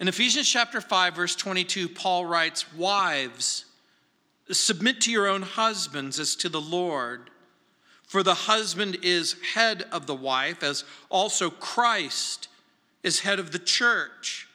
In 0.00 0.06
Ephesians 0.06 0.48
chapter 0.48 0.80
5, 0.80 1.16
verse 1.16 1.34
22, 1.34 1.88
Paul 1.88 2.24
writes, 2.24 2.72
Wives, 2.72 3.64
submit 4.48 5.00
to 5.02 5.10
your 5.10 5.26
own 5.26 5.42
husbands 5.42 6.20
as 6.20 6.36
to 6.36 6.48
the 6.48 6.60
Lord. 6.60 7.30
For 8.04 8.22
the 8.22 8.34
husband 8.34 8.98
is 9.02 9.34
head 9.54 9.86
of 9.90 10.06
the 10.06 10.14
wife, 10.14 10.62
as 10.62 10.84
also 11.10 11.50
Christ 11.50 12.46
is 13.02 13.20
head 13.20 13.40
of 13.40 13.50
the 13.50 13.58
church, 13.58 14.48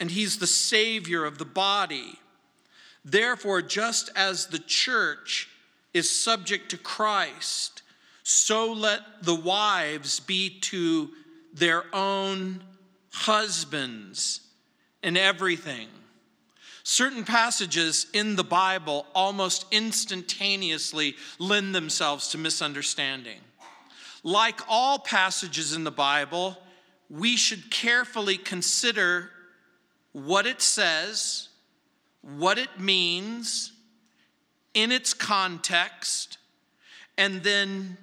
and 0.00 0.10
he's 0.10 0.38
the 0.38 0.46
Savior 0.46 1.26
of 1.26 1.36
the 1.36 1.44
body. 1.44 2.18
Therefore, 3.04 3.60
just 3.60 4.08
as 4.16 4.46
the 4.46 4.58
church 4.58 5.50
is 5.92 6.10
subject 6.10 6.70
to 6.70 6.78
Christ, 6.78 7.82
so 8.22 8.72
let 8.72 9.22
the 9.22 9.34
wives 9.34 10.18
be 10.18 10.48
to 10.60 11.10
their 11.52 11.84
own 11.94 12.64
husbands 13.10 14.47
in 15.02 15.16
everything. 15.16 15.88
Certain 16.82 17.24
passages 17.24 18.06
in 18.14 18.36
the 18.36 18.44
Bible 18.44 19.06
almost 19.14 19.66
instantaneously 19.70 21.14
lend 21.38 21.74
themselves 21.74 22.28
to 22.28 22.38
misunderstanding. 22.38 23.40
Like 24.22 24.60
all 24.68 24.98
passages 24.98 25.74
in 25.74 25.84
the 25.84 25.90
Bible, 25.90 26.56
we 27.10 27.36
should 27.36 27.70
carefully 27.70 28.36
consider 28.36 29.30
what 30.12 30.46
it 30.46 30.62
says, 30.62 31.48
what 32.22 32.58
it 32.58 32.80
means 32.80 33.72
in 34.74 34.92
its 34.92 35.14
context, 35.14 36.38
and 37.16 37.42
then 37.42 37.96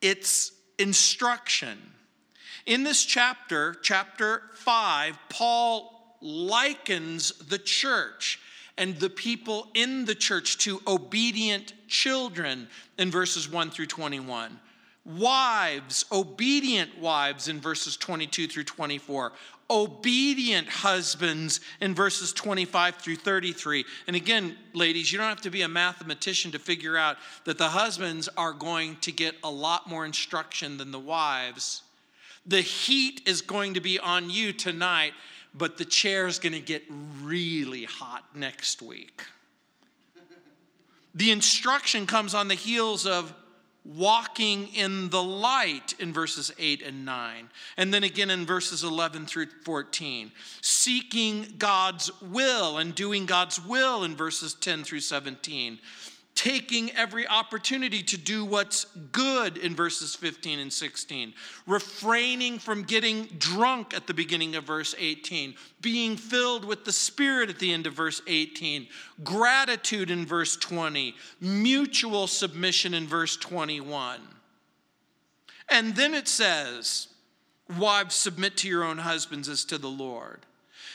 its 0.00 0.52
instruction. 0.78 1.78
In 2.66 2.84
this 2.84 3.04
chapter, 3.04 3.74
chapter 3.82 4.42
5, 4.54 5.18
Paul 5.28 6.16
likens 6.20 7.32
the 7.38 7.58
church 7.58 8.38
and 8.76 8.98
the 8.98 9.10
people 9.10 9.68
in 9.74 10.04
the 10.04 10.14
church 10.14 10.58
to 10.58 10.80
obedient 10.86 11.72
children 11.88 12.68
in 12.98 13.10
verses 13.10 13.50
1 13.50 13.70
through 13.70 13.86
21 13.86 14.58
wives, 15.04 16.04
obedient 16.12 16.98
wives 16.98 17.48
in 17.48 17.60
verses 17.60 17.96
22 17.96 18.46
through 18.46 18.64
24, 18.64 19.32
obedient 19.68 20.68
husbands 20.68 21.60
in 21.80 21.94
verses 21.94 22.32
25 22.32 22.96
through 22.96 23.16
33. 23.16 23.84
And 24.06 24.16
again, 24.16 24.56
ladies, 24.74 25.10
you 25.10 25.18
don't 25.18 25.28
have 25.28 25.40
to 25.42 25.50
be 25.50 25.62
a 25.62 25.68
mathematician 25.68 26.50
to 26.52 26.58
figure 26.58 26.96
out 26.96 27.16
that 27.44 27.58
the 27.58 27.68
husbands 27.68 28.28
are 28.36 28.52
going 28.52 28.96
to 28.96 29.12
get 29.12 29.36
a 29.42 29.50
lot 29.50 29.88
more 29.88 30.04
instruction 30.04 30.76
than 30.76 30.90
the 30.90 30.98
wives. 30.98 31.82
The 32.46 32.60
heat 32.60 33.22
is 33.26 33.42
going 33.42 33.74
to 33.74 33.80
be 33.80 33.98
on 33.98 34.30
you 34.30 34.52
tonight, 34.52 35.12
but 35.54 35.78
the 35.78 35.84
chair 35.84 36.26
is 36.26 36.38
going 36.38 36.52
to 36.52 36.60
get 36.60 36.82
really 37.22 37.84
hot 37.84 38.24
next 38.34 38.82
week. 38.82 39.22
The 41.14 41.30
instruction 41.30 42.06
comes 42.06 42.34
on 42.34 42.48
the 42.48 42.54
heels 42.54 43.06
of 43.06 43.34
walking 43.84 44.68
in 44.74 45.08
the 45.08 45.22
light 45.22 45.94
in 45.98 46.12
verses 46.12 46.52
8 46.58 46.82
and 46.82 47.04
9. 47.04 47.50
And 47.76 47.92
then 47.92 48.04
again 48.04 48.30
in 48.30 48.46
verses 48.46 48.84
11 48.84 49.26
through 49.26 49.46
14. 49.64 50.30
Seeking 50.60 51.54
God's 51.58 52.10
will 52.20 52.78
and 52.78 52.94
doing 52.94 53.26
God's 53.26 53.64
will 53.64 54.04
in 54.04 54.14
verses 54.16 54.54
10 54.54 54.84
through 54.84 55.00
17 55.00 55.78
taking 56.34 56.90
every 56.92 57.26
opportunity 57.26 58.02
to 58.02 58.16
do 58.16 58.44
what's 58.44 58.86
good 59.12 59.58
in 59.58 59.74
verses 59.74 60.14
15 60.14 60.58
and 60.58 60.72
16, 60.72 61.34
refraining 61.66 62.58
from 62.58 62.82
getting 62.82 63.24
drunk 63.38 63.92
at 63.92 64.06
the 64.06 64.14
beginning 64.14 64.56
of 64.56 64.64
verse 64.64 64.94
18, 64.98 65.54
being 65.82 66.16
filled 66.16 66.64
with 66.64 66.84
the 66.84 66.92
Spirit 66.92 67.50
at 67.50 67.58
the 67.58 67.72
end 67.72 67.86
of 67.86 67.92
verse 67.92 68.22
18, 68.26 68.86
gratitude 69.22 70.10
in 70.10 70.24
verse 70.24 70.56
20, 70.56 71.14
mutual 71.40 72.26
submission 72.26 72.94
in 72.94 73.06
verse 73.06 73.36
21. 73.36 74.20
And 75.68 75.94
then 75.94 76.14
it 76.14 76.26
says, 76.26 77.08
Wives, 77.78 78.16
submit 78.16 78.56
to 78.58 78.68
your 78.68 78.82
own 78.82 78.98
husbands 78.98 79.48
as 79.48 79.64
to 79.66 79.78
the 79.78 79.88
Lord. 79.88 80.40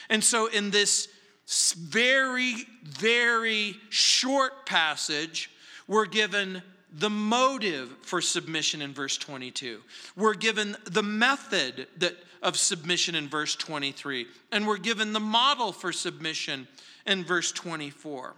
And 0.10 0.24
so, 0.24 0.48
in 0.48 0.72
this 0.72 1.08
very, 1.48 2.56
very 2.84 3.76
short 3.90 4.66
passage, 4.66 5.52
we're 5.88 6.06
given 6.06 6.62
the 6.92 7.10
motive 7.10 7.94
for 8.02 8.22
submission 8.22 8.82
in 8.82 8.94
verse 8.94 9.18
22. 9.18 9.82
We're 10.16 10.34
given 10.34 10.78
the 10.86 11.04
method 11.04 11.88
that, 11.98 12.16
of 12.42 12.58
submission 12.58 13.16
in 13.16 13.28
verse 13.28 13.56
23. 13.56 14.28
And 14.52 14.66
we're 14.66 14.78
given 14.78 15.14
the 15.14 15.20
model 15.20 15.72
for 15.72 15.92
submission 15.92 16.68
in 17.06 17.24
verse 17.24 17.52
24. 17.52 18.34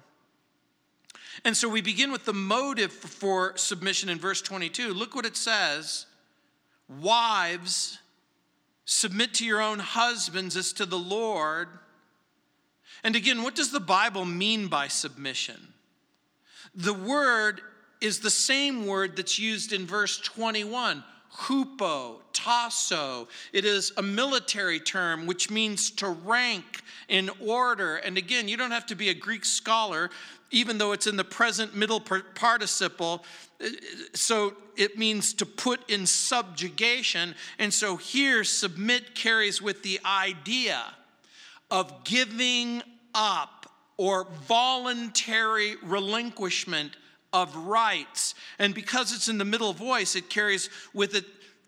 And 1.46 1.56
so 1.56 1.70
we 1.70 1.82
begin 1.82 2.12
with 2.12 2.26
the 2.26 2.34
motive 2.34 2.92
for 2.92 3.56
submission 3.58 4.10
in 4.10 4.18
verse 4.18 4.42
22. 4.42 4.94
Look 4.94 5.16
what 5.16 5.26
it 5.26 5.38
says 5.38 6.08
Wives, 6.90 8.00
submit 8.86 9.34
to 9.36 9.46
your 9.46 9.62
own 9.62 9.80
husbands 9.80 10.58
as 10.58 10.74
to 10.74 10.86
the 10.86 10.98
Lord 10.98 11.68
and 13.04 13.16
again, 13.16 13.44
what 13.44 13.56
does 13.56 13.72
the 13.72 13.80
Bible 13.80 14.26
mean 14.26 14.68
by 14.68 14.88
submission? 14.88 15.74
The 16.76 16.94
word 16.94 17.62
is 18.02 18.20
the 18.20 18.30
same 18.30 18.86
word 18.86 19.16
that's 19.16 19.40
used 19.40 19.74
in 19.74 19.86
verse 19.86 20.20
21 20.20 21.04
hupo, 21.34 22.20
tasso. 22.34 23.28
It 23.54 23.66
is 23.66 23.92
a 23.98 24.02
military 24.02 24.80
term 24.80 25.26
which 25.26 25.50
means 25.50 25.92
to 25.92 26.10
rank 26.10 26.82
in 27.08 27.30
order. 27.46 27.98
And 27.98 28.18
again, 28.18 28.48
you 28.48 28.58
don't 28.58 28.72
have 28.72 28.86
to 28.88 28.96
be 28.96 29.10
a 29.10 29.14
Greek 29.14 29.46
scholar, 29.46 30.10
even 30.52 30.78
though 30.78 30.94
it's 30.94 31.08
in 31.08 31.16
the 31.16 31.24
present 31.24 31.76
middle 31.76 32.00
participle. 32.00 33.24
So 34.14 34.54
it 34.76 34.98
means 34.98 35.34
to 35.36 35.46
put 35.46 35.90
in 35.90 36.06
subjugation. 36.06 37.36
And 37.60 37.74
so 37.74 37.98
here, 37.98 38.44
submit 38.44 39.16
carries 39.16 39.62
with 39.62 39.84
the 39.84 40.00
idea 40.06 40.82
of 41.70 42.04
giving 42.04 42.82
up 43.14 43.72
or 43.98 44.28
voluntary 44.48 45.76
relinquishment 45.84 46.96
of 47.34 47.56
rights. 47.56 48.36
And 48.60 48.74
because 48.74 49.14
it's 49.14 49.28
in 49.28 49.38
the 49.38 49.46
middle 49.46 49.74
voice, 49.74 50.16
it 50.16 50.30
carries 50.30 50.70
with 50.94 51.16
it 51.16 51.26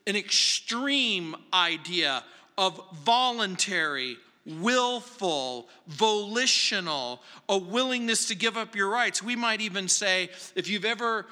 an 0.08 0.16
extreme 0.16 1.36
idea 1.54 2.24
of 2.58 2.82
voluntary, 3.04 4.18
willful, 4.46 5.70
volitional, 5.88 7.22
a 7.48 7.58
willingness 7.58 8.28
to 8.28 8.36
give 8.36 8.58
up 8.58 8.76
your 8.76 8.90
rights. 8.90 9.22
We 9.22 9.36
might 9.36 9.62
even 9.62 9.88
say, 9.88 10.30
if 10.56 10.70
you've 10.70 10.86
ever 10.86 11.26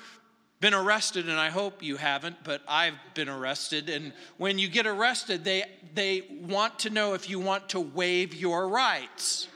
been 0.60 0.74
arrested, 0.74 1.30
and 1.30 1.40
I 1.40 1.50
hope 1.50 1.84
you 1.84 1.98
haven't, 1.98 2.44
but 2.44 2.62
I've 2.68 2.96
been 3.14 3.30
arrested. 3.30 3.90
And 3.90 4.12
when 4.38 4.58
you 4.58 4.68
get 4.68 4.88
arrested, 4.88 5.44
they, 5.44 5.66
they 5.94 6.24
want 6.42 6.80
to 6.80 6.90
know 6.90 7.14
if 7.14 7.30
you 7.30 7.40
want 7.40 7.70
to 7.70 7.80
waive 7.80 8.34
your 8.34 8.68
rights. 8.68 9.48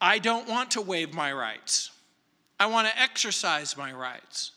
I 0.00 0.18
don't 0.18 0.48
want 0.48 0.72
to 0.72 0.82
waive 0.82 1.14
my 1.14 1.32
rights. 1.32 1.90
I 2.60 2.66
want 2.66 2.88
to 2.88 3.00
exercise 3.00 3.76
my 3.76 3.92
rights. 3.92 4.50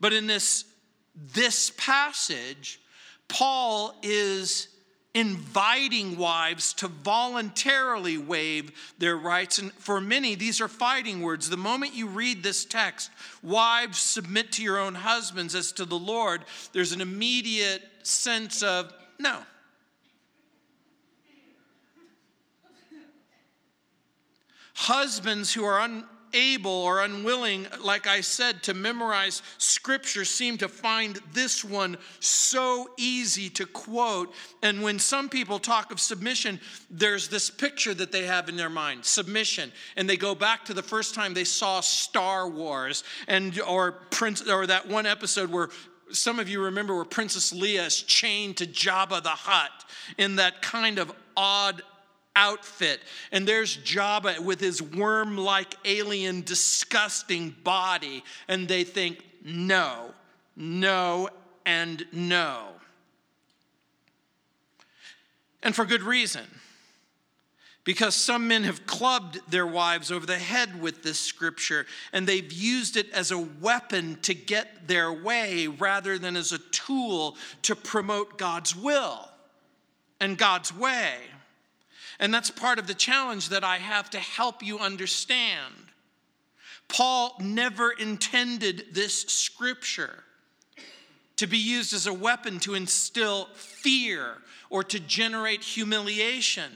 But 0.00 0.12
in 0.12 0.26
this, 0.26 0.64
this 1.14 1.70
passage, 1.76 2.80
Paul 3.28 3.94
is 4.02 4.68
inviting 5.16 6.18
wives 6.18 6.74
to 6.74 6.88
voluntarily 6.88 8.18
waive 8.18 8.70
their 8.98 9.16
rights. 9.16 9.58
And 9.58 9.72
for 9.72 9.98
many, 9.98 10.34
these 10.34 10.60
are 10.60 10.68
fighting 10.68 11.22
words. 11.22 11.48
The 11.48 11.56
moment 11.56 11.94
you 11.94 12.06
read 12.06 12.42
this 12.42 12.66
text, 12.66 13.10
wives 13.42 13.96
submit 13.96 14.52
to 14.52 14.62
your 14.62 14.78
own 14.78 14.94
husbands 14.94 15.54
as 15.54 15.72
to 15.72 15.86
the 15.86 15.98
Lord, 15.98 16.44
there's 16.74 16.92
an 16.92 17.00
immediate 17.00 17.82
sense 18.02 18.62
of 18.62 18.92
no. 19.18 19.40
Husbands 24.74 25.54
who 25.54 25.64
are 25.64 25.80
un, 25.80 26.04
able 26.36 26.70
or 26.70 27.00
unwilling, 27.02 27.66
like 27.82 28.06
I 28.06 28.20
said, 28.20 28.62
to 28.64 28.74
memorize 28.74 29.42
scripture 29.58 30.24
seem 30.24 30.58
to 30.58 30.68
find 30.68 31.18
this 31.32 31.64
one 31.64 31.96
so 32.20 32.90
easy 32.98 33.48
to 33.50 33.66
quote. 33.66 34.34
And 34.62 34.82
when 34.82 34.98
some 34.98 35.28
people 35.28 35.58
talk 35.58 35.90
of 35.90 35.98
submission, 35.98 36.60
there's 36.90 37.28
this 37.28 37.48
picture 37.48 37.94
that 37.94 38.12
they 38.12 38.26
have 38.26 38.48
in 38.48 38.56
their 38.56 38.70
mind 38.70 39.04
submission. 39.04 39.72
And 39.96 40.08
they 40.08 40.16
go 40.16 40.34
back 40.34 40.64
to 40.66 40.74
the 40.74 40.82
first 40.82 41.14
time 41.14 41.32
they 41.32 41.44
saw 41.44 41.80
Star 41.80 42.48
Wars 42.48 43.02
and 43.26 43.58
or 43.60 43.92
Prince 44.10 44.46
or 44.46 44.66
that 44.66 44.86
one 44.86 45.06
episode 45.06 45.50
where 45.50 45.70
some 46.12 46.38
of 46.38 46.48
you 46.48 46.62
remember 46.62 46.94
where 46.94 47.04
Princess 47.04 47.52
Leia 47.52 47.86
is 47.86 48.02
chained 48.02 48.58
to 48.58 48.66
Jabba 48.66 49.22
the 49.22 49.30
Hutt 49.30 49.84
in 50.18 50.36
that 50.36 50.62
kind 50.62 50.98
of 50.98 51.12
odd 51.36 51.82
outfit. 52.36 53.00
And 53.32 53.48
there's 53.48 53.76
Jabba 53.78 54.38
with 54.38 54.60
his 54.60 54.80
worm 54.80 55.36
like 55.36 55.74
alien, 55.84 56.42
disgusting 56.42 57.56
body. 57.64 58.22
And 58.46 58.68
they 58.68 58.84
think, 58.84 59.24
no, 59.44 60.14
no, 60.54 61.28
and 61.64 62.06
no. 62.12 62.68
And 65.62 65.74
for 65.74 65.84
good 65.84 66.02
reason. 66.02 66.44
Because 67.82 68.16
some 68.16 68.48
men 68.48 68.64
have 68.64 68.84
clubbed 68.84 69.40
their 69.48 69.66
wives 69.66 70.10
over 70.10 70.26
the 70.26 70.38
head 70.38 70.82
with 70.82 71.04
this 71.04 71.20
scripture, 71.20 71.86
and 72.12 72.26
they've 72.26 72.52
used 72.52 72.96
it 72.96 73.08
as 73.12 73.30
a 73.30 73.38
weapon 73.38 74.18
to 74.22 74.34
get 74.34 74.88
their 74.88 75.12
way 75.12 75.68
rather 75.68 76.18
than 76.18 76.36
as 76.36 76.50
a 76.50 76.58
tool 76.58 77.36
to 77.62 77.76
promote 77.76 78.38
God's 78.38 78.74
will 78.74 79.28
and 80.20 80.36
God's 80.36 80.74
way. 80.74 81.14
And 82.18 82.32
that's 82.32 82.50
part 82.50 82.78
of 82.78 82.86
the 82.86 82.94
challenge 82.94 83.50
that 83.50 83.64
I 83.64 83.78
have 83.78 84.10
to 84.10 84.18
help 84.18 84.62
you 84.62 84.78
understand. 84.78 85.74
Paul 86.88 87.36
never 87.40 87.90
intended 87.90 88.86
this 88.92 89.22
scripture 89.22 90.24
to 91.36 91.46
be 91.46 91.58
used 91.58 91.92
as 91.92 92.06
a 92.06 92.14
weapon 92.14 92.58
to 92.60 92.74
instill 92.74 93.48
fear 93.54 94.38
or 94.70 94.82
to 94.84 95.00
generate 95.00 95.62
humiliation. 95.62 96.72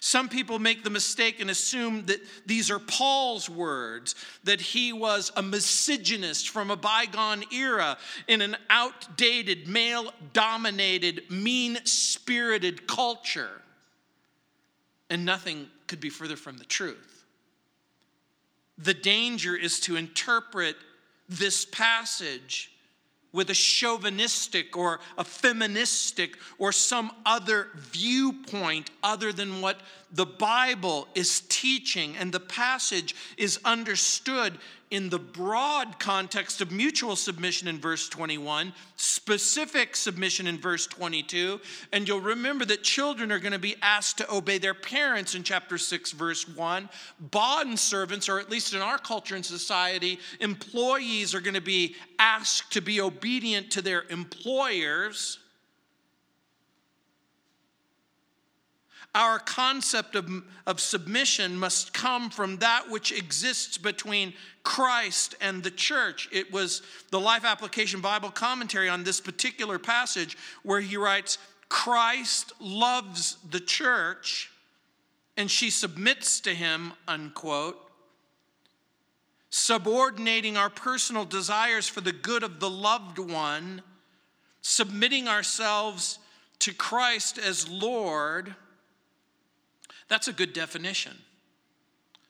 Some 0.00 0.28
people 0.28 0.58
make 0.58 0.84
the 0.84 0.90
mistake 0.90 1.40
and 1.40 1.50
assume 1.50 2.06
that 2.06 2.20
these 2.46 2.70
are 2.70 2.78
Paul's 2.78 3.50
words, 3.50 4.14
that 4.44 4.60
he 4.60 4.92
was 4.92 5.32
a 5.36 5.42
misogynist 5.42 6.50
from 6.50 6.70
a 6.70 6.76
bygone 6.76 7.44
era 7.52 7.98
in 8.28 8.40
an 8.40 8.56
outdated, 8.70 9.66
male 9.66 10.12
dominated, 10.32 11.30
mean 11.30 11.78
spirited 11.84 12.86
culture. 12.86 13.62
And 15.10 15.24
nothing 15.24 15.68
could 15.86 16.00
be 16.00 16.10
further 16.10 16.36
from 16.36 16.58
the 16.58 16.64
truth. 16.64 17.24
The 18.76 18.94
danger 18.94 19.56
is 19.56 19.80
to 19.80 19.96
interpret 19.96 20.76
this 21.28 21.64
passage 21.64 22.70
with 23.32 23.50
a 23.50 23.54
chauvinistic 23.54 24.76
or 24.76 25.00
a 25.18 25.24
feministic 25.24 26.36
or 26.58 26.72
some 26.72 27.10
other 27.26 27.68
viewpoint 27.74 28.90
other 29.02 29.32
than 29.32 29.60
what 29.60 29.80
the 30.12 30.26
Bible 30.26 31.08
is 31.14 31.42
teaching. 31.48 32.16
And 32.16 32.32
the 32.32 32.40
passage 32.40 33.14
is 33.36 33.58
understood 33.64 34.58
in 34.90 35.10
the 35.10 35.18
broad 35.18 35.98
context 35.98 36.60
of 36.60 36.72
mutual 36.72 37.14
submission 37.14 37.68
in 37.68 37.78
verse 37.78 38.08
21, 38.08 38.72
specific 38.96 39.94
submission 39.94 40.46
in 40.46 40.58
verse 40.58 40.86
22. 40.86 41.60
And 41.92 42.08
you'll 42.08 42.20
remember 42.20 42.64
that 42.64 42.82
children 42.82 43.30
are 43.30 43.38
going 43.38 43.52
to 43.52 43.58
be 43.58 43.76
asked 43.82 44.18
to 44.18 44.34
obey 44.34 44.58
their 44.58 44.74
parents 44.74 45.34
in 45.34 45.42
chapter 45.42 45.76
6, 45.76 46.12
verse 46.12 46.48
1. 46.48 46.88
Bond 47.20 47.78
servants, 47.78 48.28
or 48.28 48.38
at 48.38 48.50
least 48.50 48.72
in 48.72 48.80
our 48.80 48.98
culture 48.98 49.34
and 49.34 49.44
society, 49.44 50.18
employees 50.40 51.34
are 51.34 51.40
going 51.40 51.54
to 51.54 51.60
be 51.60 51.94
asked 52.18 52.72
to 52.72 52.80
be 52.80 53.00
obedient 53.00 53.70
to 53.72 53.82
their 53.82 54.04
employers. 54.08 55.38
Our 59.18 59.40
concept 59.40 60.14
of, 60.14 60.30
of 60.64 60.78
submission 60.78 61.58
must 61.58 61.92
come 61.92 62.30
from 62.30 62.58
that 62.58 62.88
which 62.88 63.10
exists 63.10 63.76
between 63.76 64.32
Christ 64.62 65.34
and 65.40 65.60
the 65.60 65.72
church. 65.72 66.28
It 66.30 66.52
was 66.52 66.82
the 67.10 67.18
Life 67.18 67.44
Application 67.44 68.00
Bible 68.00 68.30
commentary 68.30 68.88
on 68.88 69.02
this 69.02 69.20
particular 69.20 69.76
passage 69.80 70.38
where 70.62 70.80
he 70.80 70.96
writes, 70.96 71.38
Christ 71.68 72.52
loves 72.60 73.38
the 73.50 73.58
church 73.58 74.52
and 75.36 75.50
she 75.50 75.70
submits 75.70 76.38
to 76.42 76.54
him, 76.54 76.92
unquote, 77.08 77.90
subordinating 79.50 80.56
our 80.56 80.70
personal 80.70 81.24
desires 81.24 81.88
for 81.88 82.02
the 82.02 82.12
good 82.12 82.44
of 82.44 82.60
the 82.60 82.70
loved 82.70 83.18
one, 83.18 83.82
submitting 84.62 85.26
ourselves 85.26 86.20
to 86.60 86.72
Christ 86.72 87.36
as 87.36 87.68
Lord 87.68 88.54
that's 90.08 90.28
a 90.28 90.32
good 90.32 90.52
definition. 90.52 91.16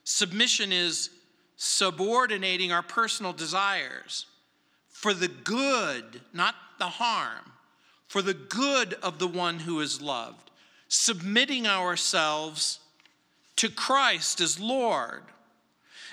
Submission 0.05 0.73
is 0.73 1.11
subordinating 1.57 2.73
our 2.73 2.83
personal 2.83 3.33
desires 3.33 4.27
for 4.89 5.15
the 5.15 5.29
good, 5.29 6.21
not 6.33 6.55
the 6.79 6.87
harm, 6.87 7.53
for 8.09 8.23
the 8.23 8.35
good 8.35 8.95
of 8.95 9.19
the 9.19 9.29
one 9.29 9.61
who 9.61 9.81
is 9.81 10.01
loved, 10.01 10.51
submitting 10.89 11.67
ourselves 11.67 12.81
to 13.57 13.69
Christ 13.69 14.41
as 14.41 14.59
Lord. 14.59 15.23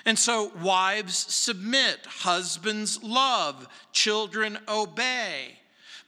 And 0.04 0.18
so, 0.18 0.52
wives 0.62 1.16
submit, 1.16 2.06
husbands 2.06 3.02
love, 3.02 3.66
children 3.92 4.58
obey. 4.68 5.58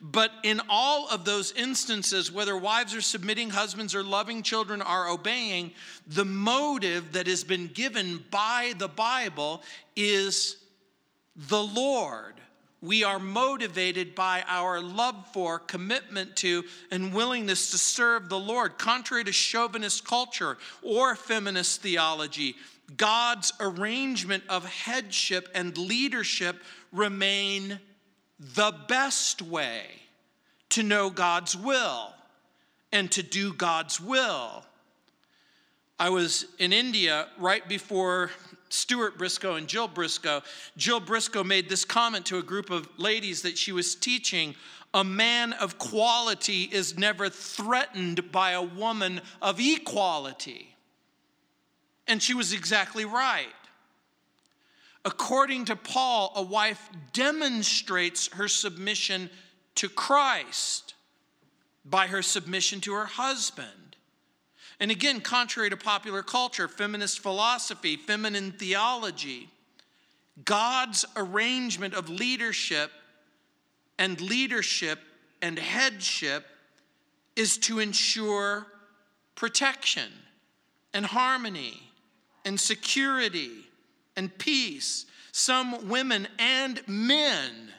But 0.01 0.31
in 0.45 0.61
all 0.69 1.09
of 1.09 1.25
those 1.25 1.53
instances, 1.53 2.31
whether 2.31 2.57
wives 2.57 2.95
are 2.95 3.01
submitting, 3.01 3.51
husbands 3.51 3.95
are 3.95 4.05
loving, 4.05 4.43
children 4.43 4.81
are 4.81 5.09
obeying, 5.09 5.73
the 6.07 6.25
motive 6.25 7.13
that 7.13 7.27
has 7.27 7.43
been 7.43 7.67
given 7.67 8.25
by 8.31 8.75
the 8.79 8.89
Bible 8.89 9.63
is 9.97 10.57
the 11.35 11.63
Lord. 11.63 12.35
We 12.81 13.03
are 13.03 13.19
motivated 13.19 14.15
by 14.15 14.45
our 14.47 14.81
love 14.81 15.27
for, 15.33 15.59
commitment 15.59 16.37
to, 16.37 16.63
and 16.93 17.13
willingness 17.13 17.73
to 17.73 17.79
serve 17.79 18.29
the 18.29 18.39
Lord. 18.39 18.79
Contrary 18.79 19.25
to 19.25 19.33
chauvinist 19.33 20.05
culture 20.05 20.59
or 20.81 21.17
feminist 21.17 21.83
theology, 21.83 22.55
God's 22.97 23.53
arrangement 23.59 24.45
of 24.49 24.65
headship 24.65 25.49
and 25.57 25.77
leadership 25.77 26.63
remain 26.93 27.81
the 28.39 28.75
best 28.89 29.43
way 29.43 29.83
to 30.71 30.83
know 30.83 31.11
God's 31.11 31.57
will 31.57 32.13
and 32.93 33.11
to 33.13 33.23
do 33.23 33.53
God's 33.53 34.01
will. 34.01 34.65
I 35.99 36.11
was 36.11 36.47
in 36.59 36.73
India 36.73 37.27
right 37.39 37.67
before 37.69 38.31
Stuart 38.69 39.19
Briscoe 39.19 39.57
and 39.57 39.67
Jill 39.67 39.89
Briscoe. 39.89 40.43
Jill 40.77 41.01
Briscoe 41.01 41.43
made 41.43 41.69
this 41.69 41.85
comment 41.85 42.27
to 42.27 42.39
a 42.39 42.43
group 42.43 42.71
of 42.71 42.89
ladies 42.99 43.43
that 43.43 43.59
she 43.59 43.73
was 43.73 43.95
teaching 43.95 44.55
a 44.95 45.05
man 45.05 45.53
of 45.55 45.79
quality 45.79 46.63
is 46.63 46.97
never 46.97 47.29
threatened 47.29 48.33
by 48.33 48.53
a 48.53 48.63
woman 48.63 49.21
of 49.43 49.61
equality. 49.61 50.75
And 52.07 52.23
she 52.23 52.33
was 52.33 52.53
exactly 52.53 53.05
right. 53.05 53.53
According 55.09 55.65
to 55.65 55.75
Paul, 55.75 56.35
a 56.37 56.43
wife 56.43 56.87
demonstrates 57.15 58.29
her 58.35 58.47
submission 58.47 59.31
to 59.77 59.89
Christ 59.89 60.93
by 61.83 62.09
her 62.09 62.21
submission 62.21 62.83
to 62.83 62.93
her 62.93 63.07
husband. 63.07 63.97
And 64.79 64.91
again, 64.91 65.23
contrary 65.23 65.71
to 65.71 65.79
popular 65.79 66.23
culture, 66.23 66.69
feminist 66.69 67.21
philosophy, 67.21 67.97
feminine 67.97 68.53
theology, 68.53 69.49
God's 70.45 71.07
arrangement 71.17 71.95
of 71.95 72.11
leadership 72.11 72.91
and 73.99 74.21
leadership 74.21 74.99
and 75.41 75.59
headship 75.59 76.45
is 77.35 77.57
to 77.61 77.79
ensure 77.79 78.67
protection 79.37 80.13
and 80.93 81.07
harmony 81.07 81.81
and 82.45 82.61
security 82.61 83.68
and 84.19 84.37
peace. 84.37 85.07
Some 85.33 85.89
women 85.89 86.27
and 86.39 86.83
men 86.89 87.73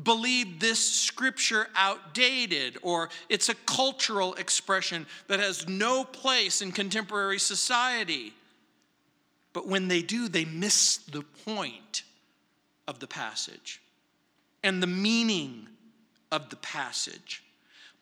believe 0.00 0.60
this 0.60 0.78
scripture 0.78 1.66
outdated 1.74 2.78
or 2.82 3.10
it's 3.28 3.48
a 3.48 3.54
cultural 3.54 4.34
expression 4.34 5.06
that 5.26 5.40
has 5.40 5.68
no 5.68 6.04
place 6.04 6.62
in 6.62 6.70
contemporary 6.70 7.38
society. 7.38 8.32
But 9.52 9.66
when 9.66 9.88
they 9.88 10.02
do, 10.02 10.28
they 10.28 10.44
miss 10.44 10.98
the 10.98 11.22
point 11.22 12.04
of 12.86 13.00
the 13.00 13.06
passage 13.06 13.80
and 14.62 14.82
the 14.82 14.86
meaning 14.86 15.66
of 16.30 16.50
the 16.50 16.56
passage. 16.56 17.42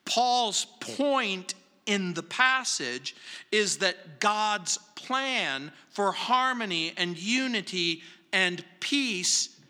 Paul's 0.05 0.67
point 0.81 1.55
in 1.87 2.15
the 2.15 2.23
passage 2.23 3.15
is 3.53 3.79
that 3.79 4.21
God's 4.21 4.79
plan 4.95 5.73
for 5.91 6.13
harmony 6.13 6.93
and 6.97 7.17
unity 7.19 8.03
and 8.33 8.65
peace 8.81 9.61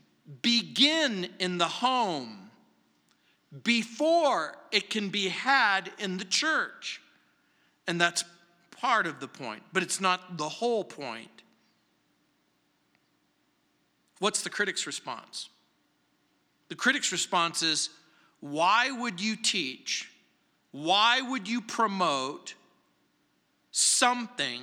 begin 0.43 1.29
in 1.39 1.59
the 1.59 1.67
home 1.67 2.51
before 3.63 4.57
it 4.73 4.91
can 4.91 5.09
be 5.09 5.29
had 5.29 5.93
in 5.99 6.17
the 6.17 6.25
church. 6.25 7.01
And 7.87 8.01
that's 8.01 8.25
part 8.71 9.07
of 9.07 9.21
the 9.21 9.29
point, 9.29 9.63
but 9.73 9.83
it's 9.83 10.01
not 10.01 10.39
the 10.39 10.49
whole 10.49 10.85
point. 10.85 11.29
What's 14.19 14.43
the 14.43 14.51
critic's 14.51 14.87
response? 14.87 15.49
The 16.69 16.75
critic's 16.75 17.13
response 17.13 17.63
is 17.63 17.91
why 18.41 18.91
would 18.91 19.21
you 19.21 19.37
teach 19.37 20.11
why 20.75 21.21
would 21.21 21.49
you 21.49 21.61
promote 21.61 22.55
something 23.71 24.61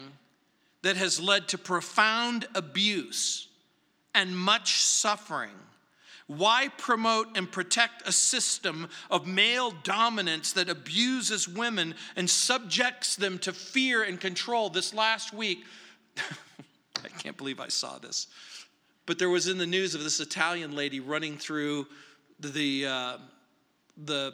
that 0.82 0.98
has 0.98 1.22
led 1.22 1.48
to 1.48 1.58
profound 1.58 2.46
abuse 2.54 3.48
and 4.14 4.38
much 4.38 4.82
suffering 4.82 5.56
Why 6.28 6.68
promote 6.78 7.38
and 7.38 7.50
protect 7.50 8.06
a 8.06 8.12
system 8.12 8.90
of 9.10 9.26
male 9.26 9.72
dominance 9.84 10.52
that 10.54 10.68
abuses 10.68 11.48
women 11.48 11.96
and 12.18 12.30
subjects 12.30 13.16
them 13.16 13.40
to 13.40 13.54
fear 13.54 14.04
and 14.04 14.20
control? 14.20 14.70
This 14.70 14.94
last 14.94 15.34
week, 15.34 15.64
I 16.18 17.08
can't 17.20 17.38
believe 17.38 17.62
I 17.62 17.70
saw 17.70 18.00
this, 18.00 18.28
but 19.06 19.18
there 19.18 19.30
was 19.30 19.48
in 19.48 19.58
the 19.58 19.66
news 19.66 19.96
of 19.96 20.04
this 20.04 20.20
Italian 20.20 20.76
lady 20.76 21.00
running 21.00 21.38
through 21.38 21.88
the, 22.40 22.86
uh, 22.86 23.18
the 23.98 24.34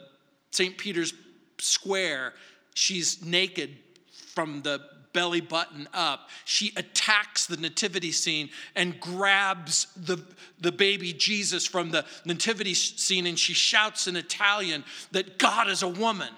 St. 0.50 0.76
Peter's 0.76 1.12
Square. 1.60 2.34
She's 2.74 3.24
naked 3.24 3.76
from 4.10 4.62
the 4.62 4.80
belly 5.12 5.40
button 5.40 5.88
up. 5.92 6.28
She 6.44 6.72
attacks 6.76 7.46
the 7.46 7.56
nativity 7.56 8.12
scene 8.12 8.50
and 8.76 9.00
grabs 9.00 9.86
the, 9.96 10.22
the 10.60 10.70
baby 10.70 11.12
Jesus 11.12 11.66
from 11.66 11.90
the 11.90 12.04
nativity 12.24 12.74
scene 12.74 13.26
and 13.26 13.38
she 13.38 13.52
shouts 13.52 14.06
in 14.06 14.16
Italian 14.16 14.84
that 15.12 15.38
God 15.38 15.68
is 15.68 15.82
a 15.82 15.88
woman. 15.88 16.32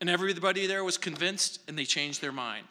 And 0.00 0.10
everybody 0.10 0.66
there 0.66 0.84
was 0.84 0.98
convinced 0.98 1.60
and 1.68 1.78
they 1.78 1.84
changed 1.84 2.20
their 2.20 2.32
mind. 2.32 2.66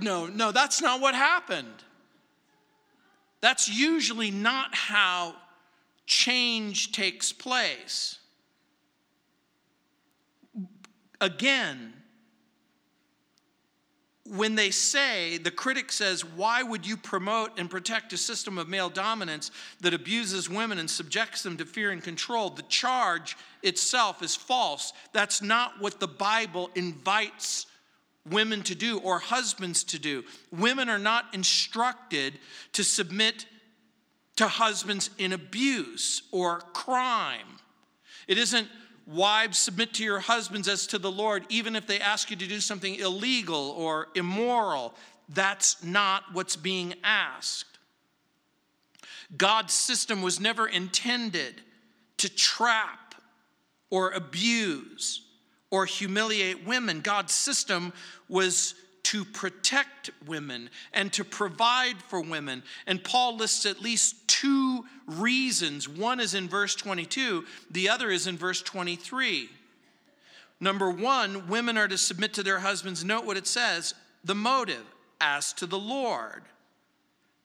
No, 0.00 0.26
no, 0.26 0.52
that's 0.52 0.80
not 0.80 1.00
what 1.00 1.14
happened. 1.14 1.82
That's 3.40 3.68
usually 3.68 4.30
not 4.30 4.74
how 4.74 5.34
change 6.12 6.92
takes 6.92 7.32
place. 7.32 8.18
Again, 11.22 11.94
when 14.26 14.54
they 14.54 14.70
say, 14.70 15.38
the 15.38 15.50
critic 15.50 15.90
says, 15.90 16.22
why 16.22 16.62
would 16.62 16.86
you 16.86 16.98
promote 16.98 17.58
and 17.58 17.70
protect 17.70 18.12
a 18.12 18.18
system 18.18 18.58
of 18.58 18.68
male 18.68 18.90
dominance 18.90 19.50
that 19.80 19.94
abuses 19.94 20.50
women 20.50 20.78
and 20.78 20.90
subjects 20.90 21.42
them 21.42 21.56
to 21.56 21.64
fear 21.64 21.90
and 21.90 22.02
control? 22.02 22.50
The 22.50 22.62
charge 22.64 23.36
itself 23.62 24.22
is 24.22 24.36
false. 24.36 24.92
That's 25.14 25.40
not 25.40 25.80
what 25.80 25.98
the 25.98 26.08
Bible 26.08 26.70
invites 26.74 27.66
women 28.30 28.62
to 28.64 28.74
do 28.74 28.98
or 28.98 29.18
husbands 29.18 29.82
to 29.84 29.98
do. 29.98 30.24
Women 30.52 30.90
are 30.90 30.98
not 30.98 31.24
instructed 31.32 32.38
to 32.74 32.84
submit 32.84 33.46
to 34.36 34.48
husbands 34.48 35.10
in 35.18 35.32
abuse 35.32 36.22
or 36.32 36.60
crime. 36.72 37.58
It 38.26 38.38
isn't 38.38 38.68
Wives, 39.06 39.58
submit 39.58 39.94
to 39.94 40.04
your 40.04 40.20
husbands 40.20 40.68
as 40.68 40.86
to 40.88 40.98
the 40.98 41.10
Lord, 41.10 41.44
even 41.48 41.74
if 41.74 41.86
they 41.86 41.98
ask 41.98 42.30
you 42.30 42.36
to 42.36 42.46
do 42.46 42.60
something 42.60 42.94
illegal 42.94 43.70
or 43.70 44.08
immoral. 44.14 44.94
That's 45.28 45.82
not 45.82 46.24
what's 46.32 46.56
being 46.56 46.94
asked. 47.02 47.78
God's 49.36 49.74
system 49.74 50.22
was 50.22 50.38
never 50.38 50.68
intended 50.68 51.62
to 52.18 52.28
trap 52.28 53.14
or 53.90 54.12
abuse 54.12 55.22
or 55.70 55.84
humiliate 55.84 56.64
women. 56.64 57.00
God's 57.00 57.32
system 57.32 57.92
was 58.28 58.74
to 59.04 59.24
protect 59.24 60.10
women 60.26 60.70
and 60.92 61.12
to 61.14 61.24
provide 61.24 61.96
for 62.02 62.20
women. 62.20 62.62
And 62.86 63.02
Paul 63.02 63.36
lists 63.36 63.66
at 63.66 63.82
least 63.82 64.21
two 64.42 64.84
reasons. 65.06 65.88
One 65.88 66.20
is 66.20 66.34
in 66.34 66.48
verse 66.48 66.74
22, 66.74 67.44
the 67.70 67.88
other 67.88 68.10
is 68.10 68.26
in 68.26 68.36
verse 68.36 68.60
23. 68.62 69.48
Number 70.60 70.90
one, 70.90 71.48
women 71.48 71.76
are 71.76 71.88
to 71.88 71.98
submit 71.98 72.34
to 72.34 72.42
their 72.42 72.60
husbands. 72.60 73.04
Note 73.04 73.24
what 73.24 73.36
it 73.36 73.46
says 73.46 73.94
the 74.24 74.34
motive, 74.34 74.84
as 75.20 75.52
to 75.54 75.66
the 75.66 75.78
Lord. 75.78 76.42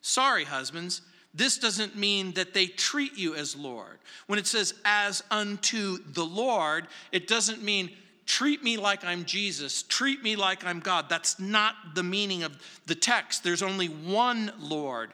Sorry, 0.01 0.43
husbands, 0.43 1.01
this 1.33 1.57
doesn't 1.57 1.95
mean 1.95 2.33
that 2.33 2.53
they 2.53 2.67
treat 2.67 3.17
you 3.17 3.35
as 3.35 3.55
Lord. 3.55 3.99
When 4.27 4.39
it 4.39 4.47
says 4.47 4.73
as 4.85 5.23
unto 5.29 5.97
the 6.13 6.25
Lord, 6.25 6.87
it 7.11 7.27
doesn't 7.27 7.63
mean 7.63 7.91
treat 8.27 8.61
me 8.61 8.77
like 8.77 9.03
I'm 9.03 9.25
Jesus, 9.25 9.83
treat 9.83 10.21
me 10.21 10.35
like 10.35 10.65
I'm 10.65 10.79
God. 10.79 11.09
That's 11.09 11.39
not 11.39 11.75
the 11.95 12.03
meaning 12.03 12.43
of 12.43 12.57
the 12.85 12.95
text. 12.95 13.43
There's 13.43 13.63
only 13.63 13.87
one 13.87 14.51
Lord. 14.59 15.11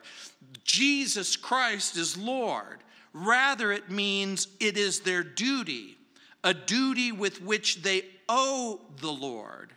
Jesus 0.64 1.36
Christ 1.36 1.96
is 1.96 2.16
Lord. 2.16 2.82
Rather, 3.12 3.70
it 3.72 3.90
means 3.90 4.48
it 4.60 4.76
is 4.76 5.00
their 5.00 5.22
duty, 5.22 5.96
a 6.42 6.52
duty 6.52 7.12
with 7.12 7.42
which 7.42 7.82
they 7.82 8.02
owe 8.28 8.80
the 9.00 9.12
Lord. 9.12 9.72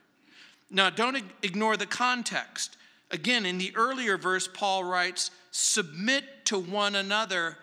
Now, 0.71 0.89
don't 0.89 1.23
ignore 1.43 1.77
the 1.77 1.85
context. 1.85 2.77
Again, 3.11 3.45
in 3.45 3.57
the 3.57 3.73
earlier 3.75 4.17
verse, 4.17 4.47
Paul 4.47 4.83
writes, 4.83 5.31
Submit 5.51 6.23
to 6.45 6.57
one 6.57 6.95
another 6.95 7.57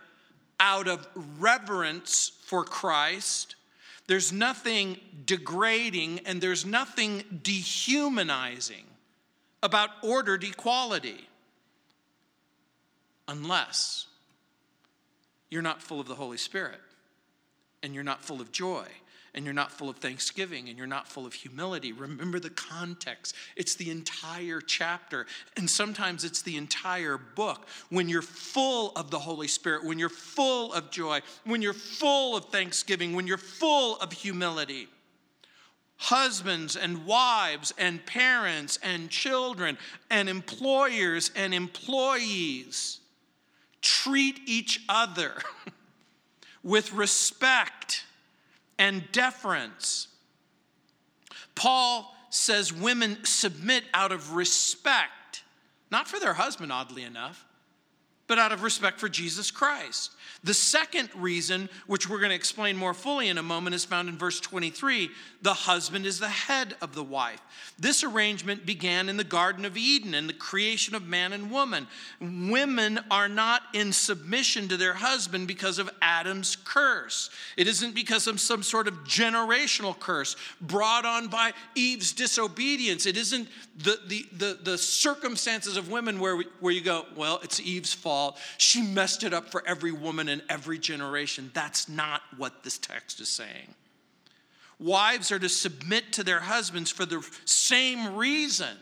out 0.61 0.89
of 0.89 1.07
reverence 1.39 2.33
for 2.47 2.65
Christ 2.65 3.57
there's 4.07 4.33
nothing 4.33 4.99
degrading 5.25 6.21
and 6.27 6.41
there's 6.41 6.67
nothing 6.67 7.25
dehumanizing 7.43 8.85
about 9.63 9.91
ordered 10.03 10.45
equality 10.45 11.27
unless 13.29 14.07
you're 15.51 15.63
not 15.63 15.83
full 15.83 16.01
of 16.01 16.09
the 16.09 16.15
Holy 16.15 16.37
Spirit 16.37 16.81
and 17.83 17.95
you're 17.95 18.05
not 18.05 18.25
full 18.25 18.41
of 18.41 18.51
joy 18.51 18.87
and 19.35 19.45
you're 19.45 19.55
not 19.55 19.73
full 19.73 19.89
of 19.89 19.97
thanksgiving 19.97 20.69
and 20.69 20.79
you're 20.79 20.87
not 20.87 21.09
full 21.09 21.27
of 21.27 21.35
humility. 21.35 21.93
Remember 21.93 22.39
the 22.39 22.51
context. 22.51 23.35
It's 23.57 23.75
the 23.75 23.91
entire 23.91 24.61
chapter, 24.61 25.27
and 25.57 25.69
sometimes 25.69 26.25
it's 26.25 26.43
the 26.43 26.57
entire 26.57 27.19
book. 27.19 27.67
When 27.91 28.09
you're 28.09 28.23
full 28.23 28.93
of 28.97 29.11
the 29.11 29.19
Holy 29.19 29.49
Spirit, 29.49 29.85
when 29.85 29.99
you're 29.99 30.09
full 30.09 30.73
of 30.73 30.91
joy, 30.91 31.21
when 31.45 31.63
you're 31.63 31.73
full 31.73 32.37
of 32.37 32.47
thanksgiving, 32.47 33.15
when 33.15 33.27
you're 33.27 33.37
full 33.37 33.97
of 33.99 34.13
humility. 34.13 34.89
Husbands 35.97 36.77
and 36.77 37.07
wives 37.07 37.73
and 37.79 38.05
parents 38.05 38.79
and 38.83 39.11
children 39.11 39.79
and 40.11 40.29
employers 40.29 41.31
and 41.37 41.55
employees 41.55 43.01
treat 43.85 44.41
each 44.47 44.81
other 44.89 45.35
with 46.65 46.93
respect 46.93 48.05
and 48.79 49.05
deference. 49.13 50.09
Paul 51.55 52.13
says 52.31 52.73
women 52.73 53.19
submit 53.25 53.85
out 53.93 54.11
of 54.11 54.33
respect, 54.33 55.45
not 55.91 56.09
for 56.09 56.19
their 56.19 56.35
husband, 56.35 56.73
oddly 56.73 57.05
enough, 57.05 57.45
but 58.27 58.39
out 58.39 58.53
of 58.53 58.63
respect 58.63 59.01
for 59.01 59.09
Jesus 59.09 59.51
Christ. 59.51 60.13
The 60.45 60.55
second 60.55 61.09
reason, 61.15 61.71
which 61.87 62.09
we're 62.09 62.19
going 62.19 62.31
to 62.31 62.37
explain 62.37 62.77
more 62.77 62.93
fully 62.93 63.29
in 63.29 63.39
a 63.39 63.43
moment, 63.43 63.75
is 63.75 63.85
found 63.85 64.09
in 64.09 64.19
verse 64.19 64.41
23. 64.41 65.11
The 65.43 65.55
husband 65.55 66.05
is 66.05 66.19
the 66.19 66.29
head 66.29 66.75
of 66.83 66.95
the 66.95 67.03
wife. 67.03 67.41
This 67.79 68.05
arrangement 68.05 68.67
began 68.67 69.09
in 69.09 69.17
the 69.17 69.25
Garden 69.25 69.65
of 69.65 69.77
Eden 69.77 70.15
and 70.15 70.29
the 70.29 70.35
creation 70.35 70.95
of 70.95 71.07
man 71.07 71.33
and 71.33 71.51
woman. 71.51 71.87
Women 72.21 73.01
are 73.11 73.29
not 73.29 73.63
in 73.73 73.93
submission 73.93 74.69
to 74.69 74.77
their 74.77 74.95
husband 74.95 75.49
because 75.49 75.79
of 75.79 75.91
Adam's 76.03 76.57
curse. 76.57 77.31
It 77.57 77.67
isn't 77.67 77.95
because 77.95 78.27
of 78.27 78.39
some 78.41 78.63
sort 78.63 78.87
of 78.87 78.95
generational 79.05 79.99
curse 79.99 80.37
brought 80.61 81.07
on 81.07 81.29
by 81.29 81.53
Eve's 81.75 82.13
disobedience. 82.13 83.07
It 83.07 83.17
isn't 83.17 83.49
the, 83.79 83.99
the, 84.07 84.27
the, 84.33 84.59
the 84.63 84.79
circumstances 84.79 85.77
of 85.77 85.91
women 85.91 86.21
where, 86.21 86.37
we, 86.37 86.47
where 86.61 86.73
you 86.73 86.83
go, 86.83 87.07
well, 87.17 87.41
it's 87.43 87.61
Eve's 87.61 87.93
fault. 87.93 88.14
She 88.59 88.83
messed 88.83 89.25
it 89.25 89.33
up 89.33 89.51
for 89.51 89.63
every 89.67 89.93
woman 89.93 90.29
in 90.29 90.43
every 90.49 90.79
generation. 90.79 91.51
That's 91.55 91.89
not 91.89 92.23
what 92.37 92.63
this 92.63 92.79
text 92.79 93.21
is 93.21 93.29
saying. 93.29 93.75
Wives 94.79 95.31
are 95.31 95.39
to 95.39 95.49
submit 95.49 96.13
to 96.15 96.25
their 96.25 96.41
husbands 96.41 96.91
for 96.91 97.07
the 97.07 97.25
same 97.45 98.17
reason 98.17 98.77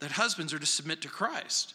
that 0.00 0.12
husbands 0.12 0.52
are 0.52 0.58
to 0.58 0.66
submit 0.66 1.02
to 1.02 1.08
Christ, 1.08 1.74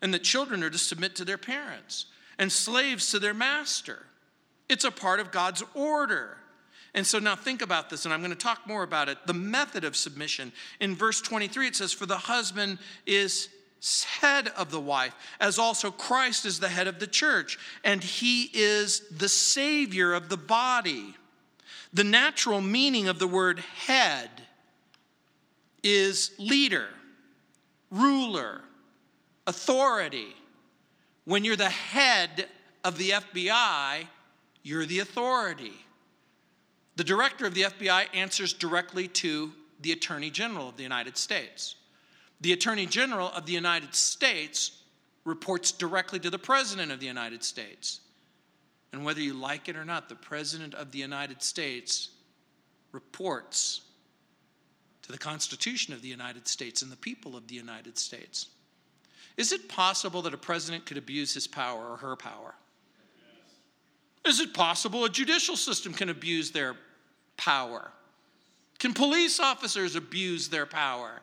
and 0.00 0.12
that 0.14 0.22
children 0.22 0.62
are 0.62 0.70
to 0.70 0.78
submit 0.78 1.16
to 1.16 1.24
their 1.24 1.38
parents, 1.38 2.06
and 2.38 2.50
slaves 2.50 3.10
to 3.10 3.18
their 3.18 3.34
master. 3.34 4.06
It's 4.68 4.84
a 4.84 4.90
part 4.90 5.20
of 5.20 5.30
God's 5.30 5.62
order. 5.74 6.38
And 6.94 7.06
so 7.06 7.18
now 7.18 7.34
think 7.34 7.60
about 7.60 7.90
this, 7.90 8.04
and 8.04 8.14
I'm 8.14 8.20
going 8.20 8.30
to 8.30 8.36
talk 8.36 8.66
more 8.66 8.82
about 8.82 9.08
it. 9.08 9.18
The 9.26 9.34
method 9.34 9.84
of 9.84 9.96
submission. 9.96 10.52
In 10.80 10.94
verse 10.94 11.20
23, 11.20 11.68
it 11.68 11.76
says, 11.76 11.92
For 11.92 12.06
the 12.06 12.16
husband 12.16 12.78
is 13.04 13.48
head 14.20 14.48
of 14.56 14.70
the 14.70 14.80
wife, 14.80 15.14
as 15.40 15.58
also 15.58 15.90
Christ 15.90 16.46
is 16.46 16.58
the 16.58 16.68
head 16.68 16.86
of 16.86 16.98
the 16.98 17.06
church, 17.06 17.58
and 17.84 18.02
he 18.02 18.50
is 18.54 19.00
the 19.10 19.28
Savior 19.28 20.14
of 20.14 20.28
the 20.28 20.36
body. 20.36 21.14
The 21.92 22.04
natural 22.04 22.60
meaning 22.60 23.08
of 23.08 23.18
the 23.18 23.28
word 23.28 23.60
head 23.60 24.30
is 25.82 26.32
leader, 26.38 26.88
ruler, 27.90 28.62
authority. 29.46 30.34
When 31.24 31.44
you're 31.44 31.56
the 31.56 31.68
head 31.68 32.48
of 32.82 32.96
the 32.98 33.10
FBI, 33.10 34.06
you're 34.62 34.86
the 34.86 35.00
authority. 35.00 35.74
The 36.96 37.04
director 37.04 37.46
of 37.46 37.54
the 37.54 37.62
FBI 37.62 38.06
answers 38.14 38.52
directly 38.52 39.08
to 39.08 39.52
the 39.80 39.92
Attorney 39.92 40.30
General 40.30 40.70
of 40.70 40.76
the 40.76 40.82
United 40.82 41.16
States 41.18 41.76
the 42.40 42.52
Attorney 42.52 42.86
General 42.86 43.28
of 43.28 43.46
the 43.46 43.52
United 43.52 43.94
States 43.94 44.82
reports 45.24 45.72
directly 45.72 46.18
to 46.20 46.30
the 46.30 46.38
President 46.38 46.92
of 46.92 47.00
the 47.00 47.06
United 47.06 47.42
States. 47.42 48.00
And 48.92 49.04
whether 49.04 49.20
you 49.20 49.34
like 49.34 49.68
it 49.68 49.76
or 49.76 49.84
not, 49.84 50.08
the 50.08 50.14
President 50.14 50.74
of 50.74 50.92
the 50.92 50.98
United 50.98 51.42
States 51.42 52.10
reports 52.92 53.82
to 55.02 55.12
the 55.12 55.18
Constitution 55.18 55.92
of 55.92 56.00
the 56.00 56.08
United 56.08 56.48
States 56.48 56.82
and 56.82 56.90
the 56.90 56.96
people 56.96 57.36
of 57.36 57.46
the 57.48 57.54
United 57.54 57.98
States. 57.98 58.46
Is 59.36 59.52
it 59.52 59.68
possible 59.68 60.22
that 60.22 60.32
a 60.32 60.38
president 60.38 60.86
could 60.86 60.96
abuse 60.96 61.34
his 61.34 61.46
power 61.46 61.90
or 61.90 61.96
her 61.96 62.16
power? 62.16 62.54
Is 64.24 64.40
it 64.40 64.54
possible 64.54 65.04
a 65.04 65.10
judicial 65.10 65.56
system 65.56 65.92
can 65.92 66.08
abuse 66.08 66.52
their 66.52 66.76
power? 67.36 67.90
Can 68.78 68.94
police 68.94 69.40
officers 69.40 69.96
abuse 69.96 70.48
their 70.48 70.66
power? 70.66 71.20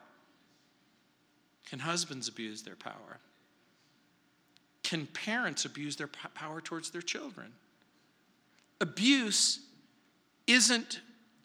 Can 1.72 1.78
husbands 1.78 2.28
abuse 2.28 2.60
their 2.60 2.76
power? 2.76 3.18
Can 4.82 5.06
parents 5.06 5.64
abuse 5.64 5.96
their 5.96 6.06
power 6.34 6.60
towards 6.60 6.90
their 6.90 7.00
children? 7.00 7.50
Abuse 8.78 9.58
isn't 10.46 11.00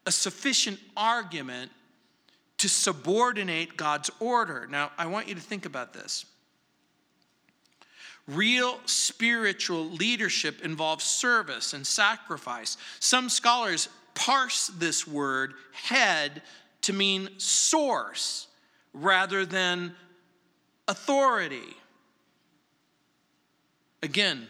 a 0.05 0.11
sufficient 0.11 0.81
argument 0.97 1.71
to 2.57 2.67
subordinate 2.67 3.77
God's 3.77 4.11
order. 4.19 4.67
Now, 4.69 4.91
I 4.97 5.05
want 5.05 5.29
you 5.29 5.35
to 5.35 5.39
think 5.39 5.65
about 5.65 5.93
this. 5.93 6.25
Real 8.27 8.81
spiritual 8.83 9.85
leadership 9.85 10.59
involves 10.61 11.05
service 11.05 11.71
and 11.71 11.87
sacrifice. 11.87 12.75
Some 12.99 13.29
scholars 13.29 13.87
parse 14.13 14.67
this 14.67 15.07
word 15.07 15.53
head 15.71 16.41
to 16.81 16.91
mean 16.91 17.29
source 17.37 18.47
rather 18.93 19.45
than 19.45 19.95
authority. 20.87 21.75
Again, 24.03 24.47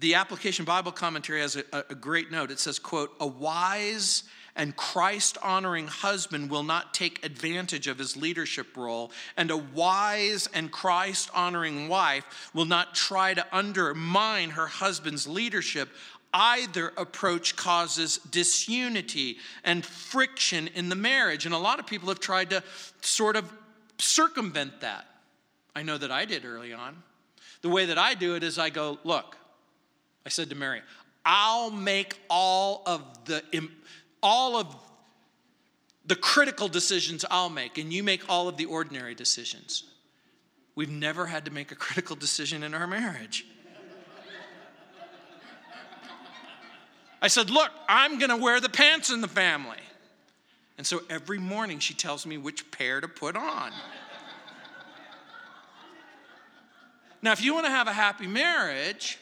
the 0.00 0.14
application 0.14 0.64
bible 0.64 0.92
commentary 0.92 1.40
has 1.40 1.56
a, 1.56 1.64
a, 1.90 1.94
great 1.94 2.30
note 2.30 2.50
it 2.50 2.58
says 2.58 2.78
quote 2.78 3.12
a 3.20 3.26
wise 3.26 4.24
and 4.56 4.74
christ 4.76 5.36
honoring 5.42 5.86
husband 5.86 6.50
will 6.50 6.62
not 6.62 6.94
take 6.94 7.24
advantage 7.24 7.86
of 7.86 7.98
his 7.98 8.16
leadership 8.16 8.76
role 8.76 9.10
and 9.36 9.50
a 9.50 9.56
wise 9.56 10.48
and 10.54 10.70
christ 10.70 11.30
honoring 11.34 11.88
wife 11.88 12.50
will 12.54 12.64
not 12.64 12.94
try 12.94 13.34
to 13.34 13.44
undermine 13.54 14.50
her 14.50 14.66
husband's 14.66 15.26
leadership 15.26 15.88
either 16.32 16.92
approach 16.96 17.56
causes 17.56 18.18
disunity 18.30 19.36
and 19.64 19.84
friction 19.84 20.68
in 20.68 20.88
the 20.88 20.96
marriage 20.96 21.46
and 21.46 21.54
a 21.54 21.58
lot 21.58 21.78
of 21.78 21.86
people 21.86 22.08
have 22.08 22.20
tried 22.20 22.50
to 22.50 22.62
sort 23.00 23.36
of 23.36 23.52
circumvent 23.98 24.80
that 24.80 25.06
i 25.76 25.82
know 25.82 25.98
that 25.98 26.10
i 26.10 26.24
did 26.24 26.44
early 26.44 26.72
on 26.72 27.02
the 27.60 27.68
way 27.68 27.86
that 27.86 27.98
i 27.98 28.14
do 28.14 28.34
it 28.34 28.42
is 28.42 28.58
i 28.58 28.70
go 28.70 28.98
look 29.04 29.36
I 30.24 30.28
said 30.28 30.50
to 30.50 30.56
Mary, 30.56 30.82
I'll 31.24 31.70
make 31.70 32.18
all 32.28 32.82
of 32.86 33.02
the 33.24 33.42
all 34.22 34.56
of 34.56 34.74
the 36.04 36.16
critical 36.16 36.68
decisions 36.68 37.24
I'll 37.30 37.50
make, 37.50 37.78
and 37.78 37.92
you 37.92 38.02
make 38.02 38.28
all 38.28 38.48
of 38.48 38.56
the 38.56 38.64
ordinary 38.66 39.14
decisions. 39.14 39.84
We've 40.74 40.90
never 40.90 41.26
had 41.26 41.44
to 41.44 41.50
make 41.50 41.70
a 41.70 41.76
critical 41.76 42.16
decision 42.16 42.62
in 42.62 42.74
our 42.74 42.86
marriage. 42.86 43.46
I 47.22 47.28
said, 47.28 47.48
Look, 47.48 47.70
I'm 47.88 48.18
gonna 48.18 48.36
wear 48.36 48.60
the 48.60 48.68
pants 48.68 49.10
in 49.10 49.20
the 49.20 49.28
family. 49.28 49.78
And 50.76 50.86
so 50.86 51.02
every 51.08 51.38
morning 51.38 51.78
she 51.78 51.94
tells 51.94 52.26
me 52.26 52.36
which 52.36 52.70
pair 52.72 53.00
to 53.00 53.08
put 53.08 53.36
on. 53.36 53.72
now, 57.22 57.32
if 57.32 57.40
you 57.40 57.54
wanna 57.54 57.70
have 57.70 57.86
a 57.86 57.92
happy 57.92 58.26
marriage, 58.26 59.18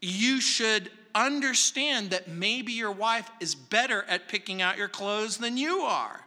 you 0.00 0.40
should 0.40 0.90
understand 1.14 2.10
that 2.10 2.28
maybe 2.28 2.72
your 2.72 2.90
wife 2.90 3.30
is 3.38 3.54
better 3.54 4.04
at 4.08 4.28
picking 4.28 4.60
out 4.60 4.76
your 4.76 4.88
clothes 4.88 5.38
than 5.38 5.56
you 5.56 5.80
are. 5.82 6.20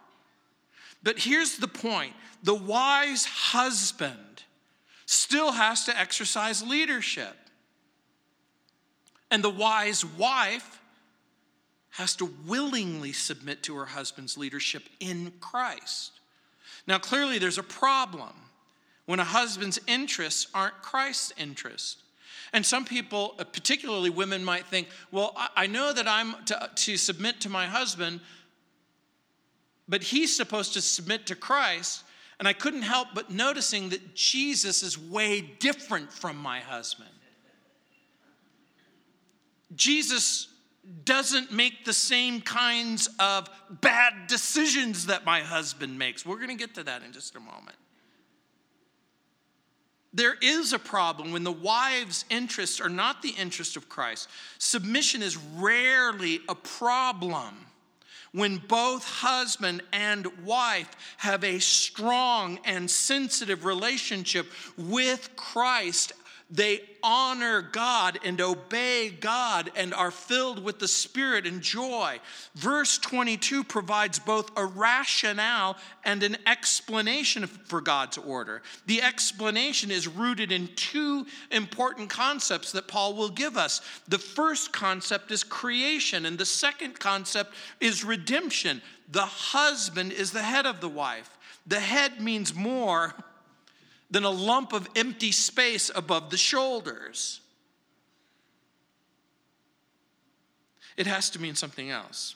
But 1.03 1.19
here's 1.19 1.57
the 1.57 1.67
point 1.67 2.13
the 2.41 2.55
wise 2.55 3.25
husband 3.25 4.43
still 5.05 5.51
has 5.51 5.85
to 5.85 5.99
exercise 5.99 6.63
leadership, 6.63 7.35
and 9.31 9.43
the 9.43 9.49
wise 9.49 10.05
wife 10.05 10.79
has 11.91 12.15
to 12.17 12.25
willingly 12.45 13.13
submit 13.13 13.63
to 13.63 13.75
her 13.77 13.85
husband's 13.85 14.37
leadership 14.37 14.83
in 14.99 15.31
Christ. 15.39 16.11
Now, 16.87 16.99
clearly, 16.99 17.39
there's 17.39 17.57
a 17.57 17.63
problem 17.63 18.33
when 19.05 19.19
a 19.19 19.23
husband's 19.23 19.79
interests 19.87 20.47
aren't 20.53 20.81
Christ's 20.81 21.33
interests. 21.37 22.03
And 22.53 22.65
some 22.65 22.85
people, 22.85 23.35
uh, 23.39 23.43
particularly 23.43 24.09
women, 24.09 24.43
might 24.43 24.65
think, 24.67 24.87
well, 25.11 25.35
I 25.55 25.67
know 25.67 25.93
that 25.93 26.07
I'm 26.07 26.35
to, 26.45 26.69
to 26.73 26.97
submit 26.97 27.41
to 27.41 27.49
my 27.49 27.65
husband, 27.65 28.19
but 29.87 30.03
he's 30.03 30.35
supposed 30.35 30.73
to 30.73 30.81
submit 30.81 31.25
to 31.27 31.35
Christ. 31.35 32.03
And 32.39 32.47
I 32.47 32.53
couldn't 32.53 32.81
help 32.81 33.09
but 33.13 33.29
noticing 33.31 33.89
that 33.89 34.15
Jesus 34.15 34.83
is 34.83 34.97
way 34.99 35.41
different 35.41 36.11
from 36.11 36.37
my 36.37 36.59
husband. 36.59 37.09
Jesus 39.73 40.49
doesn't 41.03 41.51
make 41.51 41.85
the 41.85 41.93
same 41.93 42.41
kinds 42.41 43.09
of 43.19 43.49
bad 43.81 44.27
decisions 44.27 45.07
that 45.07 45.25
my 45.25 45.41
husband 45.41 45.97
makes. 45.97 46.25
We're 46.25 46.35
going 46.35 46.49
to 46.49 46.55
get 46.55 46.75
to 46.75 46.83
that 46.83 47.01
in 47.03 47.11
just 47.11 47.35
a 47.35 47.39
moment. 47.39 47.77
There 50.13 50.35
is 50.41 50.71
a 50.71 50.79
problem 50.79 51.33
when 51.33 51.43
the 51.43 51.51
wife's 51.51 52.23
interests 52.29 52.79
are 52.79 52.89
not 52.89 53.21
the 53.21 53.33
interest 53.37 53.75
of 53.75 53.89
Christ. 53.89 54.29
Submission 54.59 55.21
is 55.21 55.35
rarely 55.35 56.39
a 56.47 56.55
problem 56.55 57.53
when 58.31 58.57
both 58.57 59.03
husband 59.05 59.81
and 59.91 60.27
wife 60.45 60.89
have 61.17 61.43
a 61.43 61.59
strong 61.59 62.59
and 62.63 62.89
sensitive 62.89 63.65
relationship 63.65 64.45
with 64.77 65.35
Christ 65.35 66.13
they 66.51 66.81
honor 67.01 67.61
God 67.61 68.19
and 68.23 68.39
obey 68.39 69.09
God 69.09 69.71
and 69.75 69.93
are 69.93 70.11
filled 70.11 70.63
with 70.63 70.77
the 70.77 70.87
Spirit 70.87 71.47
and 71.47 71.59
joy. 71.59 72.19
Verse 72.53 72.99
22 72.99 73.63
provides 73.63 74.19
both 74.19 74.51
a 74.55 74.65
rationale 74.65 75.75
and 76.03 76.21
an 76.21 76.37
explanation 76.45 77.47
for 77.47 77.81
God's 77.81 78.19
order. 78.19 78.61
The 78.85 79.01
explanation 79.01 79.89
is 79.89 80.07
rooted 80.07 80.51
in 80.51 80.69
two 80.75 81.25
important 81.49 82.09
concepts 82.09 82.71
that 82.73 82.87
Paul 82.87 83.15
will 83.15 83.29
give 83.29 83.57
us. 83.57 83.81
The 84.07 84.19
first 84.19 84.71
concept 84.71 85.31
is 85.31 85.43
creation, 85.43 86.27
and 86.27 86.37
the 86.37 86.45
second 86.45 86.99
concept 86.99 87.55
is 87.81 88.03
redemption. 88.03 88.83
The 89.11 89.25
husband 89.25 90.11
is 90.11 90.31
the 90.31 90.43
head 90.43 90.67
of 90.67 90.79
the 90.79 90.89
wife. 90.89 91.37
The 91.65 91.79
head 91.79 92.21
means 92.21 92.53
more 92.53 93.15
than 94.09 94.23
a 94.23 94.29
lump 94.29 94.73
of 94.73 94.87
empty 94.95 95.31
space 95.31 95.91
above 95.93 96.29
the 96.29 96.37
shoulders. 96.37 97.41
It 100.97 101.07
has 101.07 101.29
to 101.31 101.41
mean 101.41 101.55
something 101.55 101.89
else. 101.89 102.35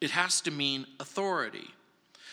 It 0.00 0.10
has 0.10 0.40
to 0.42 0.50
mean 0.50 0.86
authority. 1.00 1.68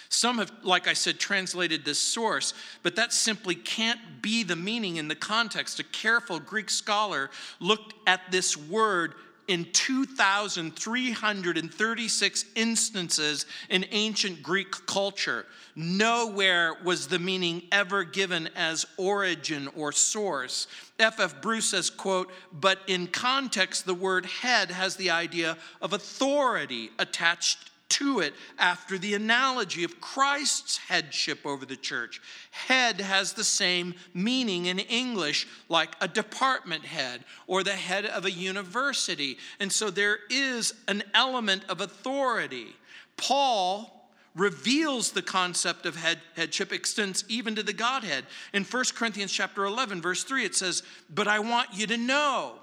Some 0.10 0.40
have, 0.40 0.52
like 0.64 0.88
I 0.88 0.94
said, 0.94 1.20
translated 1.20 1.86
this 1.86 2.00
source, 2.00 2.56
but 2.82 2.96
that 2.96 3.14
simply 3.14 3.54
can't 3.54 4.22
be 4.24 4.44
the 4.44 4.56
meaning 4.56 4.98
in 4.98 5.08
the 5.08 5.16
context. 5.16 5.80
A 5.80 5.84
careful 5.84 6.40
Greek 6.40 6.72
scholar 6.72 7.30
looked 7.60 7.94
at 8.08 8.32
this 8.32 8.58
word 8.58 9.14
in 9.50 9.66
2,336 9.74 12.46
instances 12.56 13.46
in 13.70 13.84
ancient 13.92 14.42
Greek 14.44 14.72
culture. 14.86 15.46
Nowhere 15.76 16.78
was 16.84 17.08
the 17.08 17.20
meaning 17.20 17.64
ever 17.72 18.04
given 18.04 18.50
as 18.56 18.86
origin 18.98 19.68
or 19.76 19.92
source. 19.92 20.68
F.F. 21.00 21.20
F. 21.20 21.42
Bruce 21.42 21.72
says, 21.72 21.90
quote, 21.90 22.32
but 22.54 22.80
in 22.88 23.08
context, 23.08 23.86
the 23.86 23.94
word 23.94 24.26
head 24.26 24.72
has 24.72 24.98
the 24.98 25.10
idea 25.10 25.58
of 25.82 25.94
authority 25.94 26.92
attached 27.00 27.69
to 27.90 28.20
it 28.20 28.34
after 28.58 28.98
the 28.98 29.14
analogy 29.14 29.84
of 29.84 30.00
Christ's 30.00 30.78
headship 30.78 31.46
over 31.46 31.66
the 31.66 31.76
church. 31.76 32.22
Head 32.52 33.02
has 33.02 33.34
the 33.34 33.44
same 33.44 33.96
meaning 34.14 34.68
in 34.68 34.80
English, 34.80 35.48
like 35.68 35.96
a 36.00 36.08
department 36.08 36.86
head 36.86 37.24
or 37.48 37.64
the 37.64 37.72
head 37.72 38.06
of 38.06 38.26
a 38.26 38.32
university. 38.32 39.38
And 39.60 39.72
so 39.72 39.90
there 39.90 40.20
is 40.30 40.74
an 40.88 41.04
element 41.14 41.64
of 41.68 41.82
authority. 41.82 42.76
Paul 43.18 44.00
reveals 44.36 45.12
the 45.12 45.22
concept 45.22 45.86
of 45.86 45.96
head, 45.96 46.20
headship 46.36 46.72
extends 46.72 47.26
even 47.28 47.56
to 47.56 47.64
the 47.64 47.74
godhead 47.74 48.26
in 48.54 48.64
1 48.64 48.84
corinthians 48.96 49.32
chapter 49.32 49.66
11 49.66 50.02
verse 50.02 50.24
3 50.24 50.46
it 50.46 50.56
says 50.56 50.84
but 51.10 51.28
i 51.28 51.40
want 51.40 51.68
you 51.74 51.88
to 51.88 51.98
know 51.98 52.54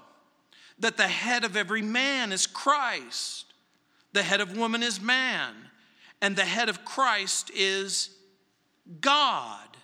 that 0.79 0.95
the 0.95 1.07
head 1.07 1.43
of 1.43 1.57
every 1.57 1.81
man 1.81 2.31
is 2.31 2.47
christ 2.47 3.46
the 4.17 4.23
head 4.23 4.41
of 4.41 4.57
woman 4.57 4.81
is 4.81 4.99
man, 4.99 5.53
and 6.21 6.35
the 6.35 6.43
head 6.43 6.69
of 6.69 6.83
Christ 6.83 7.51
is 7.53 8.09
God. 8.99 9.77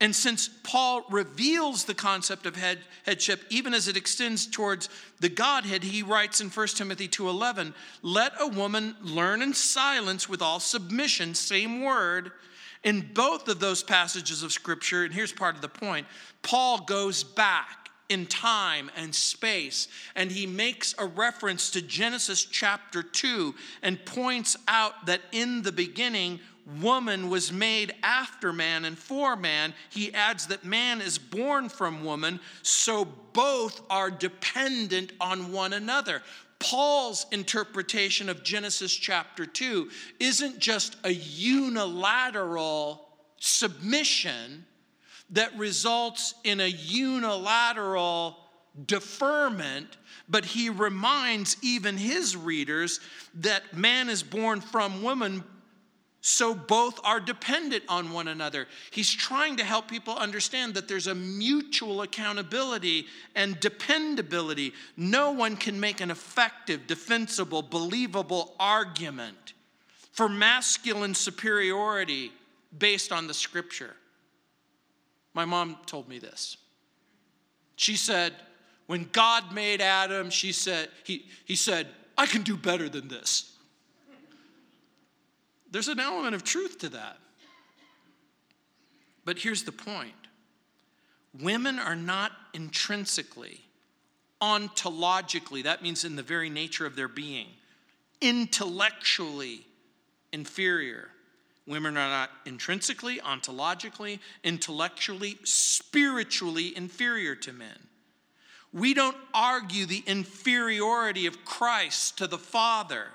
And 0.00 0.16
since 0.16 0.48
Paul 0.62 1.04
reveals 1.10 1.84
the 1.84 1.94
concept 1.94 2.46
of 2.46 2.56
head, 2.56 2.78
headship 3.04 3.44
even 3.50 3.74
as 3.74 3.86
it 3.86 3.98
extends 3.98 4.46
towards 4.46 4.88
the 5.20 5.28
Godhead, 5.28 5.84
he 5.84 6.02
writes 6.02 6.40
in 6.40 6.48
1 6.48 6.78
Timothy 6.78 7.06
2:11, 7.06 7.74
"Let 8.00 8.32
a 8.40 8.46
woman 8.46 8.96
learn 9.02 9.42
in 9.42 9.52
silence 9.52 10.26
with 10.26 10.40
all 10.40 10.58
submission, 10.58 11.34
same 11.34 11.82
word." 11.82 12.32
In 12.82 13.12
both 13.12 13.46
of 13.48 13.60
those 13.60 13.82
passages 13.82 14.42
of 14.42 14.54
scripture, 14.54 15.04
and 15.04 15.12
here's 15.12 15.32
part 15.32 15.54
of 15.54 15.60
the 15.60 15.68
point, 15.68 16.06
Paul 16.40 16.78
goes 16.78 17.24
back 17.24 17.83
in 18.08 18.26
time 18.26 18.90
and 18.96 19.14
space 19.14 19.88
and 20.14 20.30
he 20.30 20.46
makes 20.46 20.94
a 20.98 21.06
reference 21.06 21.70
to 21.70 21.82
Genesis 21.82 22.44
chapter 22.44 23.02
2 23.02 23.54
and 23.82 24.04
points 24.04 24.56
out 24.68 25.06
that 25.06 25.22
in 25.32 25.62
the 25.62 25.72
beginning 25.72 26.40
woman 26.80 27.28
was 27.28 27.52
made 27.52 27.94
after 28.02 28.52
man 28.52 28.84
and 28.84 28.98
for 28.98 29.36
man. 29.36 29.74
He 29.90 30.12
adds 30.14 30.46
that 30.46 30.64
man 30.64 31.00
is 31.00 31.18
born 31.18 31.68
from 31.68 32.04
woman, 32.04 32.40
so 32.62 33.04
both 33.04 33.82
are 33.90 34.10
dependent 34.10 35.12
on 35.20 35.52
one 35.52 35.72
another. 35.72 36.22
Paul's 36.58 37.26
interpretation 37.30 38.28
of 38.28 38.42
Genesis 38.42 38.94
chapter 38.94 39.44
2 39.44 39.90
isn't 40.20 40.58
just 40.58 40.96
a 41.04 41.12
unilateral 41.12 43.08
submission 43.38 44.64
that 45.30 45.56
results 45.56 46.34
in 46.44 46.60
a 46.60 46.66
unilateral 46.66 48.36
deferment, 48.86 49.96
but 50.28 50.44
he 50.44 50.70
reminds 50.70 51.56
even 51.62 51.96
his 51.96 52.36
readers 52.36 53.00
that 53.34 53.74
man 53.76 54.08
is 54.08 54.22
born 54.22 54.60
from 54.60 55.02
woman, 55.02 55.44
so 56.20 56.54
both 56.54 56.98
are 57.04 57.20
dependent 57.20 57.84
on 57.88 58.10
one 58.12 58.28
another. 58.28 58.66
He's 58.90 59.10
trying 59.10 59.56
to 59.56 59.64
help 59.64 59.88
people 59.88 60.16
understand 60.16 60.74
that 60.74 60.88
there's 60.88 61.06
a 61.06 61.14
mutual 61.14 62.00
accountability 62.02 63.06
and 63.34 63.60
dependability. 63.60 64.72
No 64.96 65.32
one 65.32 65.56
can 65.56 65.78
make 65.78 66.00
an 66.00 66.10
effective, 66.10 66.86
defensible, 66.86 67.60
believable 67.60 68.54
argument 68.58 69.52
for 70.12 70.28
masculine 70.28 71.14
superiority 71.14 72.32
based 72.78 73.12
on 73.12 73.26
the 73.26 73.34
scripture. 73.34 73.94
My 75.34 75.44
mom 75.44 75.76
told 75.86 76.08
me 76.08 76.18
this. 76.18 76.56
She 77.76 77.96
said, 77.96 78.32
when 78.86 79.08
God 79.12 79.52
made 79.52 79.80
Adam, 79.80 80.30
she 80.30 80.52
said, 80.52 80.88
he, 81.04 81.26
he 81.44 81.56
said, 81.56 81.88
I 82.16 82.26
can 82.26 82.42
do 82.42 82.56
better 82.56 82.88
than 82.88 83.08
this. 83.08 83.56
There's 85.70 85.88
an 85.88 85.98
element 85.98 86.34
of 86.34 86.44
truth 86.44 86.78
to 86.78 86.88
that. 86.90 87.18
But 89.24 89.38
here's 89.38 89.64
the 89.64 89.72
point 89.72 90.14
women 91.40 91.78
are 91.78 91.96
not 91.96 92.30
intrinsically, 92.52 93.60
ontologically, 94.40 95.64
that 95.64 95.82
means 95.82 96.04
in 96.04 96.14
the 96.14 96.22
very 96.22 96.48
nature 96.48 96.86
of 96.86 96.94
their 96.94 97.08
being, 97.08 97.48
intellectually 98.20 99.66
inferior. 100.32 101.08
Women 101.66 101.96
are 101.96 102.08
not 102.08 102.30
intrinsically, 102.44 103.20
ontologically, 103.20 104.18
intellectually, 104.42 105.38
spiritually 105.44 106.76
inferior 106.76 107.34
to 107.36 107.52
men. 107.52 107.78
We 108.72 108.92
don't 108.92 109.16
argue 109.32 109.86
the 109.86 110.02
inferiority 110.06 111.26
of 111.26 111.44
Christ 111.44 112.18
to 112.18 112.26
the 112.26 112.38
Father 112.38 113.06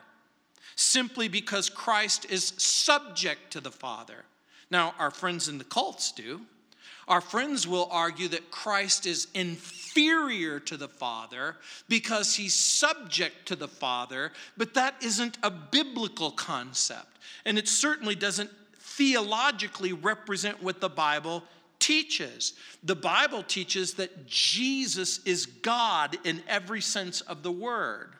simply 0.76 1.28
because 1.28 1.70
Christ 1.70 2.26
is 2.30 2.54
subject 2.58 3.52
to 3.52 3.60
the 3.60 3.72
Father. 3.72 4.24
Now, 4.72 4.94
our 4.98 5.12
friends 5.12 5.50
in 5.50 5.58
the 5.58 5.66
cults 5.66 6.14
do. 6.14 6.42
Our 7.10 7.22
friends 7.22 7.67
will 7.67 7.89
argue 7.91 8.28
that 8.30 8.52
Christ 8.52 9.08
is 9.08 9.28
inferior 9.34 10.60
to 10.62 10.78
the 10.78 10.88
Father 10.88 11.58
because 11.88 12.36
he's 12.36 12.54
subject 12.54 13.48
to 13.48 13.56
the 13.56 13.67
Father, 13.67 14.32
but 14.56 14.76
that 14.76 14.93
isn't 15.02 15.39
a 15.41 15.50
biblical 15.50 16.30
concept. 16.30 17.17
And 17.45 17.58
it 17.58 17.67
certainly 17.67 18.13
doesn't 18.13 18.52
theologically 18.78 19.91
represent 19.91 20.62
what 20.62 20.82
the 20.82 20.89
Bible 20.89 21.43
teaches. 21.80 22.54
The 22.84 22.95
Bible 22.95 23.41
teaches 23.41 23.95
that 23.95 24.28
Jesus 24.28 25.19
is 25.26 25.48
God 25.48 26.15
in 26.24 26.43
every 26.48 26.82
sense 26.82 27.22
of 27.22 27.41
the 27.41 27.52
word. 27.52 28.13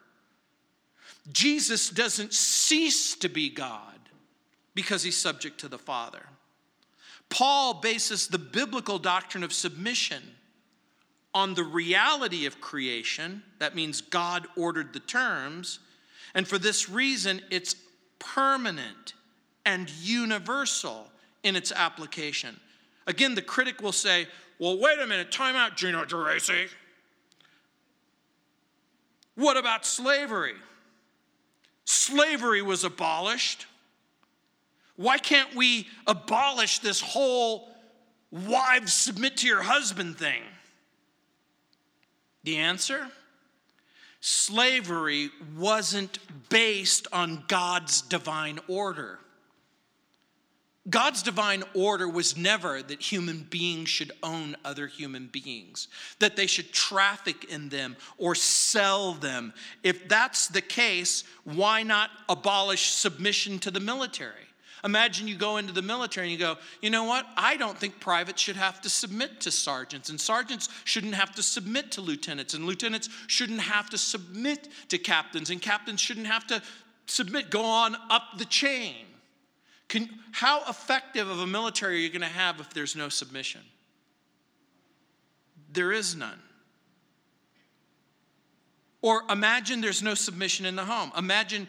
Jesus 1.32 1.90
doesn't 1.92 2.34
cease 2.34 3.16
to 3.18 3.30
be 3.30 3.50
God 3.50 4.00
because 4.74 5.04
he's 5.04 5.18
subject 5.18 5.60
to 5.60 5.68
the 5.68 5.78
Father. 5.78 6.24
Paul 7.30 7.76
bases 7.76 8.28
the 8.28 8.40
biblical 8.40 9.00
doctrine 9.00 9.44
of 9.44 9.54
submission 9.54 10.24
on 11.34 11.54
the 11.54 11.64
reality 11.64 12.46
of 12.46 12.60
creation. 12.60 13.44
That 13.60 13.76
means 13.76 14.02
God 14.02 14.48
ordered 14.58 14.94
the 14.94 15.00
terms. 15.00 15.80
And 16.34 16.48
for 16.48 16.58
this 16.58 16.90
reason, 16.90 17.42
it's 17.50 17.76
permanent 18.18 19.14
and 19.66 19.90
universal 20.02 21.08
in 21.44 21.56
its 21.56 21.72
application. 21.72 22.60
Again, 23.08 23.36
the 23.36 23.42
critic 23.42 23.82
will 23.82 23.92
say, 23.92 24.28
well, 24.60 24.80
wait 24.80 25.00
a 25.00 25.08
minute, 25.08 25.32
time 25.32 25.56
out, 25.56 25.78
Gino 25.78 26.04
Geraci. 26.06 26.68
What 29.36 29.56
about 29.56 29.86
slavery? 29.86 30.56
Slavery 31.86 32.62
was 32.62 32.84
abolished. 32.84 33.66
Why 35.00 35.18
can't 35.18 35.56
we 35.56 35.88
abolish 36.08 36.80
this 36.80 37.00
whole 37.00 37.70
wives 38.32 38.92
submit 38.92 39.38
to 39.38 39.48
your 39.48 39.62
husband 39.62 40.18
thing? 40.18 40.42
The 42.44 42.58
answer 42.58 43.08
slavery 44.20 45.30
wasn't 45.58 46.20
based 46.50 47.08
on 47.14 47.46
God's 47.48 48.02
divine 48.02 48.60
order. 48.68 49.20
God's 50.90 51.24
divine 51.24 51.64
order 51.74 52.10
was 52.10 52.36
never 52.36 52.82
that 52.84 53.02
human 53.02 53.48
beings 53.50 53.88
should 53.88 54.12
own 54.22 54.58
other 54.66 54.88
human 54.88 55.28
beings, 55.28 55.88
that 56.20 56.36
they 56.36 56.46
should 56.46 56.74
traffic 56.74 57.46
in 57.46 57.70
them 57.70 57.96
or 58.18 58.36
sell 58.36 59.14
them. 59.14 59.54
If 59.82 60.10
that's 60.10 60.50
the 60.50 60.62
case, 60.62 61.24
why 61.46 61.84
not 61.84 62.10
abolish 62.28 62.92
submission 62.92 63.60
to 63.60 63.72
the 63.72 63.80
military? 63.80 64.49
Imagine 64.84 65.28
you 65.28 65.36
go 65.36 65.58
into 65.58 65.74
the 65.74 65.82
military 65.82 66.28
and 66.28 66.32
you 66.32 66.40
go, 66.40 66.58
you 66.82 66.90
know 66.90 67.04
what? 67.04 67.26
I 67.36 67.58
don't 67.58 67.78
think 67.78 68.00
privates 68.00 68.42
should 68.42 68.56
have 68.56 68.82
to 68.82 68.90
submit 68.90 69.42
to 69.42 69.52
sergeants, 69.52 70.10
and 70.10 70.20
sergeants 70.20 70.70
shouldn't 70.86 71.16
have 71.16 71.36
to 71.36 71.44
submit 71.44 71.92
to 71.94 72.02
lieutenants, 72.02 72.54
and 72.54 72.66
lieutenants 72.66 73.10
shouldn't 73.28 73.62
have 73.62 73.90
to 73.90 73.98
submit 73.98 74.70
to 74.90 74.98
captains, 74.98 75.50
and 75.50 75.62
captains 75.62 76.00
shouldn't 76.00 76.28
have 76.28 76.48
to 76.48 76.62
submit, 77.08 77.50
go 77.50 77.64
on 77.64 77.96
up 78.10 78.38
the 78.38 78.46
chain. 78.46 79.06
Can, 79.88 80.08
how 80.32 80.62
effective 80.70 81.28
of 81.28 81.40
a 81.40 81.48
military 81.48 81.96
are 81.96 82.00
you 82.00 82.10
going 82.10 82.22
to 82.22 82.28
have 82.28 82.60
if 82.60 82.74
there's 82.74 82.96
no 82.96 83.10
submission? 83.10 83.62
There 85.74 85.92
is 85.92 86.16
none. 86.16 86.40
Or 89.02 89.24
imagine 89.30 89.82
there's 89.82 90.04
no 90.04 90.14
submission 90.14 90.66
in 90.66 90.76
the 90.76 90.86
home. 90.86 91.12
Imagine 91.18 91.68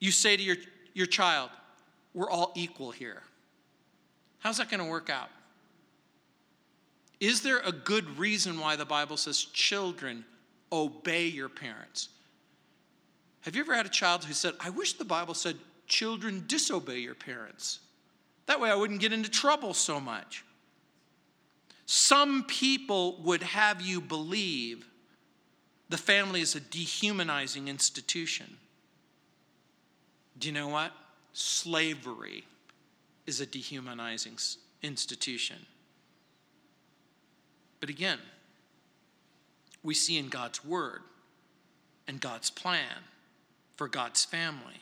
you 0.00 0.10
say 0.10 0.36
to 0.36 0.42
your, 0.42 0.56
your 0.92 1.06
child, 1.06 1.50
We're 2.16 2.30
all 2.30 2.50
equal 2.56 2.90
here. 2.90 3.22
How's 4.40 4.56
that 4.56 4.70
going 4.70 4.82
to 4.82 4.90
work 4.90 5.10
out? 5.10 5.28
Is 7.20 7.42
there 7.42 7.60
a 7.60 7.70
good 7.70 8.18
reason 8.18 8.58
why 8.58 8.74
the 8.74 8.84
Bible 8.84 9.16
says, 9.16 9.44
Children, 9.44 10.24
obey 10.72 11.26
your 11.26 11.48
parents? 11.48 12.08
Have 13.42 13.54
you 13.54 13.60
ever 13.60 13.74
had 13.74 13.86
a 13.86 13.90
child 13.90 14.24
who 14.24 14.32
said, 14.32 14.54
I 14.58 14.70
wish 14.70 14.94
the 14.94 15.04
Bible 15.04 15.34
said, 15.34 15.56
children 15.86 16.44
disobey 16.46 16.98
your 16.98 17.14
parents. 17.14 17.80
That 18.46 18.60
way 18.60 18.70
I 18.70 18.74
wouldn't 18.74 19.00
get 19.00 19.12
into 19.12 19.30
trouble 19.30 19.74
so 19.74 20.00
much. 20.00 20.44
Some 21.86 22.44
people 22.44 23.20
would 23.22 23.42
have 23.42 23.80
you 23.80 24.00
believe 24.00 24.88
the 25.88 25.96
family 25.96 26.40
is 26.40 26.56
a 26.56 26.60
dehumanizing 26.60 27.68
institution. 27.68 28.56
Do 30.38 30.48
you 30.48 30.54
know 30.54 30.68
what? 30.68 30.92
Slavery 31.38 32.44
is 33.26 33.42
a 33.42 33.46
dehumanizing 33.46 34.38
institution. 34.82 35.66
But 37.78 37.90
again, 37.90 38.20
we 39.82 39.92
see 39.92 40.16
in 40.16 40.30
God's 40.30 40.64
word 40.64 41.02
and 42.08 42.22
God's 42.22 42.48
plan 42.48 43.04
for 43.76 43.86
God's 43.86 44.24
family 44.24 44.80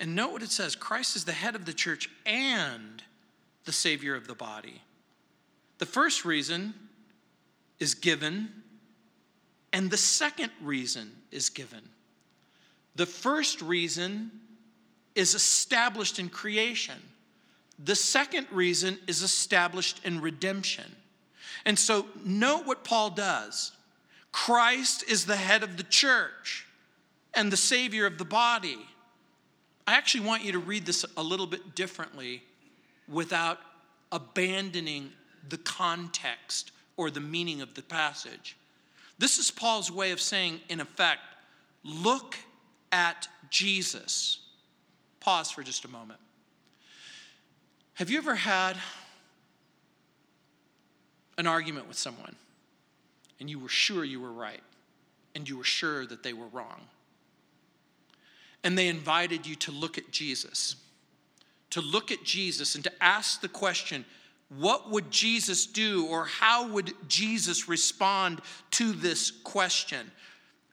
and 0.00 0.16
note 0.16 0.32
what 0.32 0.42
it 0.42 0.50
says 0.50 0.74
Christ 0.74 1.16
is 1.16 1.26
the 1.26 1.32
head 1.32 1.54
of 1.54 1.66
the 1.66 1.74
church 1.74 2.08
and 2.24 3.02
the 3.66 3.72
Savior 3.72 4.14
of 4.14 4.26
the 4.26 4.34
body. 4.34 4.80
The 5.76 5.84
first 5.84 6.24
reason 6.24 6.72
is 7.78 7.92
given, 7.92 8.48
and 9.70 9.90
the 9.90 9.98
second 9.98 10.50
reason 10.62 11.12
is 11.30 11.50
given. 11.50 11.90
The 12.96 13.04
first 13.04 13.60
reason 13.60 14.30
is 15.14 15.34
established 15.34 16.18
in 16.18 16.28
creation. 16.28 16.96
The 17.82 17.94
second 17.94 18.46
reason 18.50 18.98
is 19.06 19.22
established 19.22 20.00
in 20.04 20.20
redemption. 20.20 20.84
And 21.64 21.78
so, 21.78 22.06
note 22.24 22.66
what 22.66 22.84
Paul 22.84 23.10
does 23.10 23.72
Christ 24.32 25.04
is 25.08 25.26
the 25.26 25.36
head 25.36 25.62
of 25.62 25.76
the 25.76 25.82
church 25.82 26.66
and 27.34 27.52
the 27.52 27.56
Savior 27.56 28.06
of 28.06 28.18
the 28.18 28.24
body. 28.24 28.78
I 29.86 29.94
actually 29.94 30.26
want 30.26 30.44
you 30.44 30.52
to 30.52 30.58
read 30.58 30.86
this 30.86 31.04
a 31.16 31.22
little 31.22 31.46
bit 31.46 31.74
differently 31.74 32.42
without 33.08 33.58
abandoning 34.12 35.10
the 35.48 35.58
context 35.58 36.70
or 36.96 37.10
the 37.10 37.20
meaning 37.20 37.60
of 37.60 37.74
the 37.74 37.82
passage. 37.82 38.56
This 39.18 39.38
is 39.38 39.50
Paul's 39.50 39.90
way 39.90 40.12
of 40.12 40.20
saying, 40.20 40.60
in 40.68 40.80
effect, 40.80 41.20
look 41.82 42.36
at 42.92 43.28
Jesus. 43.50 44.38
Pause 45.20 45.50
for 45.50 45.62
just 45.62 45.84
a 45.84 45.88
moment. 45.88 46.18
Have 47.94 48.10
you 48.10 48.18
ever 48.18 48.34
had 48.34 48.76
an 51.36 51.46
argument 51.46 51.86
with 51.86 51.98
someone 51.98 52.34
and 53.38 53.48
you 53.50 53.58
were 53.58 53.68
sure 53.68 54.04
you 54.04 54.20
were 54.20 54.32
right 54.32 54.62
and 55.34 55.48
you 55.48 55.58
were 55.58 55.64
sure 55.64 56.06
that 56.06 56.22
they 56.22 56.32
were 56.32 56.46
wrong? 56.46 56.80
And 58.64 58.76
they 58.76 58.88
invited 58.88 59.46
you 59.46 59.54
to 59.56 59.70
look 59.70 59.98
at 59.98 60.10
Jesus, 60.10 60.76
to 61.70 61.80
look 61.80 62.10
at 62.10 62.24
Jesus 62.24 62.74
and 62.74 62.84
to 62.84 62.92
ask 63.02 63.40
the 63.40 63.48
question, 63.48 64.04
what 64.48 64.90
would 64.90 65.10
Jesus 65.10 65.66
do 65.66 66.06
or 66.06 66.24
how 66.24 66.68
would 66.68 66.92
Jesus 67.08 67.68
respond 67.68 68.40
to 68.72 68.92
this 68.92 69.30
question? 69.30 70.10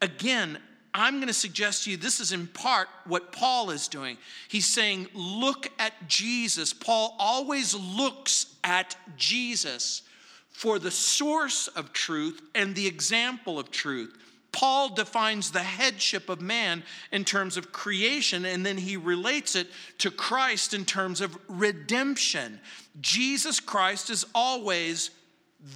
Again, 0.01 0.57
I'm 0.97 1.17
going 1.17 1.27
to 1.27 1.33
suggest 1.33 1.83
to 1.83 1.91
you 1.91 1.97
this 1.97 2.19
is 2.19 2.31
in 2.31 2.47
part 2.47 2.87
what 3.05 3.31
Paul 3.31 3.69
is 3.69 3.87
doing. 3.87 4.17
He's 4.47 4.65
saying, 4.65 5.07
Look 5.13 5.67
at 5.77 6.07
Jesus. 6.07 6.73
Paul 6.73 7.15
always 7.19 7.75
looks 7.75 8.55
at 8.63 8.95
Jesus 9.15 10.01
for 10.49 10.79
the 10.79 10.91
source 10.91 11.67
of 11.67 11.93
truth 11.93 12.41
and 12.55 12.73
the 12.73 12.87
example 12.87 13.59
of 13.59 13.69
truth. 13.69 14.17
Paul 14.51 14.89
defines 14.89 15.51
the 15.51 15.59
headship 15.59 16.29
of 16.29 16.41
man 16.41 16.81
in 17.11 17.23
terms 17.25 17.57
of 17.57 17.71
creation, 17.71 18.43
and 18.43 18.65
then 18.65 18.77
he 18.77 18.97
relates 18.97 19.55
it 19.55 19.67
to 19.99 20.09
Christ 20.09 20.73
in 20.73 20.83
terms 20.83 21.21
of 21.21 21.37
redemption. 21.47 22.59
Jesus 22.99 23.59
Christ 23.59 24.09
is 24.09 24.25
always 24.33 25.11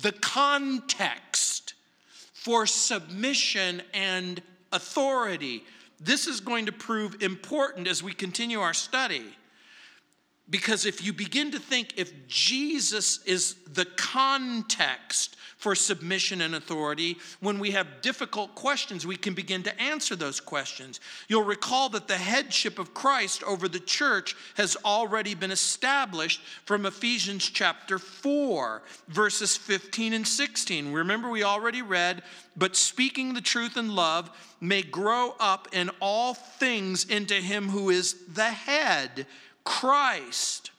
the 0.02 0.14
context 0.14 1.76
for 2.34 2.66
submission 2.66 3.84
and 3.94 4.42
authority. 4.72 5.64
This 6.00 6.28
is 6.28 6.40
going 6.40 6.66
to 6.66 6.72
prove 6.72 7.22
important 7.22 7.88
as 7.88 8.02
we 8.02 8.14
continue 8.14 8.60
our 8.60 8.74
study. 8.74 9.26
Because 10.50 10.86
if 10.86 11.04
you 11.04 11.14
begin 11.14 11.52
to 11.52 11.60
think 11.60 11.94
if 11.98 12.28
Jesus 12.28 13.24
is 13.26 13.56
the 13.72 13.86
context 13.86 15.38
for 15.62 15.76
submission 15.76 16.42
and 16.42 16.56
authority, 16.56 17.20
when 17.40 17.60
we 17.60 17.70
have 17.70 18.02
difficult 18.02 18.56
questions, 18.56 19.06
we 19.06 19.16
can 19.16 19.36
begin 19.36 19.62
to 19.62 19.80
answer 19.80 20.16
those 20.16 20.40
questions. 20.40 21.00
You'll 21.28 21.44
recall 21.44 21.88
that 21.90 22.08
the 22.08 22.18
headship 22.18 22.80
of 22.80 22.96
Christ 22.96 23.44
over 23.44 23.68
the 23.68 23.80
church 23.80 24.36
has 24.56 24.76
already 24.84 25.36
been 25.36 25.52
established 25.52 26.42
from 26.66 26.88
Ephesians 26.88 27.48
chapter 27.48 28.00
4, 28.00 28.82
verses 29.08 29.56
15 29.56 30.14
and 30.14 30.28
16. 30.28 30.92
Remember, 30.92 31.30
we 31.30 31.44
already 31.44 31.84
read, 31.84 32.24
but 32.58 32.76
speaking 32.76 33.36
the 33.36 33.40
truth 33.40 33.78
in 33.78 33.94
love 33.94 34.32
may 34.60 34.82
grow 34.82 35.36
up 35.40 35.68
in 35.74 35.92
all 36.00 36.34
things 36.34 37.06
into 37.06 37.36
him 37.36 37.70
who 37.70 37.92
is 37.92 38.16
the 38.34 38.50
head, 38.50 39.28
Christ 39.64 40.72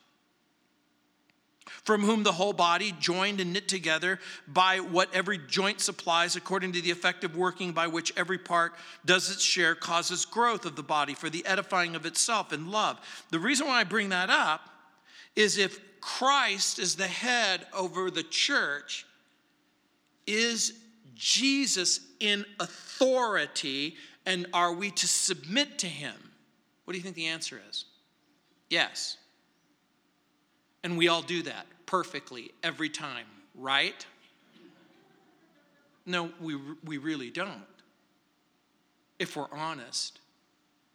from 1.84 2.02
whom 2.02 2.22
the 2.22 2.32
whole 2.32 2.52
body, 2.52 2.94
joined 3.00 3.40
and 3.40 3.52
knit 3.52 3.68
together 3.68 4.20
by 4.46 4.78
what 4.78 5.12
every 5.14 5.38
joint 5.38 5.80
supplies, 5.80 6.36
according 6.36 6.72
to 6.72 6.80
the 6.80 6.90
effective 6.90 7.36
working 7.36 7.72
by 7.72 7.86
which 7.88 8.12
every 8.16 8.38
part 8.38 8.72
does 9.04 9.30
its 9.30 9.42
share, 9.42 9.74
causes 9.74 10.24
growth 10.24 10.64
of 10.64 10.76
the 10.76 10.82
body 10.82 11.14
for 11.14 11.28
the 11.28 11.44
edifying 11.44 11.96
of 11.96 12.06
itself 12.06 12.52
in 12.52 12.70
love. 12.70 13.00
The 13.30 13.40
reason 13.40 13.66
why 13.66 13.80
I 13.80 13.84
bring 13.84 14.10
that 14.10 14.30
up 14.30 14.60
is 15.34 15.58
if 15.58 15.80
Christ 16.00 16.78
is 16.78 16.94
the 16.94 17.06
head 17.06 17.66
over 17.72 18.10
the 18.10 18.22
church, 18.22 19.06
is 20.26 20.74
Jesus 21.14 22.00
in 22.20 22.44
authority, 22.60 23.96
and 24.24 24.46
are 24.52 24.72
we 24.72 24.90
to 24.92 25.08
submit 25.08 25.78
to 25.78 25.88
him? 25.88 26.14
What 26.84 26.92
do 26.92 26.98
you 26.98 27.02
think 27.02 27.16
the 27.16 27.26
answer 27.26 27.60
is? 27.68 27.86
Yes. 28.68 29.16
And 30.84 30.98
we 30.98 31.08
all 31.08 31.22
do 31.22 31.42
that 31.42 31.66
perfectly 31.86 32.52
every 32.62 32.88
time, 32.88 33.26
right? 33.54 34.06
No, 36.06 36.30
we, 36.40 36.56
we 36.84 36.98
really 36.98 37.30
don't. 37.30 37.62
If 39.18 39.36
we're 39.36 39.52
honest, 39.52 40.18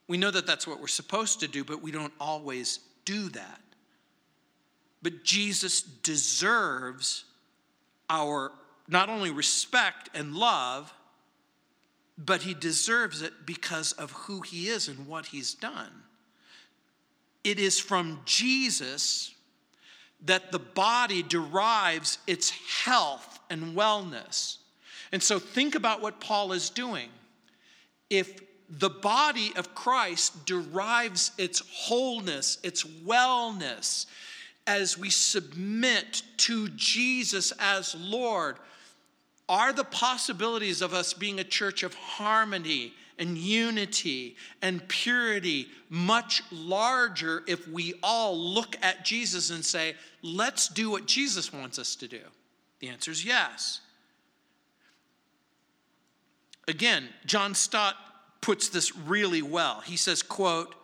we 0.08 0.18
know 0.18 0.32
that 0.32 0.46
that's 0.46 0.68
what 0.68 0.82
we're 0.82 0.88
supposed 0.88 1.40
to 1.42 1.48
do, 1.48 1.64
but 1.64 1.82
we 1.82 1.92
don't 1.92 2.14
always 2.20 2.80
do 3.06 3.30
that. 3.30 3.62
But 5.02 5.24
Jesus 5.24 5.82
deserves 5.82 7.26
our 8.10 8.52
not 8.88 9.10
only 9.10 9.32
respect 9.32 10.10
and 10.14 10.34
love, 10.34 10.94
but 12.18 12.42
he 12.42 12.54
deserves 12.54 13.22
it 13.22 13.46
because 13.46 13.92
of 13.94 14.12
who 14.12 14.42
he 14.42 14.68
is 14.70 14.88
and 14.88 15.08
what 15.08 15.28
he's 15.28 15.54
done. 15.54 15.92
It 17.44 17.60
is 17.60 17.80
from 17.80 18.22
Jesus 18.26 19.34
that 20.26 20.52
the 20.52 20.60
body 20.60 21.24
derives 21.24 22.18
its 22.28 22.50
health 22.50 23.40
and 23.50 23.76
wellness. 23.76 24.58
And 25.12 25.22
so 25.22 25.40
think 25.40 25.76
about 25.76 26.02
what 26.02 26.20
Paul 26.20 26.52
is 26.52 26.70
doing. 26.70 27.10
If 28.10 28.42
the 28.70 28.90
body 28.90 29.54
of 29.56 29.74
Christ 29.74 30.46
derives 30.46 31.32
its 31.38 31.62
wholeness, 31.72 32.58
its 32.64 32.84
wellness, 32.84 34.06
as 34.66 34.98
we 34.98 35.10
submit 35.10 36.24
to 36.38 36.68
Jesus 36.70 37.54
as 37.60 37.96
Lord, 37.96 38.58
are 39.48 39.72
the 39.72 39.86
possibilities 39.86 40.82
of 40.82 40.94
us 40.94 41.14
being 41.14 41.40
a 41.40 41.46
church 41.46 41.84
of 41.84 41.94
harmony 41.94 42.94
and 43.20 43.38
unity 43.38 44.36
and 44.62 44.88
purity 44.88 45.68
much 45.90 46.44
larger 46.52 47.44
if 47.48 47.68
we 47.68 47.94
all 48.04 48.38
look 48.38 48.76
at 48.82 49.04
Jesus 49.04 49.50
and 49.50 49.66
say, 49.66 49.96
let's 50.22 50.68
do 50.68 50.92
what 50.92 51.06
Jesus 51.06 51.52
wants 51.52 51.80
us 51.80 51.96
to 51.96 52.08
do? 52.08 52.22
The 52.80 52.90
answer 52.90 53.12
is 53.12 53.26
yes. 53.26 53.82
Again, 56.68 57.08
John 57.26 57.56
Stott 57.56 57.96
puts 58.42 58.70
this 58.70 58.96
really 58.96 59.42
well. 59.42 59.82
He 59.82 59.98
says, 59.98 60.22
quote, 60.22 60.76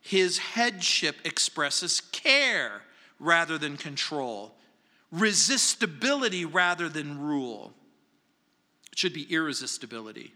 his 0.00 0.38
headship 0.38 1.16
expresses 1.24 2.00
care 2.12 2.82
rather 3.18 3.56
than 3.56 3.76
control, 3.76 4.54
resistibility 5.10 6.44
rather 6.44 6.88
than 6.88 7.20
rule. 7.20 7.72
It 8.92 8.98
should 8.98 9.14
be 9.14 9.32
irresistibility. 9.32 10.34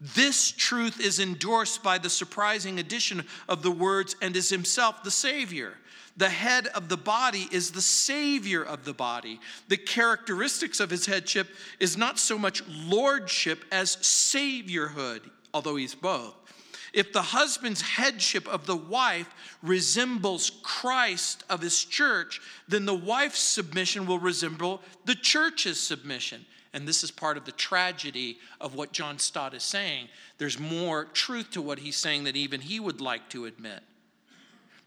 This 0.00 0.50
truth 0.50 1.00
is 1.00 1.20
endorsed 1.20 1.82
by 1.82 1.98
the 1.98 2.10
surprising 2.10 2.78
addition 2.78 3.24
of 3.48 3.62
the 3.62 3.70
words, 3.70 4.14
and 4.20 4.36
is 4.36 4.50
himself 4.50 5.02
the 5.02 5.10
Savior. 5.10 5.74
The 6.18 6.28
head 6.28 6.66
of 6.68 6.88
the 6.88 6.96
body 6.96 7.46
is 7.50 7.70
the 7.70 7.82
Savior 7.82 8.62
of 8.62 8.84
the 8.84 8.94
body. 8.94 9.40
The 9.68 9.76
characteristics 9.76 10.80
of 10.80 10.90
his 10.90 11.06
headship 11.06 11.48
is 11.80 11.96
not 11.96 12.18
so 12.18 12.38
much 12.38 12.62
lordship 12.68 13.64
as 13.70 13.96
saviorhood, 13.96 15.20
although 15.52 15.76
he's 15.76 15.94
both. 15.94 16.34
If 16.92 17.12
the 17.12 17.20
husband's 17.20 17.82
headship 17.82 18.48
of 18.48 18.64
the 18.64 18.76
wife 18.76 19.28
resembles 19.62 20.50
Christ 20.62 21.44
of 21.50 21.60
his 21.60 21.84
church, 21.84 22.40
then 22.68 22.86
the 22.86 22.94
wife's 22.94 23.40
submission 23.40 24.06
will 24.06 24.18
resemble 24.18 24.80
the 25.04 25.14
church's 25.14 25.78
submission. 25.78 26.46
And 26.76 26.86
this 26.86 27.02
is 27.02 27.10
part 27.10 27.38
of 27.38 27.46
the 27.46 27.52
tragedy 27.52 28.36
of 28.60 28.74
what 28.74 28.92
John 28.92 29.18
Stott 29.18 29.54
is 29.54 29.62
saying. 29.62 30.08
There's 30.36 30.60
more 30.60 31.06
truth 31.06 31.52
to 31.52 31.62
what 31.62 31.78
he's 31.78 31.96
saying 31.96 32.24
than 32.24 32.36
even 32.36 32.60
he 32.60 32.78
would 32.78 33.00
like 33.00 33.30
to 33.30 33.46
admit. 33.46 33.80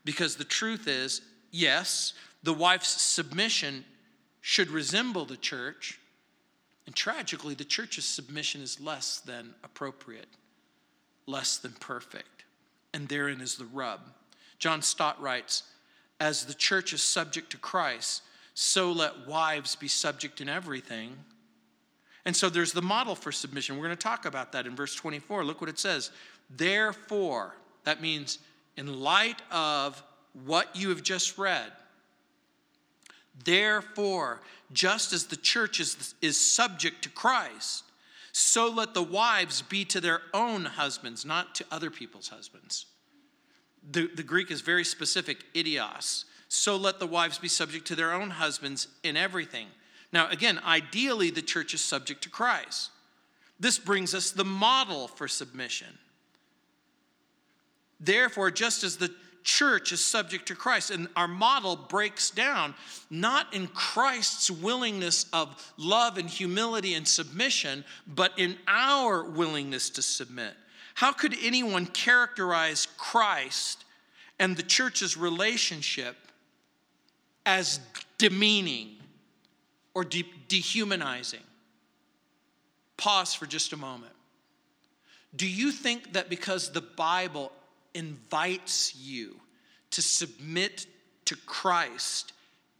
Because 0.06 0.36
the 0.36 0.44
truth 0.44 0.88
is, 0.88 1.24
yes, 1.50 2.14
the 2.44 2.54
wife's 2.54 3.02
submission 3.02 3.86
should 4.40 4.70
resemble 4.70 5.26
the 5.26 5.36
church. 5.36 6.00
And 6.86 6.96
tragically, 6.96 7.56
the 7.56 7.66
church's 7.66 8.06
submission 8.06 8.62
is 8.62 8.80
less 8.80 9.20
than 9.22 9.56
appropriate, 9.64 10.30
less 11.26 11.58
than 11.58 11.72
perfect. 11.72 12.46
And 12.94 13.08
therein 13.08 13.42
is 13.42 13.56
the 13.56 13.66
rub. 13.66 14.02
John 14.60 14.84
Stott 14.84 15.20
writes 15.20 15.64
As 16.20 16.46
the 16.46 16.54
church 16.54 16.94
is 16.94 17.02
subject 17.02 17.50
to 17.50 17.58
Christ, 17.58 18.22
so 18.54 18.92
let 18.92 19.26
wives 19.26 19.76
be 19.76 19.88
subject 19.88 20.40
in 20.40 20.50
everything 20.50 21.18
and 22.30 22.36
so 22.36 22.48
there's 22.48 22.74
the 22.74 22.82
model 22.84 23.16
for 23.16 23.32
submission. 23.32 23.76
We're 23.76 23.86
going 23.86 23.98
to 23.98 24.04
talk 24.04 24.26
about 24.26 24.52
that 24.52 24.68
in 24.68 24.76
verse 24.76 24.94
24. 24.94 25.44
Look 25.44 25.62
what 25.62 25.70
it 25.72 25.80
says. 25.80 26.12
Therefore, 26.48 27.56
that 27.86 28.04
means 28.04 28.38
in 28.78 29.02
light 29.02 29.42
of 29.50 30.04
what 30.46 30.76
you 30.76 30.90
have 30.90 31.02
just 31.02 31.40
read, 31.40 31.72
Therefore, 33.44 34.42
just 34.72 35.12
as 35.12 35.26
the 35.26 35.38
church 35.38 35.80
is, 35.80 36.14
is 36.22 36.40
subject 36.40 37.02
to 37.02 37.10
Christ, 37.10 37.84
so 38.32 38.70
let 38.70 38.94
the 38.94 39.02
wives 39.02 39.64
be 39.64 39.84
to 39.86 40.00
their 40.00 40.22
own 40.32 40.66
husbands, 40.66 41.26
not 41.26 41.56
to 41.56 41.66
other 41.72 41.90
people's 41.90 42.28
husbands. 42.28 42.86
The, 43.92 44.06
the 44.06 44.22
Greek 44.22 44.52
is 44.52 44.62
very 44.62 44.86
specific, 44.86 45.52
idios. 45.56 46.26
So 46.48 46.76
let 46.76 47.00
the 47.00 47.08
wives 47.08 47.40
be 47.40 47.48
subject 47.48 47.88
to 47.88 47.96
their 47.96 48.14
own 48.14 48.30
husbands 48.30 48.88
in 49.02 49.18
everything. 49.18 49.66
Now, 50.12 50.30
again, 50.30 50.60
ideally, 50.66 51.32
the 51.32 51.42
church 51.42 51.74
is 51.74 51.82
subject 51.82 52.24
to 52.24 52.30
Christ. 52.30 52.92
This 53.60 53.78
brings 53.78 54.14
us 54.16 54.32
the 54.32 54.46
model 54.46 55.08
for 55.08 55.28
submission. 55.28 55.98
Therefore, 58.00 58.50
just 58.50 58.84
as 58.84 58.98
the 58.98 59.14
church 59.44 59.92
is 59.92 60.04
subject 60.04 60.48
to 60.48 60.56
Christ, 60.56 60.92
and 60.92 61.08
our 61.16 61.28
model 61.28 61.76
breaks 61.76 62.30
down 62.30 62.76
not 63.10 63.54
in 63.54 63.68
Christ's 63.68 64.50
willingness 64.50 65.26
of 65.34 65.74
love 65.78 66.18
and 66.18 66.30
humility 66.30 66.94
and 66.94 67.08
submission, 67.08 67.84
but 68.08 68.32
in 68.38 68.58
our 68.68 69.24
willingness 69.24 69.90
to 69.92 70.02
submit. 70.02 70.54
How 70.96 71.12
could 71.12 71.36
anyone 71.42 71.86
characterize 71.86 72.88
Christ 72.98 73.86
and 74.38 74.56
the 74.56 74.64
church's 74.64 75.18
relationship 75.18 76.16
as 77.46 77.80
demeaning 78.18 78.99
or 80.00 80.06
de- 80.06 80.24
dehumanizing? 80.48 81.44
Pause 82.96 83.34
for 83.34 83.46
just 83.46 83.74
a 83.74 83.78
moment. 83.78 84.14
Do 85.36 85.46
you 85.46 85.74
think 85.74 86.14
that 86.14 86.30
because 86.30 86.72
the 86.72 86.80
Bible 86.80 87.52
invites 87.94 88.96
you 88.96 89.36
to 89.92 90.02
submit 90.02 90.88
to 91.26 91.36
Christ 91.46 92.32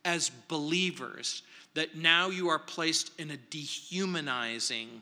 as 0.06 0.30
believers, 0.48 1.44
that 1.74 1.98
now 1.98 2.30
you 2.30 2.48
are 2.48 2.58
placed 2.58 3.12
in 3.20 3.32
a 3.32 3.38
dehumanizing 3.38 5.02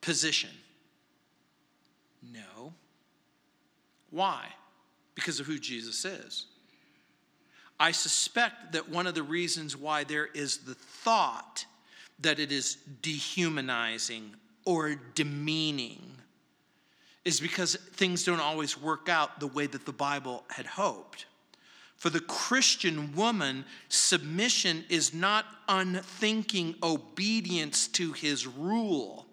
position? 0.00 0.50
No. 2.22 2.72
Why? 4.10 4.46
Because 5.16 5.40
of 5.40 5.46
who 5.46 5.58
Jesus 5.58 6.04
is. 6.04 6.46
I 7.78 7.92
suspect 7.92 8.72
that 8.72 8.88
one 8.88 9.06
of 9.06 9.14
the 9.14 9.22
reasons 9.22 9.76
why 9.76 10.04
there 10.04 10.26
is 10.26 10.58
the 10.58 10.74
thought 10.74 11.66
that 12.20 12.38
it 12.38 12.50
is 12.50 12.76
dehumanizing 13.02 14.34
or 14.64 14.94
demeaning 15.14 16.16
is 17.24 17.40
because 17.40 17.74
things 17.74 18.24
don't 18.24 18.40
always 18.40 18.80
work 18.80 19.08
out 19.08 19.40
the 19.40 19.46
way 19.46 19.66
that 19.66 19.84
the 19.84 19.92
Bible 19.92 20.44
had 20.48 20.64
hoped. 20.64 21.26
For 21.96 22.08
the 22.10 22.20
Christian 22.20 23.14
woman, 23.14 23.64
submission 23.88 24.84
is 24.88 25.12
not 25.12 25.44
unthinking 25.68 26.76
obedience 26.82 27.88
to 27.88 28.12
his 28.12 28.46
rule, 28.46 29.26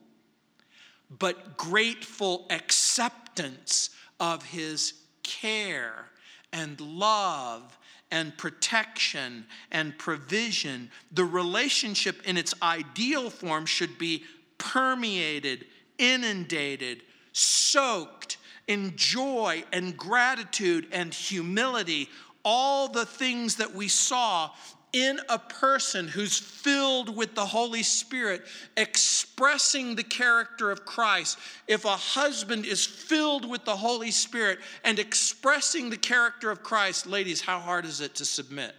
but 1.09 1.57
grateful 1.57 2.47
acceptance 2.49 3.89
of 4.19 4.43
his 4.45 4.93
care 5.21 6.09
and 6.51 6.79
love 6.79 7.77
and 8.13 8.37
protection 8.37 9.43
and 9.71 9.97
provision. 9.97 10.91
The 11.11 11.25
relationship 11.25 12.21
in 12.25 12.37
its 12.37 12.53
ideal 12.61 13.31
form 13.31 13.65
should 13.65 13.97
be 13.97 14.23
permeated, 14.59 15.65
inundated, 15.97 17.01
soaked 17.31 18.37
in 18.67 18.95
joy 18.95 19.63
and 19.73 19.97
gratitude 19.97 20.87
and 20.91 21.11
humility, 21.11 22.07
all 22.45 22.87
the 22.87 23.05
things 23.05 23.55
that 23.55 23.73
we 23.73 23.87
saw 23.87 24.51
in 24.93 25.19
a 25.27 25.39
person 25.39 26.07
who's 26.07 26.37
filled 26.37 27.15
with 27.15 27.33
the 27.33 27.45
Holy 27.45 27.81
Spirit, 27.81 28.43
expressing 28.77 29.95
the 29.95 30.03
character 30.03 30.69
of 30.69 30.85
Christ. 30.85 31.39
If 31.67 31.83
a 31.83 31.89
husband 31.89 32.65
is 32.65 32.85
filled 32.85 33.49
with 33.49 33.65
the 33.65 33.75
Holy 33.75 34.11
Spirit 34.11 34.59
and 34.83 34.99
expressing 34.99 35.89
the 35.89 35.97
character 35.97 36.51
of 36.51 36.61
Christ, 36.61 37.07
ladies, 37.07 37.41
how 37.41 37.59
hard 37.59 37.85
is 37.85 38.01
it 38.01 38.13
to 38.15 38.25
submit? 38.25 38.75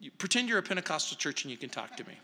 You, 0.00 0.10
pretend 0.12 0.48
you're 0.48 0.58
a 0.58 0.62
Pentecostal 0.62 1.18
church 1.18 1.44
and 1.44 1.50
you 1.50 1.58
can 1.58 1.68
talk 1.68 1.96
to 1.96 2.04
me. 2.04 2.14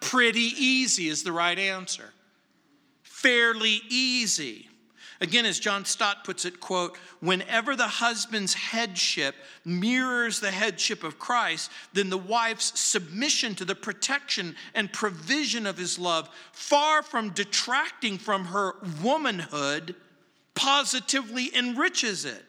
Pretty 0.00 0.52
easy 0.56 1.08
is 1.08 1.22
the 1.22 1.32
right 1.32 1.58
answer. 1.58 2.10
Fairly 3.02 3.80
easy. 3.88 4.69
Again, 5.22 5.44
as 5.44 5.60
John 5.60 5.84
Stott 5.84 6.24
puts 6.24 6.46
it, 6.46 6.60
quote, 6.60 6.96
whenever 7.20 7.76
the 7.76 7.86
husband's 7.86 8.54
headship 8.54 9.34
mirrors 9.66 10.40
the 10.40 10.50
headship 10.50 11.04
of 11.04 11.18
Christ, 11.18 11.70
then 11.92 12.08
the 12.08 12.16
wife's 12.16 12.80
submission 12.80 13.54
to 13.56 13.66
the 13.66 13.74
protection 13.74 14.56
and 14.74 14.90
provision 14.90 15.66
of 15.66 15.76
his 15.76 15.98
love, 15.98 16.30
far 16.52 17.02
from 17.02 17.30
detracting 17.30 18.16
from 18.16 18.46
her 18.46 18.76
womanhood, 19.02 19.94
positively 20.54 21.54
enriches 21.54 22.24
it. 22.24 22.44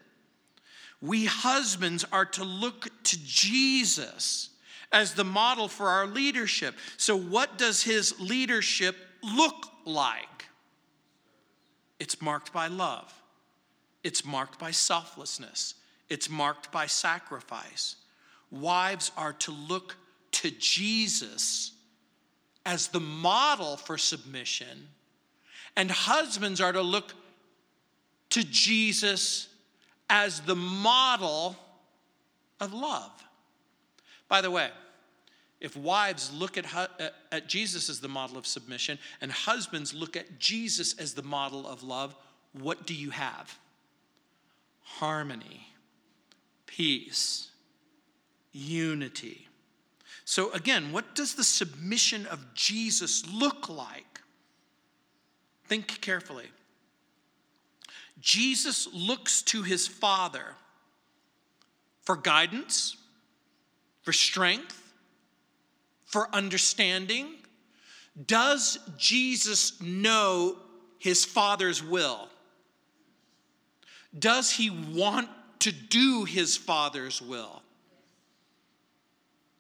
We 1.02 1.26
husbands 1.26 2.06
are 2.10 2.26
to 2.26 2.46
look 2.46 2.90
to 3.04 3.20
Jesus 3.22 4.50
as 4.94 5.14
the 5.14 5.24
model 5.26 5.68
for 5.68 5.90
our 5.90 6.08
leadership. 6.08 6.76
So, 6.96 7.18
what 7.18 7.58
does 7.58 7.84
his 7.84 8.18
leadership 8.20 8.96
look 9.24 9.68
like? 9.86 10.28
It's 12.02 12.20
marked 12.20 12.52
by 12.52 12.66
love, 12.66 13.14
it's 14.04 14.26
marked 14.26 14.58
by 14.58 14.72
selflessness, 14.72 15.76
it's 16.10 16.32
marked 16.32 16.72
by 16.72 16.88
sacrifice. 16.88 17.96
Wives 18.50 19.12
are 19.16 19.34
to 19.34 19.52
look 19.52 19.98
to 20.32 20.50
Jesus 20.50 21.74
as 22.66 22.88
the 22.88 23.00
model 23.00 23.78
for 23.78 24.00
submission, 24.00 24.88
and 25.76 25.92
husbands 25.92 26.60
are 26.60 26.72
to 26.72 26.82
look 26.82 27.14
to 28.32 28.44
Jesus 28.46 29.48
as 30.10 30.40
the 30.40 30.56
model 30.56 31.56
of 32.60 32.74
love. 32.74 33.12
By 34.28 34.42
the 34.42 34.50
way, 34.50 34.72
if 35.62 35.78
wives 35.78 36.34
look 36.34 36.58
at, 36.58 36.66
at 37.32 37.48
Jesus 37.48 37.90
as 37.90 38.00
the 38.00 38.08
model 38.08 38.38
of 38.38 38.46
submission 38.46 38.98
and 39.22 39.32
husbands 39.32 39.94
look 39.94 40.18
at 40.18 40.40
Jesus 40.40 40.98
as 40.98 41.14
the 41.14 41.24
model 41.24 41.68
of 41.68 41.84
love, 41.84 42.16
what 42.54 42.86
do 42.86 42.94
you 42.94 43.12
have? 43.12 43.58
Harmony, 44.82 45.68
peace, 46.66 47.50
unity. 48.52 49.48
So, 50.26 50.52
again, 50.52 50.92
what 50.92 51.16
does 51.16 51.36
the 51.36 51.44
submission 51.44 52.26
of 52.26 52.54
Jesus 52.54 53.24
look 53.32 53.70
like? 53.70 54.22
Think 55.66 56.02
carefully. 56.02 56.50
Jesus 58.20 58.88
looks 58.94 59.42
to 59.44 59.64
his 59.64 59.88
Father 59.88 60.56
for 62.04 62.16
guidance 62.16 62.98
for 64.02 64.14
strength, 64.14 64.81
for 66.12 66.28
understanding? 66.34 67.28
Does 68.28 68.78
Jesus 68.98 69.82
know 69.82 70.58
his 71.00 71.24
Father's 71.26 71.82
will? 71.82 72.28
Does 74.18 74.52
he 74.52 74.70
want 74.70 75.30
to 75.60 75.72
do 75.72 76.26
his 76.26 76.58
Father's 76.58 77.22
will? 77.22 77.62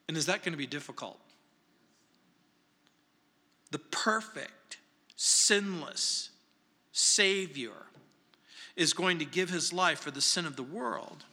And 0.07 0.17
is 0.17 0.25
that 0.25 0.43
going 0.43 0.51
to 0.51 0.57
be 0.57 0.67
difficult? 0.67 1.17
The 3.71 3.79
perfect, 3.79 4.77
sinless 5.15 6.31
Savior 6.91 7.85
is 8.75 8.91
going 8.91 9.19
to 9.19 9.25
give 9.25 9.49
his 9.49 9.71
life 9.71 9.99
for 9.99 10.12
the 10.12 10.19
sin 10.19 10.45
of 10.45 10.58
the 10.58 10.63
world 10.63 11.23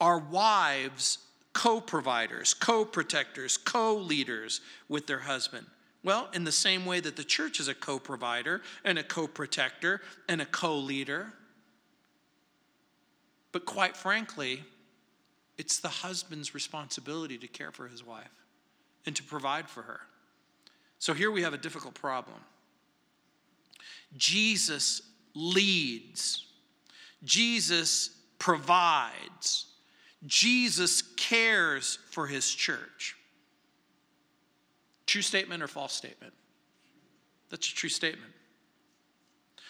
Our 0.00 0.18
wives 0.18 1.18
co 1.56 1.80
providers, 1.80 2.52
co 2.52 2.84
protectors, 2.84 3.56
co 3.56 3.96
leaders 3.96 4.60
with 4.90 5.06
their 5.06 5.20
husband? 5.20 5.66
Well, 6.04 6.28
in 6.34 6.44
the 6.44 6.52
same 6.52 6.84
way 6.84 7.00
that 7.00 7.16
the 7.16 7.24
church 7.24 7.58
is 7.58 7.66
a 7.66 7.74
co 7.74 7.98
provider 7.98 8.60
and 8.84 8.98
a 8.98 9.02
co 9.02 9.26
protector 9.26 10.02
and 10.28 10.42
a 10.42 10.46
co 10.46 10.76
leader. 10.76 11.32
But 13.52 13.64
quite 13.64 13.96
frankly, 13.96 14.64
it's 15.56 15.80
the 15.80 15.88
husband's 15.88 16.54
responsibility 16.54 17.38
to 17.38 17.48
care 17.48 17.72
for 17.72 17.88
his 17.88 18.04
wife 18.04 18.44
and 19.06 19.16
to 19.16 19.22
provide 19.22 19.70
for 19.70 19.82
her. 19.82 20.00
So 20.98 21.14
here 21.14 21.30
we 21.30 21.40
have 21.40 21.54
a 21.54 21.58
difficult 21.58 21.94
problem. 21.94 22.38
Jesus 24.18 25.00
leads, 25.34 26.44
Jesus 27.24 28.10
provides, 28.38 29.66
Jesus 30.26 31.02
cares 31.16 31.98
for 32.10 32.26
his 32.26 32.52
church. 32.52 33.16
True 35.06 35.22
statement 35.22 35.62
or 35.62 35.68
false 35.68 35.92
statement? 35.92 36.32
That's 37.50 37.70
a 37.70 37.74
true 37.74 37.88
statement. 37.88 38.32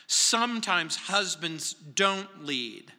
Sometimes 0.07 0.96
husbands 0.96 1.74
don't 1.74 2.44
lead. 2.44 2.92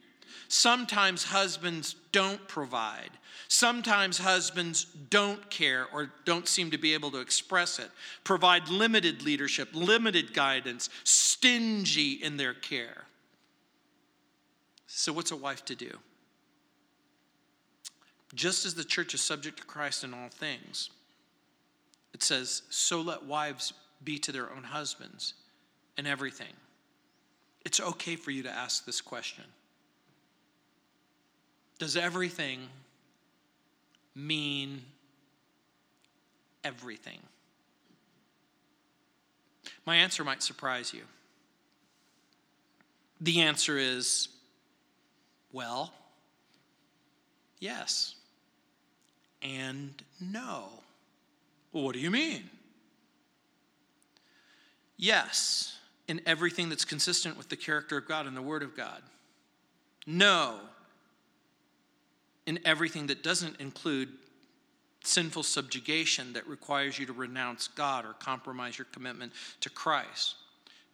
Sometimes 0.50 1.26
husbands 1.26 1.96
don't 2.12 2.48
provide. 2.48 3.12
Sometimes 3.48 4.18
husbands 4.18 4.86
don't 5.10 5.50
care 5.50 5.88
or 5.94 6.12
don't 6.26 6.48
seem 6.48 6.72
to 6.72 6.78
be 6.78 6.94
able 6.94 7.12
to 7.12 7.20
express 7.20 7.80
it, 7.80 7.90
provide 8.24 8.68
limited 8.70 9.24
leadership, 9.24 9.70
limited 9.74 10.34
guidance, 10.34 10.90
stingy 11.04 12.14
in 12.14 12.38
their 12.38 12.54
care. 12.54 13.06
So, 14.88 15.14
what's 15.14 15.32
a 15.32 15.36
wife 15.36 15.64
to 15.66 15.76
do? 15.76 15.98
Just 18.34 18.66
as 18.66 18.76
the 18.76 18.84
church 18.84 19.14
is 19.14 19.22
subject 19.22 19.58
to 19.60 19.66
Christ 19.66 20.04
in 20.04 20.14
all 20.14 20.30
things, 20.30 20.90
it 22.14 22.24
says, 22.24 22.64
so 22.70 23.02
let 23.02 23.24
wives 23.24 23.74
be 24.04 24.20
to 24.20 24.32
their 24.32 24.52
own 24.52 24.64
husbands 24.64 25.34
in 25.98 26.06
everything. 26.06 26.54
It's 27.66 27.80
okay 27.80 28.16
for 28.16 28.32
you 28.32 28.44
to 28.44 28.50
ask 28.50 28.86
this 28.86 29.02
question 29.02 29.44
Does 31.80 31.98
everything 31.98 32.70
mean 34.16 34.82
everything? 36.64 37.20
My 39.86 39.96
answer 39.96 40.24
might 40.24 40.44
surprise 40.44 40.94
you. 40.94 41.04
The 43.20 43.42
answer 43.42 43.78
is, 43.78 44.28
well, 45.52 45.94
yes 47.60 48.16
and 49.42 49.94
no. 50.20 50.66
Well, 51.72 51.84
what 51.84 51.94
do 51.94 52.00
you 52.00 52.12
mean? 52.12 52.50
Yes, 54.98 55.78
in 56.08 56.22
everything 56.26 56.70
that's 56.70 56.86
consistent 56.86 57.38
with 57.38 57.50
the 57.50 57.56
character 57.56 57.98
of 57.98 58.08
God 58.08 58.26
and 58.26 58.36
the 58.36 58.42
Word 58.42 58.64
of 58.64 58.76
God. 58.76 59.02
No, 60.06 60.60
in 62.46 62.60
everything 62.66 63.08
that 63.08 63.24
doesn't 63.24 63.60
include 63.60 64.10
sinful 65.04 65.44
subjugation 65.44 66.34
that 66.34 66.48
requires 66.48 66.98
you 66.98 67.06
to 67.06 67.14
renounce 67.14 67.68
God 67.68 68.06
or 68.06 68.14
compromise 68.14 68.78
your 68.78 68.88
commitment 68.92 69.34
to 69.62 69.70
Christ. 69.70 70.36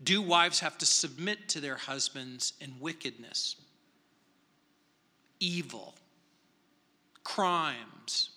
Do 0.03 0.21
wives 0.21 0.59
have 0.59 0.77
to 0.79 0.85
submit 0.85 1.47
to 1.49 1.61
their 1.61 1.77
husbands 1.77 2.53
in 2.59 2.73
wickedness, 2.79 3.55
evil, 5.39 5.95
crimes? 7.23 8.31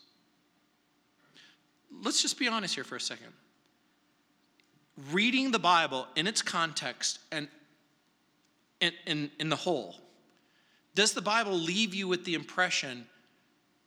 Let's 2.02 2.22
just 2.22 2.38
be 2.38 2.48
honest 2.48 2.74
here 2.74 2.84
for 2.84 2.96
a 2.96 3.00
second. 3.00 3.32
Reading 5.12 5.50
the 5.50 5.58
Bible 5.58 6.06
in 6.16 6.26
its 6.26 6.42
context 6.42 7.18
and 7.30 7.48
in, 8.80 8.92
in, 9.06 9.30
in 9.38 9.48
the 9.48 9.56
whole, 9.56 9.96
does 10.94 11.12
the 11.12 11.22
Bible 11.22 11.52
leave 11.52 11.94
you 11.94 12.08
with 12.08 12.24
the 12.24 12.34
impression 12.34 13.06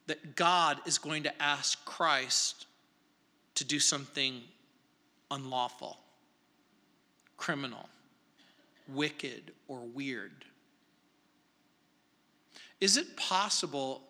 that 0.07 0.35
God 0.35 0.79
is 0.85 0.97
going 0.97 1.23
to 1.23 1.41
ask 1.41 1.83
Christ 1.85 2.67
to 3.55 3.63
do 3.63 3.79
something 3.79 4.41
unlawful, 5.31 5.97
criminal, 7.37 7.89
wicked, 8.87 9.51
or 9.67 9.79
weird? 9.79 10.45
Is 12.79 12.97
it 12.97 13.17
possible 13.17 14.01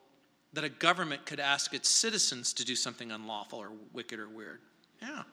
that 0.54 0.64
a 0.64 0.70
government 0.70 1.26
could 1.26 1.40
ask 1.40 1.74
its 1.74 1.90
citizens 1.90 2.54
to 2.54 2.66
do 2.66 2.76
something 2.76 3.12
unlawful 3.12 3.60
or 3.60 3.72
wicked 3.94 4.20
or 4.20 4.28
weird? 4.28 4.60
Yeah. 5.02 5.24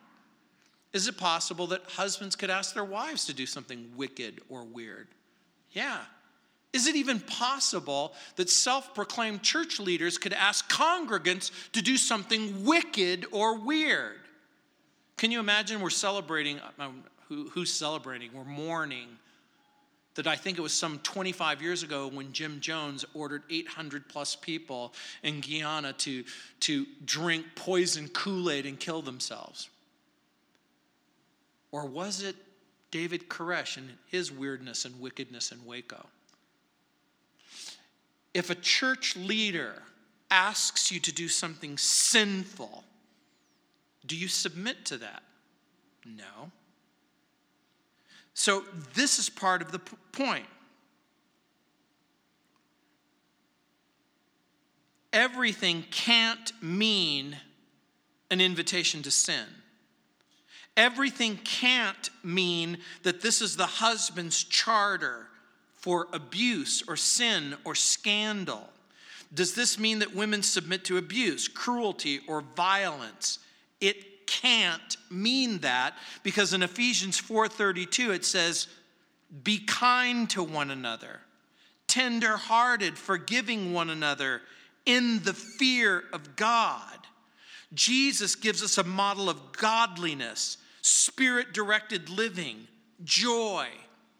Is 0.92 1.08
it 1.08 1.16
possible 1.16 1.66
that 1.68 1.82
husbands 1.84 2.36
could 2.36 2.50
ask 2.50 2.74
their 2.74 2.84
wives 2.84 3.26
to 3.26 3.34
do 3.34 3.46
something 3.46 3.90
wicked 3.96 4.40
or 4.48 4.64
weird? 4.64 5.08
Yeah. 5.72 5.98
Is 6.72 6.86
it 6.86 6.96
even 6.96 7.20
possible 7.20 8.14
that 8.36 8.50
self 8.50 8.94
proclaimed 8.94 9.42
church 9.42 9.80
leaders 9.80 10.18
could 10.18 10.32
ask 10.32 10.70
congregants 10.70 11.50
to 11.72 11.82
do 11.82 11.96
something 11.96 12.64
wicked 12.64 13.26
or 13.30 13.58
weird? 13.58 14.18
Can 15.16 15.30
you 15.30 15.40
imagine 15.40 15.80
we're 15.80 15.90
celebrating? 15.90 16.60
Um, 16.78 17.02
who, 17.28 17.48
who's 17.48 17.72
celebrating? 17.72 18.30
We're 18.32 18.44
mourning 18.44 19.08
that 20.16 20.26
I 20.26 20.36
think 20.36 20.58
it 20.58 20.62
was 20.62 20.72
some 20.72 20.98
25 21.00 21.62
years 21.62 21.82
ago 21.82 22.08
when 22.08 22.32
Jim 22.32 22.60
Jones 22.60 23.04
ordered 23.14 23.42
800 23.48 24.08
plus 24.08 24.34
people 24.34 24.92
in 25.22 25.40
Guyana 25.40 25.92
to, 25.92 26.24
to 26.60 26.86
drink 27.04 27.44
poison 27.54 28.08
Kool 28.08 28.50
Aid 28.50 28.66
and 28.66 28.78
kill 28.80 29.02
themselves? 29.02 29.68
Or 31.70 31.86
was 31.86 32.22
it 32.22 32.34
David 32.90 33.28
Koresh 33.28 33.76
and 33.76 33.90
his 34.06 34.32
weirdness 34.32 34.84
and 34.84 34.98
wickedness 35.00 35.52
in 35.52 35.64
Waco? 35.64 36.06
If 38.32 38.50
a 38.50 38.54
church 38.54 39.16
leader 39.16 39.82
asks 40.30 40.90
you 40.90 41.00
to 41.00 41.12
do 41.12 41.28
something 41.28 41.78
sinful, 41.78 42.84
do 44.06 44.16
you 44.16 44.28
submit 44.28 44.84
to 44.86 44.98
that? 44.98 45.22
No. 46.04 46.50
So, 48.38 48.64
this 48.92 49.18
is 49.18 49.30
part 49.30 49.62
of 49.62 49.72
the 49.72 49.78
p- 49.78 49.96
point. 50.12 50.44
Everything 55.10 55.86
can't 55.90 56.52
mean 56.62 57.38
an 58.30 58.42
invitation 58.42 59.02
to 59.04 59.10
sin. 59.10 59.46
Everything 60.76 61.38
can't 61.44 62.10
mean 62.22 62.76
that 63.04 63.22
this 63.22 63.40
is 63.40 63.56
the 63.56 63.64
husband's 63.64 64.44
charter 64.44 65.28
for 65.72 66.06
abuse 66.12 66.82
or 66.86 66.96
sin 66.96 67.54
or 67.64 67.74
scandal. 67.74 68.68
Does 69.32 69.54
this 69.54 69.78
mean 69.78 70.00
that 70.00 70.14
women 70.14 70.42
submit 70.42 70.84
to 70.84 70.98
abuse, 70.98 71.48
cruelty, 71.48 72.20
or 72.28 72.42
violence? 72.54 73.38
It 73.80 74.15
can't 74.26 74.96
mean 75.10 75.58
that 75.60 75.96
because 76.22 76.52
in 76.52 76.62
Ephesians 76.62 77.20
4:32 77.20 78.12
it 78.12 78.24
says 78.24 78.68
be 79.42 79.58
kind 79.58 80.28
to 80.30 80.42
one 80.42 80.70
another, 80.70 81.20
tender-hearted, 81.88 82.96
forgiving 82.96 83.72
one 83.72 83.90
another 83.90 84.42
in 84.84 85.22
the 85.24 85.34
fear 85.34 86.04
of 86.12 86.36
God. 86.36 86.98
Jesus 87.74 88.36
gives 88.36 88.62
us 88.62 88.78
a 88.78 88.84
model 88.84 89.28
of 89.28 89.52
godliness, 89.52 90.58
spirit-directed 90.82 92.08
living, 92.08 92.68
joy, 93.04 93.66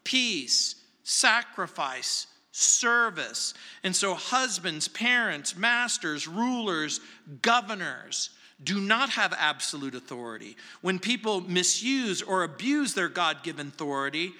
peace, 0.02 0.74
sacrifice, 1.04 2.26
service. 2.50 3.54
And 3.84 3.94
so, 3.94 4.14
husbands, 4.14 4.88
parents, 4.88 5.56
masters, 5.56 6.26
rulers, 6.26 7.00
governors, 7.42 8.30
do 8.62 8.80
not 8.80 9.10
have 9.10 9.34
absolute 9.38 9.94
authority. 9.94 10.56
When 10.80 10.98
people 10.98 11.40
misuse 11.42 12.22
or 12.22 12.42
abuse 12.42 12.94
their 12.94 13.08
God 13.08 13.42
given 13.42 13.68
authority, 13.68 14.32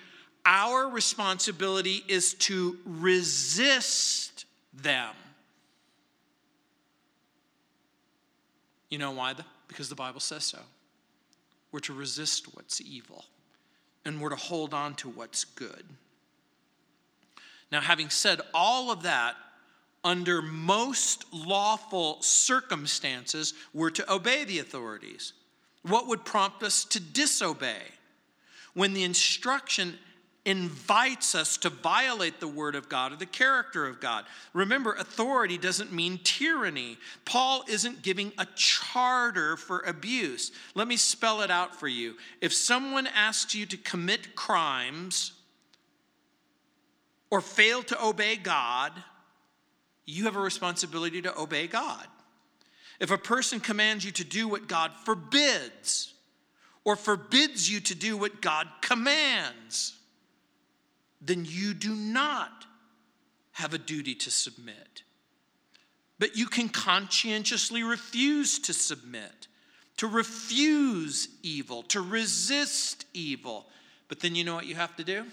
our 0.44 0.88
responsibility 0.88 2.02
is 2.08 2.34
to 2.34 2.78
resist 2.84 4.46
them. 4.72 5.14
You 8.88 8.98
know 8.98 9.10
why? 9.10 9.34
Because 9.68 9.88
the 9.88 9.94
Bible 9.94 10.20
says 10.20 10.44
so. 10.44 10.60
We're 11.72 11.80
to 11.80 11.92
resist 11.92 12.54
what's 12.54 12.80
evil, 12.80 13.24
and 14.04 14.20
we're 14.20 14.30
to 14.30 14.36
hold 14.36 14.72
on 14.72 14.94
to 14.94 15.10
what's 15.10 15.44
good. 15.44 15.84
Now, 17.72 17.80
having 17.80 18.08
said 18.08 18.40
all 18.54 18.90
of 18.90 19.02
that, 19.02 19.34
under 20.06 20.40
most 20.40 21.24
lawful 21.34 22.22
circumstances, 22.22 23.54
we're 23.74 23.90
to 23.90 24.12
obey 24.12 24.44
the 24.44 24.60
authorities. 24.60 25.32
What 25.82 26.06
would 26.06 26.24
prompt 26.24 26.62
us 26.62 26.84
to 26.84 27.00
disobey? 27.00 27.82
When 28.72 28.94
the 28.94 29.02
instruction 29.02 29.98
invites 30.44 31.34
us 31.34 31.56
to 31.56 31.68
violate 31.68 32.38
the 32.38 32.46
word 32.46 32.76
of 32.76 32.88
God 32.88 33.12
or 33.12 33.16
the 33.16 33.26
character 33.26 33.84
of 33.84 34.00
God. 34.00 34.24
Remember, 34.52 34.92
authority 34.92 35.58
doesn't 35.58 35.92
mean 35.92 36.20
tyranny. 36.22 36.98
Paul 37.24 37.64
isn't 37.68 38.02
giving 38.02 38.32
a 38.38 38.46
charter 38.54 39.56
for 39.56 39.80
abuse. 39.80 40.52
Let 40.76 40.86
me 40.86 40.96
spell 40.96 41.42
it 41.42 41.50
out 41.50 41.74
for 41.74 41.88
you. 41.88 42.14
If 42.40 42.52
someone 42.52 43.08
asks 43.08 43.56
you 43.56 43.66
to 43.66 43.76
commit 43.76 44.36
crimes 44.36 45.32
or 47.28 47.40
fail 47.40 47.82
to 47.82 48.04
obey 48.04 48.36
God, 48.36 48.92
you 50.06 50.24
have 50.24 50.36
a 50.36 50.40
responsibility 50.40 51.20
to 51.22 51.38
obey 51.38 51.66
God. 51.66 52.06
If 53.00 53.10
a 53.10 53.18
person 53.18 53.60
commands 53.60 54.04
you 54.04 54.12
to 54.12 54.24
do 54.24 54.48
what 54.48 54.68
God 54.68 54.92
forbids, 55.04 56.14
or 56.84 56.96
forbids 56.96 57.70
you 57.70 57.80
to 57.80 57.94
do 57.94 58.16
what 58.16 58.40
God 58.40 58.68
commands, 58.80 59.98
then 61.20 61.44
you 61.44 61.74
do 61.74 61.94
not 61.94 62.64
have 63.52 63.74
a 63.74 63.78
duty 63.78 64.14
to 64.14 64.30
submit. 64.30 65.02
But 66.18 66.36
you 66.36 66.46
can 66.46 66.68
conscientiously 66.68 67.82
refuse 67.82 68.60
to 68.60 68.72
submit, 68.72 69.48
to 69.96 70.06
refuse 70.06 71.28
evil, 71.42 71.82
to 71.84 72.00
resist 72.00 73.04
evil. 73.12 73.66
But 74.08 74.20
then 74.20 74.34
you 74.34 74.44
know 74.44 74.54
what 74.54 74.66
you 74.66 74.76
have 74.76 74.94
to 74.96 75.04
do? 75.04 75.24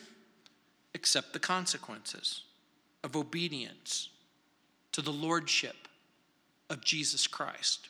accept 0.95 1.33
the 1.33 1.39
consequences 1.39 2.43
of 3.03 3.15
obedience 3.15 4.09
to 4.93 5.01
the 5.01 5.11
lordship 5.11 5.75
of 6.69 6.83
Jesus 6.83 7.27
Christ. 7.27 7.89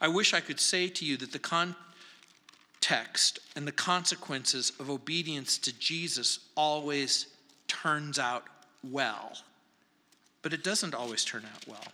I 0.00 0.08
wish 0.08 0.32
I 0.32 0.40
could 0.40 0.58
say 0.58 0.88
to 0.88 1.04
you 1.04 1.16
that 1.18 1.32
the 1.32 1.38
context 1.38 3.40
and 3.54 3.66
the 3.66 3.72
consequences 3.72 4.72
of 4.80 4.88
obedience 4.88 5.58
to 5.58 5.78
Jesus 5.78 6.38
always 6.56 7.26
turns 7.68 8.18
out 8.18 8.44
well. 8.82 9.32
But 10.42 10.54
it 10.54 10.64
doesn't 10.64 10.94
always 10.94 11.24
turn 11.24 11.44
out 11.44 11.68
well. 11.68 11.84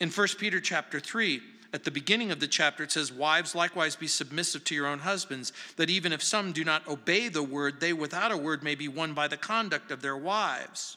In 0.00 0.10
1 0.10 0.28
Peter 0.38 0.60
chapter 0.60 0.98
3, 0.98 1.40
at 1.72 1.84
the 1.84 1.90
beginning 1.90 2.32
of 2.32 2.40
the 2.40 2.48
chapter, 2.48 2.82
it 2.82 2.90
says, 2.90 3.12
Wives, 3.12 3.54
likewise 3.54 3.94
be 3.94 4.08
submissive 4.08 4.64
to 4.64 4.74
your 4.74 4.88
own 4.88 5.00
husbands, 5.00 5.52
that 5.76 5.90
even 5.90 6.12
if 6.12 6.22
some 6.22 6.50
do 6.50 6.64
not 6.64 6.88
obey 6.88 7.28
the 7.28 7.44
word, 7.44 7.80
they 7.80 7.92
without 7.92 8.32
a 8.32 8.36
word 8.36 8.64
may 8.64 8.74
be 8.74 8.88
won 8.88 9.14
by 9.14 9.28
the 9.28 9.36
conduct 9.36 9.92
of 9.92 10.02
their 10.02 10.16
wives. 10.16 10.96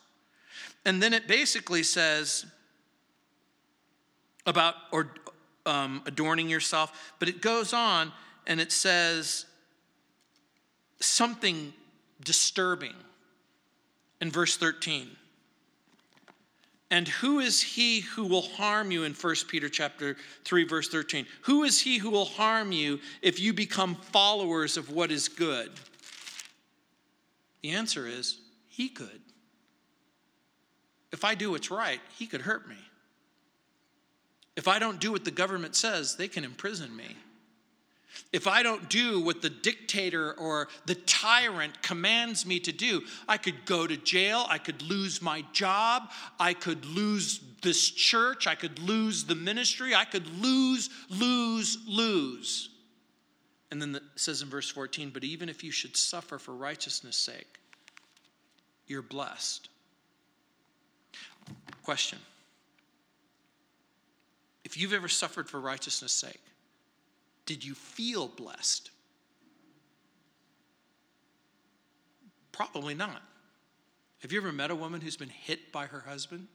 And 0.85 1.01
then 1.01 1.13
it 1.13 1.27
basically 1.27 1.83
says 1.83 2.45
about 4.45 4.75
or, 4.91 5.13
um, 5.65 6.01
adorning 6.05 6.49
yourself, 6.49 7.13
but 7.19 7.29
it 7.29 7.41
goes 7.41 7.73
on 7.73 8.11
and 8.45 8.59
it 8.59 8.71
says 8.71 9.45
something 10.99 11.73
disturbing 12.23 12.95
in 14.21 14.31
verse 14.31 14.57
13. 14.57 15.09
And 16.89 17.07
who 17.07 17.39
is 17.39 17.61
he 17.61 18.01
who 18.01 18.25
will 18.25 18.43
harm 18.43 18.91
you 18.91 19.03
in 19.03 19.13
1 19.13 19.35
Peter 19.47 19.67
chapter 19.67 20.15
3 20.45 20.65
verse 20.65 20.87
13? 20.89 21.25
Who 21.41 21.63
is 21.63 21.81
he 21.81 21.97
who 21.97 22.11
will 22.11 22.25
harm 22.25 22.71
you 22.71 22.99
if 23.21 23.39
you 23.39 23.51
become 23.51 23.95
followers 23.95 24.77
of 24.77 24.91
what 24.91 25.11
is 25.11 25.27
good? 25.27 25.71
The 27.63 27.71
answer 27.71 28.05
is 28.05 28.37
he 28.67 28.89
could. 28.89 29.21
If 31.11 31.23
I 31.23 31.33
do 31.33 31.51
what's 31.51 31.71
right, 31.71 31.99
he 32.17 32.27
could 32.27 32.41
hurt 32.41 32.67
me. 32.67 32.77
If 34.55 34.67
I 34.67 34.79
don't 34.79 34.99
do 34.99 35.11
what 35.11 35.25
the 35.25 35.31
government 35.31 35.75
says, 35.75 36.15
they 36.15 36.27
can 36.27 36.43
imprison 36.43 36.95
me. 36.95 37.15
If 38.31 38.47
I 38.47 38.61
don't 38.61 38.89
do 38.89 39.19
what 39.21 39.41
the 39.41 39.49
dictator 39.49 40.33
or 40.33 40.67
the 40.85 40.95
tyrant 40.95 41.81
commands 41.81 42.45
me 42.45 42.59
to 42.61 42.71
do, 42.71 43.01
I 43.27 43.37
could 43.37 43.65
go 43.65 43.87
to 43.87 43.97
jail, 43.97 44.45
I 44.49 44.59
could 44.59 44.81
lose 44.83 45.21
my 45.21 45.43
job, 45.51 46.11
I 46.39 46.53
could 46.53 46.85
lose 46.85 47.39
this 47.61 47.89
church, 47.89 48.45
I 48.45 48.55
could 48.55 48.77
lose 48.79 49.23
the 49.23 49.35
ministry, 49.35 49.95
I 49.95 50.05
could 50.05 50.27
lose, 50.41 50.89
lose, 51.09 51.77
lose. 51.87 52.69
And 53.71 53.81
then 53.81 53.95
it 53.95 54.03
says 54.15 54.43
in 54.43 54.49
verse 54.49 54.69
14, 54.69 55.09
but 55.11 55.23
even 55.23 55.49
if 55.49 55.63
you 55.63 55.71
should 55.71 55.97
suffer 55.97 56.37
for 56.37 56.53
righteousness' 56.53 57.17
sake, 57.17 57.59
you're 58.85 59.01
blessed. 59.01 59.69
Question 61.83 62.19
If 64.73 64.81
you've 64.81 64.93
ever 64.93 65.07
suffered 65.07 65.47
for 65.47 65.59
righteousness' 65.59 66.13
sake, 66.13 66.41
did 67.45 67.63
you 67.63 67.75
feel 67.75 68.27
blessed? 68.27 68.89
Probably 72.51 72.95
not. 72.95 73.21
Have 74.21 74.31
you 74.31 74.39
ever 74.39 74.51
met 74.51 74.71
a 74.71 74.75
woman 74.75 74.99
who's 74.99 75.15
been 75.15 75.29
hit 75.29 75.71
by 75.71 75.85
her 75.85 75.99
husband? 75.99 76.47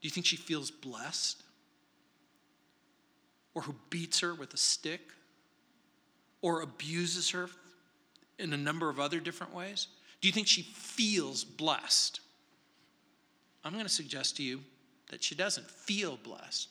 Do 0.00 0.06
you 0.06 0.10
think 0.10 0.24
she 0.24 0.36
feels 0.36 0.70
blessed? 0.70 1.42
Or 3.52 3.62
who 3.62 3.74
beats 3.90 4.20
her 4.20 4.32
with 4.32 4.54
a 4.54 4.56
stick? 4.56 5.00
Or 6.42 6.60
abuses 6.60 7.30
her 7.30 7.50
in 8.38 8.52
a 8.52 8.56
number 8.56 8.88
of 8.88 9.00
other 9.00 9.18
different 9.18 9.52
ways? 9.52 9.88
Do 10.20 10.28
you 10.28 10.32
think 10.32 10.46
she 10.46 10.62
feels 10.62 11.42
blessed? 11.42 12.20
I'm 13.64 13.72
going 13.72 13.84
to 13.84 13.90
suggest 13.90 14.36
to 14.36 14.44
you 14.44 14.60
that 15.10 15.22
she 15.22 15.34
doesn't 15.34 15.70
feel 15.70 16.18
blessed. 16.22 16.68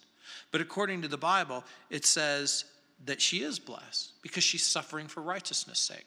But 0.52 0.62
according 0.62 1.02
to 1.04 1.08
the 1.08 1.18
Bible, 1.18 1.64
it 1.90 2.06
says 2.06 2.66
that 3.06 3.22
she 3.22 3.44
is 3.44 3.60
blessed 3.60 4.12
because 4.22 4.44
she's 4.44 4.66
suffering 4.66 5.08
for 5.08 5.22
righteousness' 5.22 5.80
sake. 5.80 6.06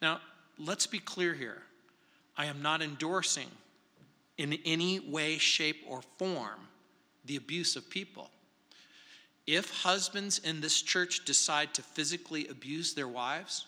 Now, 0.00 0.20
let's 0.58 0.86
be 0.86 0.98
clear 0.98 1.34
here. 1.34 1.62
I 2.36 2.46
am 2.46 2.62
not 2.62 2.82
endorsing 2.82 3.48
in 4.36 4.58
any 4.64 5.00
way, 5.00 5.38
shape, 5.38 5.84
or 5.88 6.02
form 6.18 6.68
the 7.24 7.36
abuse 7.36 7.76
of 7.76 7.88
people. 7.88 8.30
If 9.46 9.82
husbands 9.82 10.38
in 10.38 10.60
this 10.60 10.82
church 10.82 11.24
decide 11.24 11.72
to 11.74 11.82
physically 11.82 12.48
abuse 12.48 12.94
their 12.94 13.08
wives, 13.08 13.66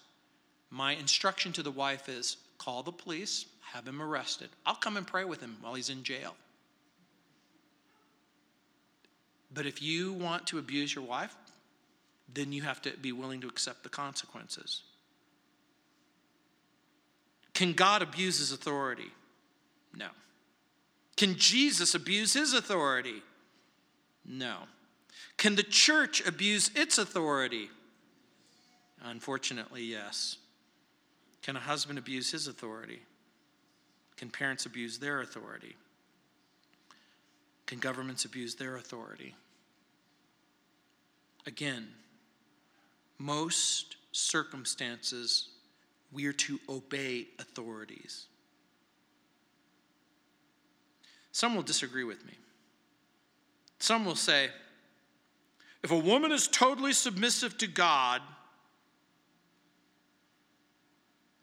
my 0.70 0.92
instruction 0.92 1.52
to 1.52 1.62
the 1.62 1.70
wife 1.70 2.08
is 2.08 2.36
call 2.58 2.82
the 2.82 2.92
police, 2.92 3.46
have 3.72 3.86
him 3.86 4.02
arrested. 4.02 4.48
I'll 4.66 4.74
come 4.74 4.96
and 4.96 5.06
pray 5.06 5.24
with 5.24 5.40
him 5.40 5.56
while 5.60 5.74
he's 5.74 5.90
in 5.90 6.02
jail. 6.02 6.34
But 9.52 9.66
if 9.66 9.80
you 9.82 10.12
want 10.12 10.46
to 10.48 10.58
abuse 10.58 10.94
your 10.94 11.04
wife, 11.04 11.34
then 12.32 12.52
you 12.52 12.62
have 12.62 12.82
to 12.82 12.90
be 13.00 13.12
willing 13.12 13.40
to 13.40 13.48
accept 13.48 13.82
the 13.82 13.88
consequences. 13.88 14.82
Can 17.54 17.72
God 17.72 18.02
abuse 18.02 18.38
his 18.38 18.52
authority? 18.52 19.10
No. 19.96 20.08
Can 21.16 21.34
Jesus 21.36 21.94
abuse 21.94 22.34
his 22.34 22.52
authority? 22.52 23.22
No. 24.24 24.58
Can 25.36 25.56
the 25.56 25.62
church 25.62 26.24
abuse 26.26 26.70
its 26.76 26.98
authority? 26.98 27.70
Unfortunately, 29.02 29.82
yes. 29.82 30.36
Can 31.42 31.56
a 31.56 31.60
husband 31.60 31.98
abuse 31.98 32.30
his 32.30 32.46
authority? 32.46 33.00
Can 34.16 34.30
parents 34.30 34.66
abuse 34.66 34.98
their 34.98 35.20
authority? 35.20 35.76
Can 37.68 37.80
governments 37.80 38.24
abuse 38.24 38.54
their 38.54 38.76
authority? 38.76 39.34
Again, 41.46 41.86
most 43.18 43.96
circumstances, 44.10 45.50
we 46.10 46.24
are 46.24 46.32
to 46.32 46.58
obey 46.66 47.26
authorities. 47.38 48.24
Some 51.32 51.54
will 51.54 51.62
disagree 51.62 52.04
with 52.04 52.24
me. 52.24 52.32
Some 53.80 54.06
will 54.06 54.16
say, 54.16 54.48
if 55.84 55.90
a 55.90 55.98
woman 55.98 56.32
is 56.32 56.48
totally 56.48 56.94
submissive 56.94 57.58
to 57.58 57.66
God, 57.66 58.22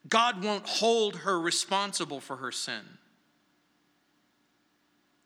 God 0.09 0.43
won't 0.43 0.67
hold 0.67 1.17
her 1.17 1.39
responsible 1.39 2.19
for 2.19 2.37
her 2.37 2.51
sin 2.51 2.81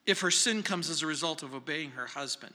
if 0.09 0.21
her 0.21 0.31
sin 0.31 0.63
comes 0.63 0.89
as 0.89 1.01
a 1.01 1.07
result 1.07 1.43
of 1.43 1.53
obeying 1.53 1.91
her 1.91 2.07
husband. 2.07 2.53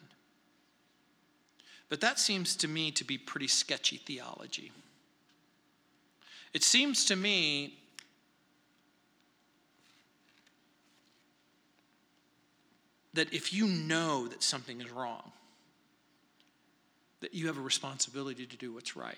But 1.88 2.00
that 2.00 2.18
seems 2.18 2.56
to 2.56 2.68
me 2.68 2.90
to 2.92 3.04
be 3.04 3.18
pretty 3.18 3.48
sketchy 3.48 3.96
theology. 3.96 4.72
It 6.52 6.62
seems 6.62 7.04
to 7.06 7.16
me 7.16 7.74
that 13.12 13.32
if 13.32 13.52
you 13.52 13.66
know 13.66 14.26
that 14.28 14.42
something 14.42 14.80
is 14.80 14.90
wrong, 14.90 15.30
that 17.20 17.34
you 17.34 17.46
have 17.46 17.58
a 17.58 17.62
responsibility 17.62 18.46
to 18.46 18.56
do 18.56 18.72
what's 18.72 18.96
right 18.96 19.16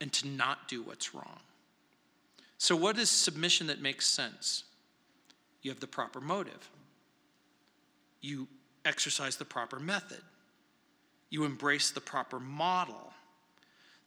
and 0.00 0.12
to 0.12 0.28
not 0.28 0.68
do 0.68 0.82
what's 0.82 1.14
wrong. 1.14 1.40
So, 2.58 2.76
what 2.76 2.98
is 2.98 3.10
submission 3.10 3.66
that 3.68 3.80
makes 3.80 4.06
sense? 4.06 4.64
You 5.62 5.70
have 5.70 5.80
the 5.80 5.86
proper 5.86 6.20
motive 6.20 6.70
you 8.24 8.48
exercise 8.84 9.36
the 9.36 9.44
proper 9.44 9.78
method, 9.78 10.20
you 11.30 11.44
embrace 11.44 11.90
the 11.90 12.00
proper 12.00 12.40
model. 12.40 13.12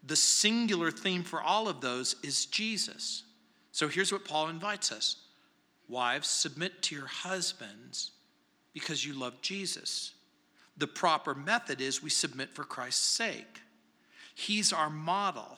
The 0.06 0.16
singular 0.16 0.92
theme 0.92 1.24
for 1.24 1.42
all 1.42 1.68
of 1.68 1.82
those 1.82 2.16
is 2.24 2.46
Jesus. 2.46 3.24
So 3.72 3.88
here's 3.88 4.12
what 4.12 4.26
Paul 4.26 4.50
invites 4.50 4.92
us 4.92 5.18
Wives, 5.90 6.28
submit 6.28 6.82
to 6.84 6.96
your 6.96 7.08
husbands 7.08 8.12
because 8.74 9.06
you 9.06 9.14
love 9.14 9.42
Jesus. 9.42 10.14
The 10.78 10.88
proper 10.88 11.34
method 11.34 11.82
is 11.82 12.04
we 12.04 12.10
submit 12.10 12.54
for 12.54 12.64
Christ's 12.64 13.06
sake. 13.06 13.62
He's 14.36 14.72
our 14.72 14.90
model. 14.90 15.58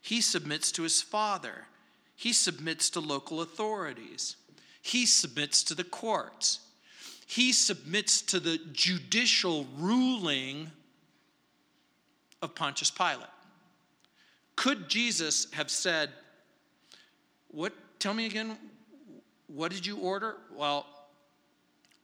He 0.00 0.20
submits 0.20 0.70
to 0.72 0.82
his 0.82 1.02
father. 1.02 1.66
He 2.14 2.32
submits 2.32 2.90
to 2.90 3.00
local 3.00 3.40
authorities. 3.40 4.36
He 4.80 5.06
submits 5.06 5.64
to 5.64 5.74
the 5.74 5.84
courts 5.84 6.60
he 7.30 7.52
submits 7.52 8.22
to 8.22 8.40
the 8.40 8.58
judicial 8.72 9.64
ruling 9.78 10.68
of 12.42 12.56
Pontius 12.56 12.90
Pilate. 12.90 13.20
Could 14.56 14.88
Jesus 14.88 15.46
have 15.52 15.70
said, 15.70 16.10
What, 17.52 17.72
tell 18.00 18.14
me 18.14 18.26
again, 18.26 18.58
what 19.46 19.70
did 19.70 19.86
you 19.86 19.98
order? 19.98 20.38
Well, 20.52 20.86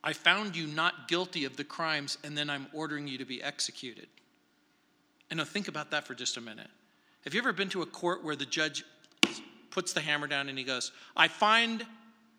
I 0.04 0.12
found 0.12 0.54
you 0.54 0.68
not 0.68 1.08
guilty 1.08 1.44
of 1.44 1.56
the 1.56 1.64
crimes, 1.64 2.18
and 2.22 2.38
then 2.38 2.48
I'm 2.48 2.68
ordering 2.72 3.08
you 3.08 3.18
to 3.18 3.24
be 3.24 3.42
executed. 3.42 4.06
And 5.30 5.38
now 5.38 5.44
think 5.44 5.66
about 5.66 5.90
that 5.90 6.06
for 6.06 6.14
just 6.14 6.36
a 6.36 6.40
minute. 6.40 6.70
Have 7.24 7.34
you 7.34 7.40
ever 7.40 7.52
been 7.52 7.70
to 7.70 7.82
a 7.82 7.86
court 7.86 8.22
where 8.22 8.36
the 8.36 8.46
judge 8.46 8.84
puts 9.70 9.92
the 9.92 10.00
hammer 10.00 10.28
down 10.28 10.48
and 10.48 10.56
he 10.56 10.62
goes, 10.62 10.92
I 11.16 11.26
find 11.26 11.84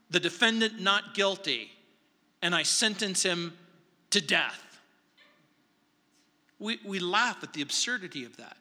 the 0.09 0.21
defendant 0.21 0.79
not 0.79 1.13
guilty 1.13 1.71
and 2.41 2.55
I 2.55 2.63
sentence 2.63 3.23
him 3.23 3.53
to 4.11 4.21
death. 4.21 4.63
We, 6.59 6.79
we 6.85 6.99
laugh 6.99 7.43
at 7.43 7.53
the 7.53 7.61
absurdity 7.61 8.25
of 8.25 8.37
that. 8.37 8.57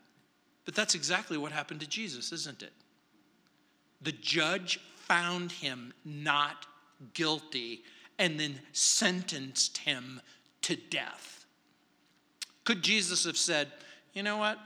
But 0.65 0.75
that's 0.75 0.95
exactly 0.95 1.39
what 1.39 1.53
happened 1.53 1.81
to 1.81 1.87
Jesus, 1.87 2.33
isn't 2.33 2.63
it? 2.63 2.73
The 4.03 4.13
judge 4.13 4.81
found 4.97 5.53
him 5.53 5.95
not 6.05 6.67
guilty 7.15 7.83
and 8.19 8.39
then 8.39 8.59
sentenced 8.73 9.79
him 9.79 10.21
to 10.63 10.77
death. 10.77 11.47
Could 12.65 12.83
Jesus 12.83 13.25
have 13.25 13.37
said, 13.37 13.69
You 14.13 14.23
know 14.23 14.37
what? 14.37 14.59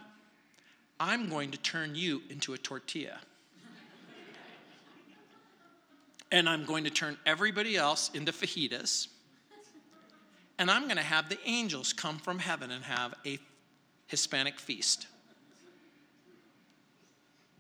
I'm 0.99 1.29
going 1.29 1.51
to 1.51 1.59
turn 1.59 1.95
you 1.95 2.23
into 2.31 2.55
a 2.55 2.59
tortilla. 2.59 3.19
And 6.33 6.49
I'm 6.49 6.65
going 6.65 6.85
to 6.85 6.91
turn 6.91 7.17
everybody 7.27 7.77
else 7.77 8.11
into 8.15 8.33
fajitas. 8.33 9.09
And 10.59 10.71
I'm 10.71 10.85
going 10.85 10.97
to 10.97 11.03
have 11.03 11.29
the 11.29 11.39
angels 11.47 11.93
come 11.93 12.19
from 12.19 12.39
heaven 12.39 12.71
and 12.71 12.85
have 12.85 13.15
a 13.25 13.39
Hispanic 14.07 14.59
feast. 14.59 15.07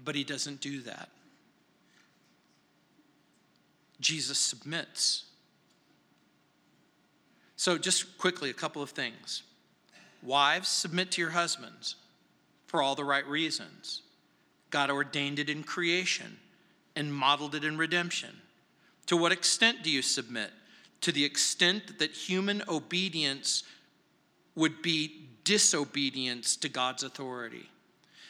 But 0.03 0.15
he 0.15 0.25
doesn't 0.25 0.61
do 0.61 0.83
that. 0.83 1.09
Jesus 4.01 4.39
submits. 4.39 5.25
So, 7.57 7.77
just 7.77 8.17
quickly, 8.19 8.51
a 8.51 8.55
couple 8.55 8.83
of 8.83 8.91
things. 8.91 9.43
Wives, 10.23 10.69
submit 10.69 11.11
to 11.13 11.21
your 11.21 11.31
husbands 11.31 11.97
for 12.67 12.83
all 12.83 12.95
the 12.95 13.05
right 13.05 13.27
reasons. 13.27 14.03
God 14.71 14.91
ordained 14.91 15.39
it 15.39 15.51
in 15.51 15.63
creation 15.63 16.39
and 16.97 17.13
modeled 17.13 17.55
it 17.55 17.65
in 17.65 17.77
redemption. 17.77 18.31
To 19.11 19.17
what 19.17 19.33
extent 19.33 19.83
do 19.83 19.91
you 19.91 20.03
submit? 20.03 20.53
To 21.01 21.11
the 21.11 21.25
extent 21.25 21.99
that 21.99 22.13
human 22.13 22.63
obedience 22.69 23.65
would 24.55 24.83
be 24.83 25.31
disobedience 25.43 26.55
to 26.59 26.69
God's 26.69 27.03
authority. 27.03 27.69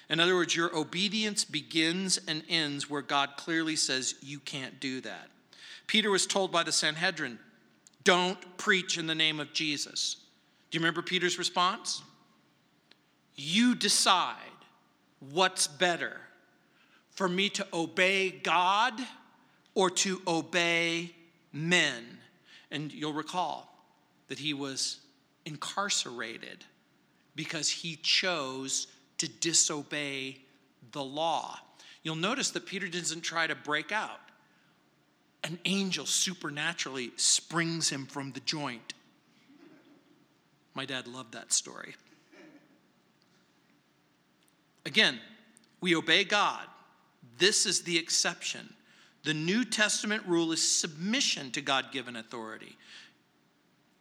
In 0.09 0.21
other 0.21 0.35
words, 0.35 0.57
your 0.57 0.75
obedience 0.75 1.45
begins 1.45 2.19
and 2.27 2.43
ends 2.49 2.89
where 2.89 3.03
God 3.03 3.33
clearly 3.37 3.77
says 3.77 4.15
you 4.23 4.39
can't 4.39 4.81
do 4.81 5.03
that. 5.03 5.29
Peter 5.87 6.11
was 6.11 6.27
told 6.27 6.51
by 6.51 6.63
the 6.63 6.73
Sanhedrin, 6.73 7.39
don't 8.03 8.39
preach 8.57 8.97
in 8.97 9.07
the 9.07 9.15
name 9.15 9.39
of 9.39 9.53
Jesus. 9.53 10.17
Do 10.71 10.79
you 10.79 10.81
remember 10.81 11.03
Peter's 11.03 11.37
response? 11.37 12.01
You 13.37 13.75
decide 13.75 14.35
what's 15.31 15.67
better 15.67 16.23
for 17.11 17.29
me 17.29 17.51
to 17.51 17.67
obey 17.75 18.31
God 18.31 18.99
or 19.75 19.91
to 19.91 20.21
obey 20.27 21.15
men. 21.53 22.05
And 22.71 22.93
you'll 22.93 23.13
recall 23.13 23.69
that 24.29 24.39
he 24.39 24.55
was 24.55 24.99
incarcerated 25.45 26.65
because 27.35 27.69
he 27.69 27.97
chose 27.97 28.87
to 29.19 29.29
disobey 29.29 30.39
the 30.93 31.03
law. 31.03 31.59
You'll 32.03 32.17
notice 32.17 32.51
that 32.51 32.67
Peter 32.67 32.89
doesn't 32.89 33.23
try 33.23 33.47
to 33.47 33.55
break 33.55 33.93
out. 33.93 34.21
An 35.43 35.59
angel 35.65 36.07
supernaturally 36.07 37.13
springs 37.17 37.89
him 37.89 38.07
from 38.07 38.33
the 38.33 38.41
joint. 38.41 38.95
My 40.75 40.85
dad 40.85 41.07
loved 41.07 41.33
that 41.35 41.53
story. 41.53 41.95
Again, 44.87 45.19
we 45.81 45.95
obey 45.95 46.25
God. 46.25 46.67
This 47.39 47.67
is 47.67 47.83
the 47.83 47.99
exception. 47.99 48.73
The 49.23 49.35
New 49.35 49.65
Testament 49.65 50.23
rule 50.27 50.53
is 50.53 50.67
submission 50.67 51.51
to 51.53 51.61
God 51.61 51.93
given 51.93 52.17
authority. 52.17 52.77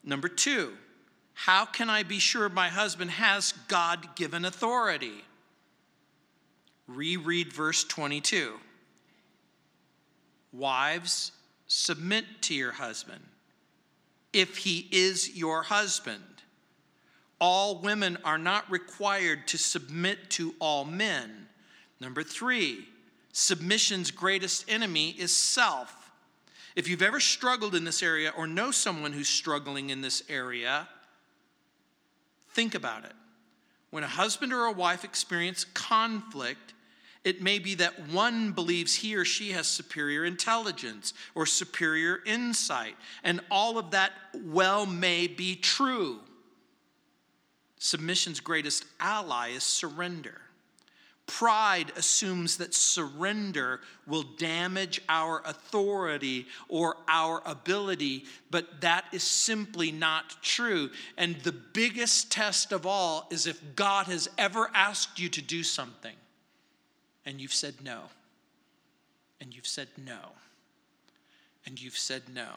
Number 0.03 0.29
two, 0.29 0.73
how 1.33 1.65
can 1.65 1.89
I 1.89 2.03
be 2.03 2.19
sure 2.19 2.49
my 2.49 2.69
husband 2.69 3.11
has 3.11 3.53
God 3.67 4.15
given 4.15 4.45
authority? 4.45 5.23
Reread 6.87 7.53
verse 7.53 7.83
22. 7.83 8.53
Wives, 10.51 11.31
submit 11.67 12.25
to 12.41 12.55
your 12.55 12.71
husband 12.71 13.21
if 14.33 14.57
he 14.57 14.87
is 14.91 15.37
your 15.37 15.63
husband. 15.63 16.23
All 17.39 17.79
women 17.81 18.17
are 18.23 18.37
not 18.37 18.69
required 18.69 19.47
to 19.47 19.57
submit 19.57 20.29
to 20.31 20.55
all 20.59 20.85
men. 20.85 21.47
Number 21.99 22.23
three, 22.23 22.87
submission's 23.31 24.11
greatest 24.11 24.69
enemy 24.69 25.09
is 25.11 25.35
self. 25.35 26.11
If 26.75 26.87
you've 26.87 27.01
ever 27.01 27.19
struggled 27.19 27.75
in 27.75 27.83
this 27.83 28.03
area 28.03 28.31
or 28.35 28.47
know 28.47 28.71
someone 28.71 29.13
who's 29.13 29.27
struggling 29.27 29.89
in 29.89 30.01
this 30.01 30.23
area, 30.29 30.87
Think 32.49 32.75
about 32.75 33.05
it. 33.05 33.13
When 33.91 34.03
a 34.03 34.07
husband 34.07 34.53
or 34.53 34.65
a 34.65 34.71
wife 34.71 35.03
experience 35.03 35.65
conflict, 35.73 36.73
it 37.23 37.41
may 37.41 37.59
be 37.59 37.75
that 37.75 38.09
one 38.09 38.51
believes 38.51 38.95
he 38.95 39.15
or 39.15 39.25
she 39.25 39.51
has 39.51 39.67
superior 39.67 40.25
intelligence 40.25 41.13
or 41.35 41.45
superior 41.45 42.19
insight, 42.25 42.95
and 43.23 43.41
all 43.51 43.77
of 43.77 43.91
that 43.91 44.11
well 44.33 44.85
may 44.85 45.27
be 45.27 45.55
true. 45.55 46.19
Submission's 47.77 48.39
greatest 48.39 48.85
ally 48.99 49.49
is 49.49 49.63
surrender. 49.63 50.41
Pride 51.29 51.91
assumes 51.95 52.57
that 52.57 52.73
surrender 52.73 53.81
will 54.07 54.23
damage 54.23 54.99
our 55.07 55.43
authority 55.45 56.47
or 56.67 56.97
our 57.07 57.43
ability, 57.45 58.25
but 58.49 58.81
that 58.81 59.05
is 59.13 59.21
simply 59.21 59.91
not 59.91 60.41
true. 60.41 60.89
And 61.19 61.35
the 61.41 61.51
biggest 61.51 62.31
test 62.31 62.71
of 62.71 62.87
all 62.87 63.27
is 63.29 63.45
if 63.45 63.75
God 63.75 64.07
has 64.07 64.27
ever 64.39 64.71
asked 64.73 65.19
you 65.19 65.29
to 65.29 65.41
do 65.41 65.61
something 65.61 66.15
and 67.27 67.39
you've 67.39 67.53
said 67.53 67.75
no, 67.83 68.05
and 69.39 69.55
you've 69.55 69.67
said 69.67 69.89
no, 70.03 70.31
and 71.67 71.79
you've 71.79 71.97
said 71.97 72.23
no. 72.33 72.49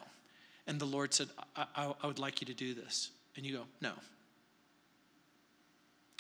And 0.67 0.81
the 0.81 0.87
Lord 0.87 1.13
said, 1.13 1.29
I, 1.55 1.67
I, 1.77 1.95
I 2.03 2.07
would 2.07 2.19
like 2.19 2.41
you 2.41 2.47
to 2.47 2.55
do 2.55 2.73
this. 2.73 3.11
And 3.37 3.45
you 3.45 3.59
go, 3.59 3.65
no. 3.83 3.93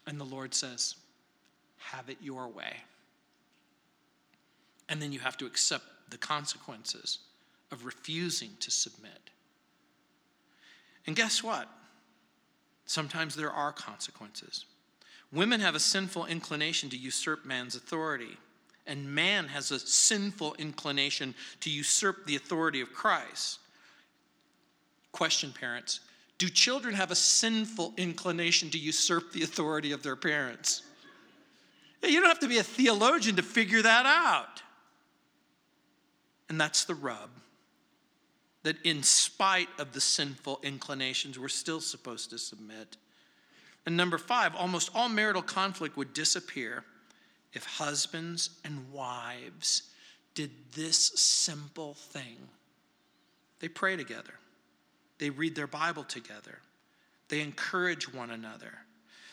And 0.06 0.20
the 0.20 0.24
Lord 0.24 0.52
says, 0.52 0.96
have 1.90 2.08
it 2.08 2.18
your 2.20 2.48
way. 2.48 2.76
And 4.88 5.00
then 5.00 5.12
you 5.12 5.20
have 5.20 5.36
to 5.38 5.46
accept 5.46 5.84
the 6.10 6.18
consequences 6.18 7.20
of 7.70 7.84
refusing 7.84 8.50
to 8.60 8.70
submit. 8.70 9.30
And 11.06 11.16
guess 11.16 11.42
what? 11.42 11.68
Sometimes 12.86 13.34
there 13.34 13.50
are 13.50 13.72
consequences. 13.72 14.66
Women 15.32 15.60
have 15.60 15.74
a 15.74 15.80
sinful 15.80 16.26
inclination 16.26 16.90
to 16.90 16.96
usurp 16.96 17.46
man's 17.46 17.74
authority, 17.74 18.36
and 18.86 19.14
man 19.14 19.48
has 19.48 19.70
a 19.70 19.78
sinful 19.78 20.54
inclination 20.58 21.34
to 21.60 21.70
usurp 21.70 22.26
the 22.26 22.36
authority 22.36 22.82
of 22.82 22.92
Christ. 22.92 23.58
Question, 25.10 25.52
parents 25.52 26.00
Do 26.36 26.48
children 26.48 26.94
have 26.94 27.10
a 27.10 27.16
sinful 27.16 27.94
inclination 27.96 28.68
to 28.70 28.78
usurp 28.78 29.32
the 29.32 29.42
authority 29.42 29.92
of 29.92 30.02
their 30.02 30.16
parents? 30.16 30.82
You 32.02 32.20
don't 32.20 32.28
have 32.28 32.40
to 32.40 32.48
be 32.48 32.58
a 32.58 32.62
theologian 32.62 33.36
to 33.36 33.42
figure 33.42 33.82
that 33.82 34.06
out. 34.06 34.62
And 36.48 36.60
that's 36.60 36.84
the 36.84 36.94
rub. 36.94 37.30
That 38.64 38.76
in 38.84 39.02
spite 39.02 39.68
of 39.78 39.92
the 39.92 40.00
sinful 40.00 40.60
inclinations, 40.62 41.38
we're 41.38 41.48
still 41.48 41.80
supposed 41.80 42.30
to 42.30 42.38
submit. 42.38 42.96
And 43.86 43.96
number 43.96 44.18
five, 44.18 44.54
almost 44.54 44.90
all 44.94 45.08
marital 45.08 45.42
conflict 45.42 45.96
would 45.96 46.12
disappear 46.12 46.84
if 47.52 47.64
husbands 47.64 48.50
and 48.64 48.92
wives 48.92 49.82
did 50.34 50.50
this 50.74 50.98
simple 50.98 51.94
thing 51.94 52.36
they 53.62 53.68
pray 53.68 53.96
together, 53.96 54.34
they 55.18 55.30
read 55.30 55.54
their 55.54 55.68
Bible 55.68 56.02
together, 56.02 56.58
they 57.28 57.40
encourage 57.40 58.12
one 58.12 58.30
another, 58.30 58.72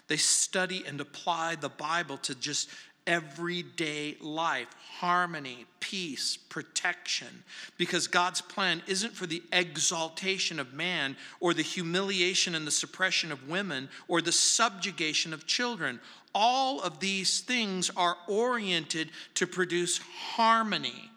they 0.09 0.17
study 0.17 0.83
and 0.85 0.99
apply 0.99 1.55
the 1.55 1.69
Bible 1.69 2.17
to 2.17 2.35
just 2.35 2.69
everyday 3.07 4.15
life 4.19 4.67
harmony, 4.99 5.65
peace, 5.79 6.35
protection. 6.35 7.43
Because 7.77 8.07
God's 8.07 8.41
plan 8.41 8.83
isn't 8.85 9.13
for 9.13 9.25
the 9.25 9.41
exaltation 9.53 10.59
of 10.59 10.73
man 10.73 11.15
or 11.39 11.53
the 11.53 11.63
humiliation 11.63 12.53
and 12.53 12.67
the 12.67 12.71
suppression 12.71 13.31
of 13.31 13.47
women 13.47 13.87
or 14.09 14.21
the 14.21 14.33
subjugation 14.33 15.33
of 15.33 15.47
children. 15.47 16.01
All 16.35 16.81
of 16.81 16.99
these 16.99 17.39
things 17.39 17.89
are 17.95 18.17
oriented 18.27 19.09
to 19.35 19.47
produce 19.47 19.99
harmony 20.33 21.09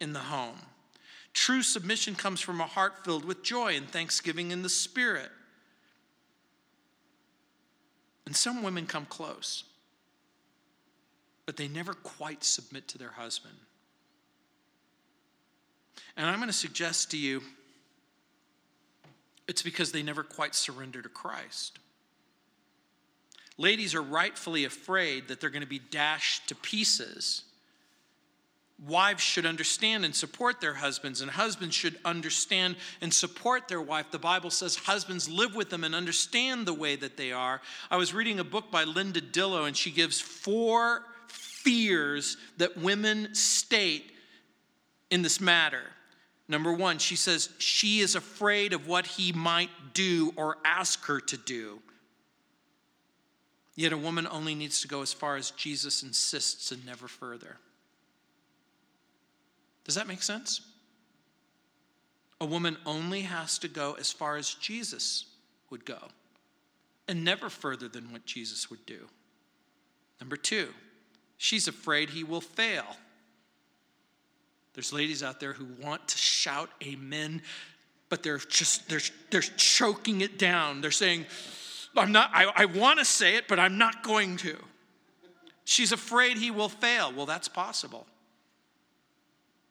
in 0.00 0.12
the 0.12 0.20
home. 0.20 0.58
True 1.32 1.62
submission 1.62 2.14
comes 2.14 2.40
from 2.40 2.60
a 2.60 2.66
heart 2.66 3.04
filled 3.04 3.24
with 3.24 3.42
joy 3.42 3.74
and 3.74 3.88
thanksgiving 3.88 4.50
in 4.50 4.62
the 4.62 4.68
Spirit. 4.68 5.30
And 8.32 8.36
some 8.38 8.62
women 8.62 8.86
come 8.86 9.04
close, 9.04 9.64
but 11.44 11.58
they 11.58 11.68
never 11.68 11.92
quite 11.92 12.42
submit 12.42 12.88
to 12.88 12.96
their 12.96 13.10
husband. 13.10 13.52
And 16.16 16.24
I'm 16.24 16.36
going 16.36 16.46
to 16.46 16.54
suggest 16.54 17.10
to 17.10 17.18
you 17.18 17.42
it's 19.46 19.60
because 19.60 19.92
they 19.92 20.02
never 20.02 20.22
quite 20.22 20.54
surrender 20.54 21.02
to 21.02 21.10
Christ. 21.10 21.78
Ladies 23.58 23.94
are 23.94 24.00
rightfully 24.00 24.64
afraid 24.64 25.28
that 25.28 25.38
they're 25.38 25.50
going 25.50 25.60
to 25.60 25.68
be 25.68 25.82
dashed 25.90 26.48
to 26.48 26.54
pieces. 26.54 27.42
Wives 28.86 29.22
should 29.22 29.46
understand 29.46 30.04
and 30.04 30.14
support 30.14 30.60
their 30.60 30.74
husbands, 30.74 31.20
and 31.20 31.30
husbands 31.30 31.74
should 31.74 31.98
understand 32.04 32.74
and 33.00 33.14
support 33.14 33.68
their 33.68 33.80
wife. 33.80 34.10
The 34.10 34.18
Bible 34.18 34.50
says 34.50 34.74
husbands 34.74 35.28
live 35.28 35.54
with 35.54 35.70
them 35.70 35.84
and 35.84 35.94
understand 35.94 36.66
the 36.66 36.74
way 36.74 36.96
that 36.96 37.16
they 37.16 37.30
are. 37.30 37.60
I 37.90 37.96
was 37.96 38.12
reading 38.12 38.40
a 38.40 38.44
book 38.44 38.72
by 38.72 38.84
Linda 38.84 39.20
Dillow, 39.20 39.68
and 39.68 39.76
she 39.76 39.92
gives 39.92 40.20
four 40.20 41.04
fears 41.28 42.36
that 42.56 42.76
women 42.76 43.34
state 43.36 44.10
in 45.10 45.22
this 45.22 45.40
matter. 45.40 45.84
Number 46.48 46.72
one, 46.72 46.98
she 46.98 47.14
says 47.14 47.50
she 47.58 48.00
is 48.00 48.16
afraid 48.16 48.72
of 48.72 48.88
what 48.88 49.06
he 49.06 49.32
might 49.32 49.70
do 49.94 50.32
or 50.34 50.56
ask 50.64 51.04
her 51.04 51.20
to 51.20 51.36
do. 51.36 51.80
Yet 53.76 53.92
a 53.92 53.96
woman 53.96 54.26
only 54.28 54.56
needs 54.56 54.80
to 54.82 54.88
go 54.88 55.02
as 55.02 55.12
far 55.12 55.36
as 55.36 55.52
Jesus 55.52 56.02
insists 56.02 56.72
and 56.72 56.84
never 56.84 57.06
further. 57.06 57.58
Does 59.84 59.94
that 59.96 60.06
make 60.06 60.22
sense? 60.22 60.60
A 62.40 62.44
woman 62.44 62.76
only 62.86 63.22
has 63.22 63.58
to 63.58 63.68
go 63.68 63.96
as 63.98 64.12
far 64.12 64.36
as 64.36 64.54
Jesus 64.54 65.26
would 65.70 65.84
go 65.84 65.98
and 67.08 67.24
never 67.24 67.48
further 67.48 67.88
than 67.88 68.12
what 68.12 68.24
Jesus 68.26 68.70
would 68.70 68.84
do. 68.86 69.08
Number 70.20 70.36
two, 70.36 70.68
she's 71.36 71.68
afraid 71.68 72.10
he 72.10 72.24
will 72.24 72.40
fail. 72.40 72.84
There's 74.74 74.92
ladies 74.92 75.22
out 75.22 75.40
there 75.40 75.52
who 75.52 75.66
want 75.80 76.08
to 76.08 76.18
shout 76.18 76.70
amen, 76.82 77.42
but 78.08 78.22
they're 78.22 78.38
just 78.38 78.88
they're, 78.88 79.00
they're 79.30 79.40
choking 79.40 80.20
it 80.20 80.38
down. 80.38 80.80
They're 80.80 80.90
saying, 80.90 81.26
I'm 81.96 82.12
not, 82.12 82.30
I, 82.32 82.50
I 82.54 82.64
want 82.64 82.98
to 82.98 83.04
say 83.04 83.36
it, 83.36 83.48
but 83.48 83.58
I'm 83.58 83.78
not 83.78 84.02
going 84.02 84.36
to. 84.38 84.56
She's 85.64 85.92
afraid 85.92 86.38
he 86.38 86.50
will 86.50 86.68
fail. 86.68 87.12
Well, 87.12 87.26
that's 87.26 87.48
possible. 87.48 88.06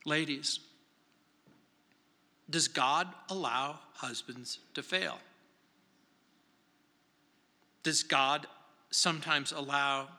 Ladies, 0.06 0.60
does 2.49 2.68
God 2.68 3.08
allow 3.30 3.80
husbands 3.93 4.60
to 4.74 4.84
fail? 4.84 5.20
Does 7.84 8.04
God 8.04 8.47
sometimes 8.89 9.52
allow 9.52 10.10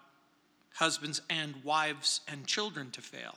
husbands 0.75 1.21
and 1.29 1.55
wives 1.65 2.21
and 2.27 2.47
children 2.47 2.91
to 2.93 3.01
fail? 3.01 3.37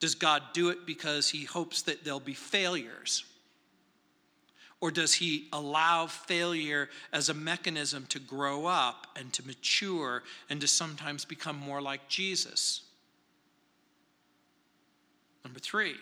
Does 0.00 0.14
God 0.14 0.42
do 0.52 0.70
it 0.70 0.86
because 0.86 1.30
he 1.30 1.44
hopes 1.44 1.82
that 1.82 2.04
there'll 2.04 2.20
be 2.20 2.34
failures? 2.34 3.24
Or 4.80 4.90
does 4.90 5.14
he 5.14 5.48
allow 5.52 6.06
failure 6.08 6.88
as 7.12 7.28
a 7.28 7.34
mechanism 7.34 8.06
to 8.06 8.18
grow 8.18 8.66
up 8.66 9.06
and 9.14 9.32
to 9.34 9.46
mature 9.46 10.24
and 10.50 10.60
to 10.60 10.66
sometimes 10.66 11.24
become 11.24 11.56
more 11.56 11.80
like 11.80 12.08
Jesus? 12.08 12.82
Number 15.44 15.58
three, 15.58 15.96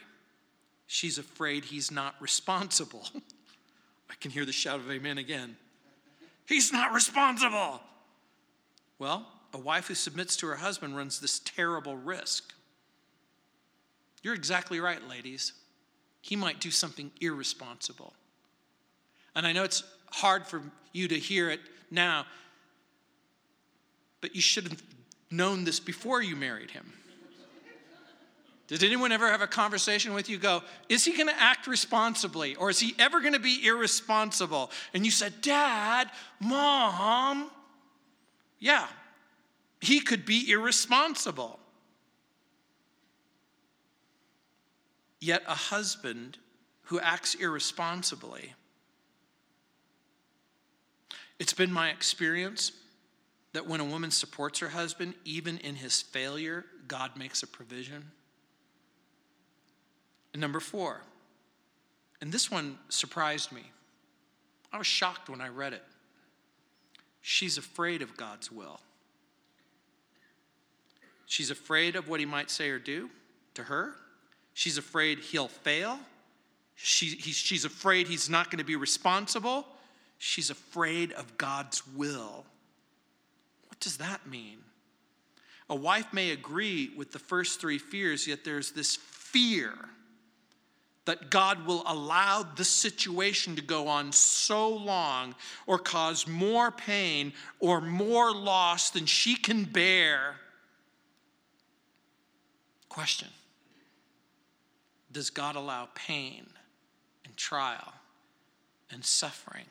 she's 0.86 1.18
afraid 1.18 1.66
he's 1.66 1.90
not 1.90 2.14
responsible. 2.20 3.06
I 4.10 4.14
can 4.20 4.30
hear 4.30 4.44
the 4.44 4.52
shout 4.52 4.80
of 4.80 4.90
amen 4.90 5.18
again. 5.18 5.56
He's 6.46 6.72
not 6.72 6.92
responsible. 6.92 7.80
Well, 8.98 9.26
a 9.54 9.58
wife 9.58 9.86
who 9.86 9.94
submits 9.94 10.36
to 10.36 10.46
her 10.48 10.56
husband 10.56 10.96
runs 10.96 11.20
this 11.20 11.40
terrible 11.40 11.96
risk. 11.96 12.52
You're 14.22 14.34
exactly 14.34 14.80
right, 14.80 15.06
ladies. 15.08 15.52
He 16.20 16.36
might 16.36 16.60
do 16.60 16.70
something 16.70 17.10
irresponsible. 17.20 18.12
And 19.34 19.46
I 19.46 19.52
know 19.52 19.64
it's 19.64 19.84
hard 20.10 20.46
for 20.46 20.60
you 20.92 21.08
to 21.08 21.18
hear 21.18 21.50
it 21.50 21.60
now, 21.90 22.26
but 24.20 24.34
you 24.34 24.42
should 24.42 24.64
have 24.64 24.82
known 25.30 25.64
this 25.64 25.80
before 25.80 26.20
you 26.20 26.36
married 26.36 26.70
him. 26.70 26.92
Did 28.70 28.84
anyone 28.84 29.10
ever 29.10 29.28
have 29.28 29.42
a 29.42 29.48
conversation 29.48 30.14
with 30.14 30.28
you 30.28 30.38
go, 30.38 30.62
is 30.88 31.04
he 31.04 31.16
going 31.16 31.26
to 31.26 31.42
act 31.42 31.66
responsibly 31.66 32.54
or 32.54 32.70
is 32.70 32.78
he 32.78 32.94
ever 33.00 33.20
going 33.20 33.32
to 33.32 33.40
be 33.40 33.66
irresponsible? 33.66 34.70
And 34.94 35.04
you 35.04 35.10
said, 35.10 35.40
Dad, 35.40 36.08
Mom, 36.38 37.50
yeah, 38.60 38.86
he 39.80 39.98
could 39.98 40.24
be 40.24 40.52
irresponsible. 40.52 41.58
Yet 45.20 45.42
a 45.48 45.54
husband 45.56 46.38
who 46.82 47.00
acts 47.00 47.34
irresponsibly, 47.34 48.54
it's 51.40 51.54
been 51.54 51.72
my 51.72 51.90
experience 51.90 52.70
that 53.52 53.66
when 53.66 53.80
a 53.80 53.84
woman 53.84 54.12
supports 54.12 54.60
her 54.60 54.68
husband, 54.68 55.14
even 55.24 55.58
in 55.58 55.74
his 55.74 56.00
failure, 56.00 56.66
God 56.86 57.16
makes 57.16 57.42
a 57.42 57.48
provision. 57.48 58.12
And 60.32 60.40
number 60.40 60.60
four, 60.60 61.00
and 62.20 62.30
this 62.32 62.50
one 62.50 62.78
surprised 62.88 63.52
me. 63.52 63.62
I 64.72 64.78
was 64.78 64.86
shocked 64.86 65.28
when 65.28 65.40
I 65.40 65.48
read 65.48 65.72
it. 65.72 65.82
She's 67.20 67.58
afraid 67.58 68.02
of 68.02 68.16
God's 68.16 68.50
will. 68.52 68.80
She's 71.26 71.50
afraid 71.50 71.96
of 71.96 72.08
what 72.08 72.20
he 72.20 72.26
might 72.26 72.50
say 72.50 72.70
or 72.70 72.78
do 72.78 73.10
to 73.54 73.64
her. 73.64 73.94
She's 74.54 74.78
afraid 74.78 75.18
he'll 75.20 75.48
fail. 75.48 75.98
She, 76.74 77.06
he, 77.06 77.32
she's 77.32 77.64
afraid 77.64 78.08
he's 78.08 78.30
not 78.30 78.50
going 78.50 78.58
to 78.58 78.64
be 78.64 78.76
responsible. 78.76 79.66
She's 80.18 80.50
afraid 80.50 81.12
of 81.12 81.36
God's 81.38 81.86
will. 81.88 82.44
What 83.68 83.80
does 83.80 83.98
that 83.98 84.26
mean? 84.26 84.58
A 85.68 85.74
wife 85.74 86.12
may 86.12 86.30
agree 86.30 86.90
with 86.96 87.12
the 87.12 87.18
first 87.18 87.60
three 87.60 87.78
fears, 87.78 88.26
yet 88.26 88.44
there's 88.44 88.72
this 88.72 88.96
fear 88.96 89.72
that 91.10 91.28
God 91.28 91.66
will 91.66 91.82
allow 91.88 92.44
the 92.54 92.64
situation 92.64 93.56
to 93.56 93.62
go 93.62 93.88
on 93.88 94.12
so 94.12 94.68
long 94.68 95.34
or 95.66 95.76
cause 95.76 96.28
more 96.28 96.70
pain 96.70 97.32
or 97.58 97.80
more 97.80 98.32
loss 98.32 98.90
than 98.90 99.06
she 99.06 99.34
can 99.34 99.64
bear. 99.64 100.36
Question 102.88 103.26
Does 105.10 105.30
God 105.30 105.56
allow 105.56 105.88
pain 105.96 106.46
and 107.24 107.36
trial 107.36 107.92
and 108.92 109.04
suffering 109.04 109.66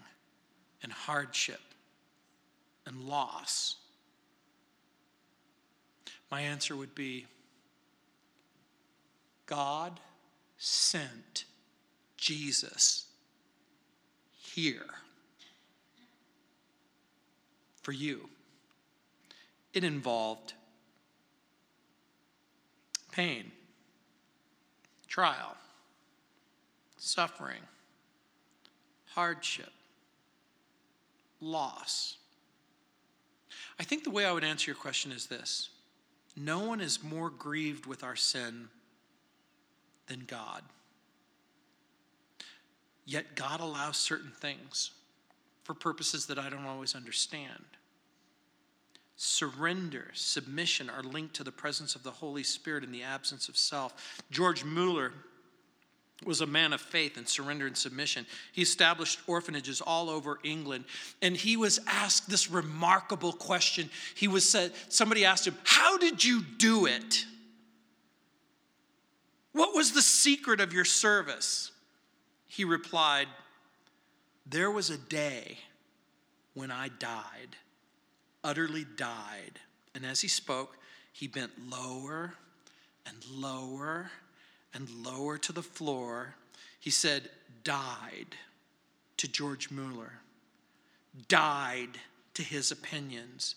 and 0.84 0.92
hardship 0.92 1.62
and 2.86 3.06
loss? 3.06 3.78
My 6.30 6.42
answer 6.42 6.76
would 6.76 6.94
be 6.94 7.28
God 9.46 10.02
sent 10.60 11.46
Jesus 12.18 13.06
here 14.38 14.86
for 17.82 17.94
you. 17.94 18.30
It 19.74 19.84
involved 19.84 20.54
pain, 23.12 23.52
trial, 25.08 25.56
suffering, 26.98 27.62
hardship, 29.08 29.72
loss. 31.40 32.18
I 33.80 33.84
think 33.84 34.04
the 34.04 34.10
way 34.10 34.26
I 34.26 34.32
would 34.34 34.44
answer 34.44 34.70
your 34.70 34.76
question 34.76 35.14
is 35.14 35.28
this 35.28 35.70
no 36.36 36.60
one 36.60 36.82
is 36.82 37.02
more 37.02 37.30
grieved 37.30 37.86
with 37.86 38.04
our 38.04 38.18
sin 38.18 38.68
than 40.10 40.26
God. 40.28 40.64
Yet 43.06 43.36
God 43.36 43.62
allows 43.62 43.98
certain 43.98 44.32
things 44.32 44.92
for 45.64 45.74
purposes 45.74 46.26
that 46.26 46.38
I 46.38 46.50
don't 46.50 46.66
always 46.66 46.96
understand. 46.96 47.64
Surrender, 49.16 50.12
submission 50.14 50.90
are 50.90 51.04
linked 51.04 51.36
to 51.36 51.44
the 51.44 51.52
presence 51.52 51.96
of 51.96 52.04
the 52.04 52.12
Holy 52.12 52.44
Spirit 52.44 52.84
in 52.84 52.92
the 52.92 53.04
absence 53.04 53.50
of 53.50 53.58
self. 53.58 54.22
George 54.32 54.64
Mueller 54.64 55.12
was 56.26 56.42
a 56.42 56.46
man 56.46 56.74
of 56.74 56.82
faith 56.82 57.18
and 57.18 57.28
surrender 57.28 57.66
and 57.66 57.78
submission. 57.78 58.26
He 58.52 58.62
established 58.62 59.20
orphanages 59.28 59.82
all 59.82 60.10
over 60.10 60.40
England, 60.44 60.86
and 61.22 61.36
he 61.36 61.56
was 61.58 61.80
asked 61.88 62.30
this 62.30 62.50
remarkable 62.50 63.32
question. 63.32 63.90
He 64.16 64.28
was 64.28 64.50
said, 64.50 64.74
somebody 64.90 65.26
asked 65.26 65.48
him, 65.48 65.58
How 65.64 65.98
did 65.98 66.24
you 66.24 66.42
do 66.58 66.86
it? 66.86 67.26
What 69.52 69.76
was 69.76 69.92
the 69.92 70.02
secret 70.02 70.60
of 70.60 70.74
your 70.74 70.86
service? 70.86 71.72
He 72.48 72.66
replied, 72.66 73.28
There 74.46 74.72
was 74.72 74.90
a 74.90 74.98
day 74.98 75.60
when 76.54 76.72
I 76.72 76.90
died, 76.90 77.56
utterly 78.44 78.86
died. 78.96 79.60
And 79.96 80.06
as 80.06 80.22
he 80.22 80.28
spoke, 80.28 80.78
he 81.12 81.28
bent 81.28 81.70
lower 81.70 82.34
and 83.06 83.26
lower 83.30 84.12
and 84.74 84.90
lower 85.06 85.38
to 85.38 85.52
the 85.52 85.64
floor, 85.64 86.36
he 86.80 86.92
said, 86.92 87.30
died 87.64 88.36
to 89.18 89.28
George 89.28 89.72
Mueller, 89.72 90.14
died 91.28 92.00
to 92.36 92.44
his 92.44 92.72
opinions, 92.72 93.56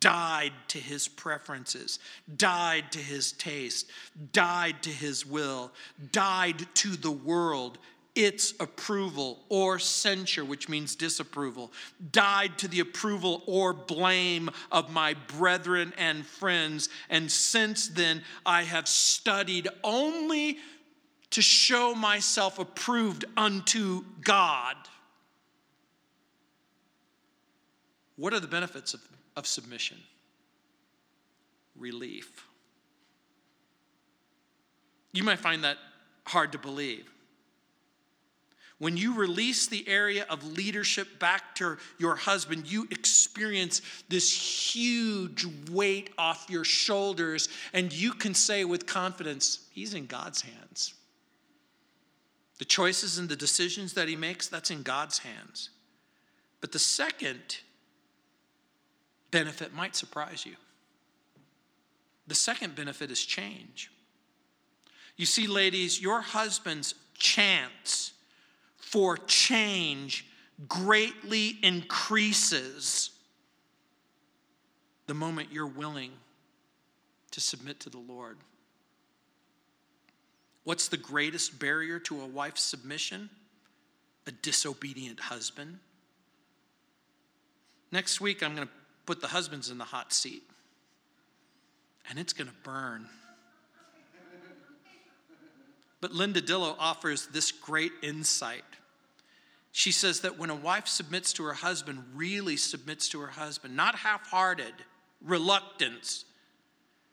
died 0.00 0.52
to 0.68 0.78
his 0.78 1.08
preferences, 1.08 1.98
died 2.36 2.90
to 2.92 2.98
his 2.98 3.32
taste, 3.32 3.90
died 4.32 4.82
to 4.82 4.90
his 4.90 5.26
will, 5.26 5.72
died 6.12 6.66
to 6.74 6.96
the 6.96 7.10
world, 7.10 7.78
its 8.14 8.52
approval 8.60 9.40
or 9.48 9.78
censure, 9.78 10.44
which 10.44 10.68
means 10.68 10.94
disapproval, 10.94 11.72
died 12.10 12.58
to 12.58 12.68
the 12.68 12.80
approval 12.80 13.42
or 13.46 13.72
blame 13.72 14.50
of 14.70 14.92
my 14.92 15.14
brethren 15.38 15.92
and 15.96 16.26
friends. 16.26 16.88
And 17.08 17.30
since 17.30 17.88
then, 17.88 18.22
I 18.44 18.64
have 18.64 18.86
studied 18.86 19.68
only 19.82 20.58
to 21.30 21.40
show 21.40 21.94
myself 21.94 22.58
approved 22.58 23.24
unto 23.36 24.04
God. 24.20 24.76
What 28.16 28.34
are 28.34 28.40
the 28.40 28.46
benefits 28.46 28.92
of, 28.92 29.00
of 29.36 29.46
submission? 29.46 29.98
Relief. 31.76 32.46
You 35.12 35.24
might 35.24 35.38
find 35.38 35.64
that 35.64 35.78
hard 36.26 36.52
to 36.52 36.58
believe. 36.58 37.12
When 38.82 38.96
you 38.96 39.14
release 39.14 39.68
the 39.68 39.86
area 39.86 40.26
of 40.28 40.56
leadership 40.56 41.20
back 41.20 41.54
to 41.54 41.78
your 41.98 42.16
husband, 42.16 42.66
you 42.66 42.88
experience 42.90 43.80
this 44.08 44.74
huge 44.74 45.46
weight 45.70 46.10
off 46.18 46.46
your 46.50 46.64
shoulders, 46.64 47.48
and 47.72 47.92
you 47.92 48.12
can 48.12 48.34
say 48.34 48.64
with 48.64 48.86
confidence, 48.86 49.68
He's 49.70 49.94
in 49.94 50.06
God's 50.06 50.42
hands. 50.42 50.94
The 52.58 52.64
choices 52.64 53.18
and 53.18 53.28
the 53.28 53.36
decisions 53.36 53.94
that 53.94 54.08
He 54.08 54.16
makes, 54.16 54.48
that's 54.48 54.72
in 54.72 54.82
God's 54.82 55.20
hands. 55.20 55.70
But 56.60 56.72
the 56.72 56.80
second 56.80 57.58
benefit 59.32 59.74
might 59.74 59.96
surprise 59.96 60.46
you. 60.46 60.54
The 62.28 62.36
second 62.36 62.76
benefit 62.76 63.10
is 63.10 63.20
change. 63.24 63.90
You 65.16 65.26
see, 65.26 65.48
ladies, 65.48 66.00
your 66.00 66.20
husband's 66.20 66.94
chance 67.14 68.12
for 68.76 69.16
change 69.16 70.26
greatly 70.68 71.56
increases 71.62 73.10
the 75.06 75.14
moment 75.14 75.48
you're 75.50 75.66
willing 75.66 76.12
to 77.32 77.40
submit 77.40 77.80
to 77.80 77.90
the 77.90 77.98
Lord. 77.98 78.38
What's 80.64 80.88
the 80.88 80.96
greatest 80.96 81.58
barrier 81.58 81.98
to 82.00 82.20
a 82.20 82.26
wife's 82.26 82.62
submission? 82.62 83.28
A 84.26 84.30
disobedient 84.30 85.18
husband. 85.18 85.80
Next 87.90 88.20
week, 88.20 88.42
I'm 88.42 88.54
going 88.54 88.68
to 88.68 88.74
put 89.06 89.20
the 89.20 89.28
husbands 89.28 89.70
in 89.70 89.78
the 89.78 89.84
hot 89.84 90.12
seat, 90.12 90.42
and 92.08 92.18
it's 92.18 92.32
going 92.32 92.48
to 92.48 92.56
burn. 92.62 93.06
But 96.00 96.12
Linda 96.12 96.40
Dillow 96.42 96.74
offers 96.78 97.26
this 97.28 97.52
great 97.52 97.92
insight 98.02 98.64
she 99.72 99.90
says 99.90 100.20
that 100.20 100.38
when 100.38 100.50
a 100.50 100.54
wife 100.54 100.86
submits 100.86 101.32
to 101.34 101.44
her 101.44 101.54
husband, 101.54 102.04
really 102.14 102.58
submits 102.58 103.08
to 103.08 103.20
her 103.20 103.28
husband, 103.28 103.74
not 103.74 103.96
half 103.96 104.28
hearted, 104.28 104.74
reluctance, 105.22 106.26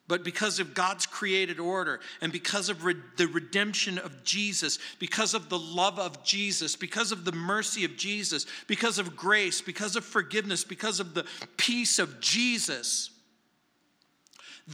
but 0.10 0.24
because 0.24 0.60
of 0.60 0.74
God's 0.74 1.06
created 1.06 1.60
order 1.60 2.00
and 2.20 2.34
because 2.34 2.68
of 2.68 2.84
re- 2.84 2.96
the 3.16 3.28
redemption 3.28 4.00
of 4.00 4.24
Jesus, 4.24 4.80
because 4.98 5.36
of 5.36 5.50
the 5.50 5.60
love 5.60 6.00
of 6.00 6.24
Jesus, 6.24 6.76
because 6.76 7.12
of 7.12 7.26
the 7.26 7.32
mercy 7.32 7.86
of 7.86 7.96
Jesus, 7.96 8.48
because 8.66 8.98
of 8.98 9.16
grace, 9.16 9.62
because 9.62 9.96
of 9.96 10.04
forgiveness, 10.04 10.64
because 10.64 11.00
of 11.00 11.14
the 11.14 11.26
peace 11.58 12.00
of 12.00 12.20
Jesus, 12.20 13.12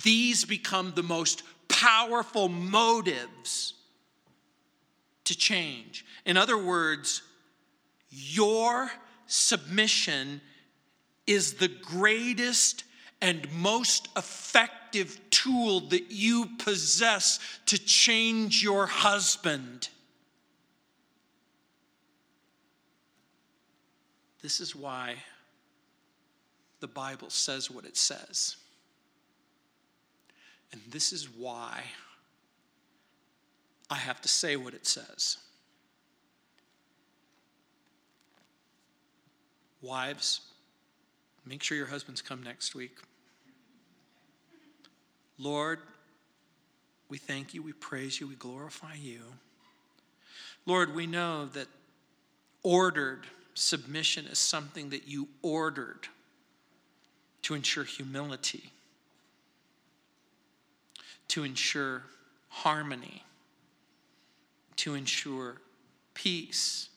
these 0.05 0.45
become 0.45 0.93
the 0.95 1.03
most 1.03 1.43
powerful 1.67 2.47
motives 2.47 3.73
to 5.25 5.35
change. 5.37 6.05
In 6.25 6.37
other 6.37 6.57
words, 6.57 7.21
your 8.09 8.89
submission 9.27 10.39
is 11.27 11.55
the 11.55 11.67
greatest 11.67 12.84
and 13.25 13.51
most 13.53 14.07
effective 14.15 15.19
tool 15.31 15.79
that 15.79 16.11
you 16.11 16.47
possess 16.59 17.39
to 17.65 17.75
change 17.75 18.61
your 18.61 18.85
husband. 18.85 19.89
This 24.43 24.59
is 24.59 24.75
why 24.75 25.15
the 26.81 26.87
Bible 26.87 27.31
says 27.31 27.71
what 27.71 27.83
it 27.83 27.97
says. 27.97 28.57
And 30.71 30.79
this 30.91 31.11
is 31.11 31.27
why 31.27 31.81
I 33.89 33.95
have 33.95 34.21
to 34.21 34.29
say 34.29 34.55
what 34.55 34.75
it 34.75 34.85
says. 34.85 35.37
Wives, 39.81 40.41
make 41.43 41.63
sure 41.63 41.75
your 41.75 41.87
husbands 41.87 42.21
come 42.21 42.43
next 42.43 42.75
week. 42.75 42.99
Lord, 45.37 45.79
we 47.09 47.17
thank 47.17 47.53
you, 47.53 47.61
we 47.61 47.73
praise 47.73 48.19
you, 48.19 48.27
we 48.27 48.35
glorify 48.35 48.95
you. 48.95 49.21
Lord, 50.65 50.95
we 50.95 51.05
know 51.05 51.45
that 51.47 51.67
ordered 52.63 53.25
submission 53.53 54.25
is 54.25 54.39
something 54.39 54.89
that 54.89 55.07
you 55.07 55.27
ordered 55.41 56.07
to 57.43 57.53
ensure 57.53 57.83
humility, 57.83 58.71
to 61.27 61.43
ensure 61.43 62.03
harmony, 62.49 63.23
to 64.77 64.95
ensure 64.95 65.57
peace 66.13 66.89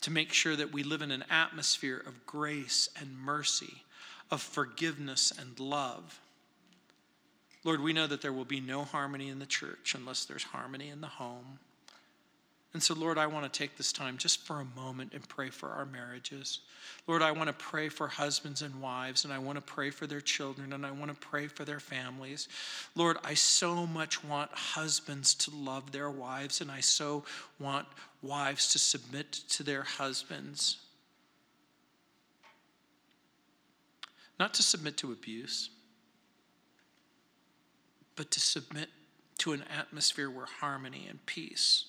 to 0.00 0.10
make 0.10 0.32
sure 0.32 0.56
that 0.56 0.72
we 0.72 0.82
live 0.82 1.02
in 1.02 1.10
an 1.10 1.24
atmosphere 1.28 2.02
of 2.06 2.24
grace 2.24 2.88
and 3.00 3.18
mercy, 3.18 3.82
of 4.30 4.40
forgiveness 4.40 5.32
and 5.38 5.58
love. 5.58 6.20
Lord, 7.68 7.82
we 7.82 7.92
know 7.92 8.06
that 8.06 8.22
there 8.22 8.32
will 8.32 8.46
be 8.46 8.60
no 8.60 8.84
harmony 8.84 9.28
in 9.28 9.40
the 9.40 9.44
church 9.44 9.94
unless 9.94 10.24
there's 10.24 10.42
harmony 10.42 10.88
in 10.88 11.02
the 11.02 11.06
home. 11.06 11.58
And 12.72 12.82
so, 12.82 12.94
Lord, 12.94 13.18
I 13.18 13.26
want 13.26 13.44
to 13.44 13.58
take 13.58 13.76
this 13.76 13.92
time 13.92 14.16
just 14.16 14.46
for 14.46 14.60
a 14.60 14.80
moment 14.80 15.12
and 15.12 15.28
pray 15.28 15.50
for 15.50 15.68
our 15.68 15.84
marriages. 15.84 16.60
Lord, 17.06 17.20
I 17.20 17.30
want 17.32 17.48
to 17.48 17.52
pray 17.52 17.90
for 17.90 18.08
husbands 18.08 18.62
and 18.62 18.80
wives, 18.80 19.24
and 19.26 19.34
I 19.34 19.38
want 19.38 19.56
to 19.56 19.60
pray 19.60 19.90
for 19.90 20.06
their 20.06 20.22
children, 20.22 20.72
and 20.72 20.86
I 20.86 20.92
want 20.92 21.10
to 21.10 21.26
pray 21.28 21.46
for 21.46 21.66
their 21.66 21.78
families. 21.78 22.48
Lord, 22.94 23.18
I 23.22 23.34
so 23.34 23.86
much 23.86 24.24
want 24.24 24.50
husbands 24.50 25.34
to 25.34 25.50
love 25.54 25.92
their 25.92 26.08
wives, 26.08 26.62
and 26.62 26.70
I 26.70 26.80
so 26.80 27.24
want 27.60 27.86
wives 28.22 28.72
to 28.72 28.78
submit 28.78 29.30
to 29.50 29.62
their 29.62 29.82
husbands. 29.82 30.78
Not 34.40 34.54
to 34.54 34.62
submit 34.62 34.96
to 34.96 35.12
abuse, 35.12 35.68
but 38.18 38.32
to 38.32 38.40
submit 38.40 38.88
to 39.38 39.52
an 39.52 39.62
atmosphere 39.78 40.28
where 40.28 40.44
harmony 40.44 41.06
and 41.08 41.24
peace 41.24 41.84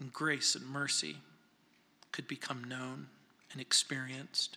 and 0.00 0.10
grace 0.10 0.54
and 0.54 0.66
mercy 0.66 1.16
could 2.12 2.26
become 2.26 2.64
known 2.64 3.06
and 3.52 3.60
experienced. 3.60 4.56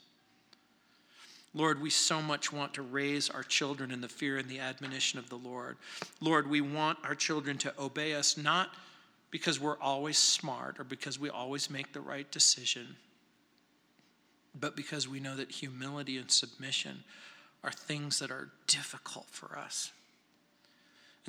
Lord, 1.54 1.82
we 1.82 1.90
so 1.90 2.22
much 2.22 2.54
want 2.54 2.74
to 2.76 2.82
raise 2.82 3.30
our 3.30 3.44
children 3.44 3.92
in 3.92 4.00
the 4.00 4.08
fear 4.08 4.38
and 4.38 4.48
the 4.48 4.60
admonition 4.60 5.20
of 5.20 5.28
the 5.28 5.36
Lord. 5.36 5.76
Lord, 6.22 6.50
we 6.50 6.62
want 6.62 7.00
our 7.04 7.16
children 7.16 7.58
to 7.58 7.74
obey 7.78 8.14
us 8.14 8.38
not 8.38 8.70
because 9.32 9.60
we're 9.60 9.80
always 9.80 10.18
smart 10.18 10.80
or 10.80 10.86
because 10.86 11.20
we 11.20 11.30
always 11.30 11.70
make 11.70 11.92
the 11.92 12.00
right 12.00 12.32
decision, 12.32 12.96
but 14.58 14.78
because 14.78 15.06
we 15.06 15.20
know 15.20 15.36
that 15.36 15.52
humility 15.52 16.18
and 16.18 16.32
submission 16.32 17.04
are 17.62 17.72
things 17.72 18.20
that 18.20 18.32
are 18.32 18.52
difficult 18.68 19.26
for 19.30 19.58
us. 19.58 19.92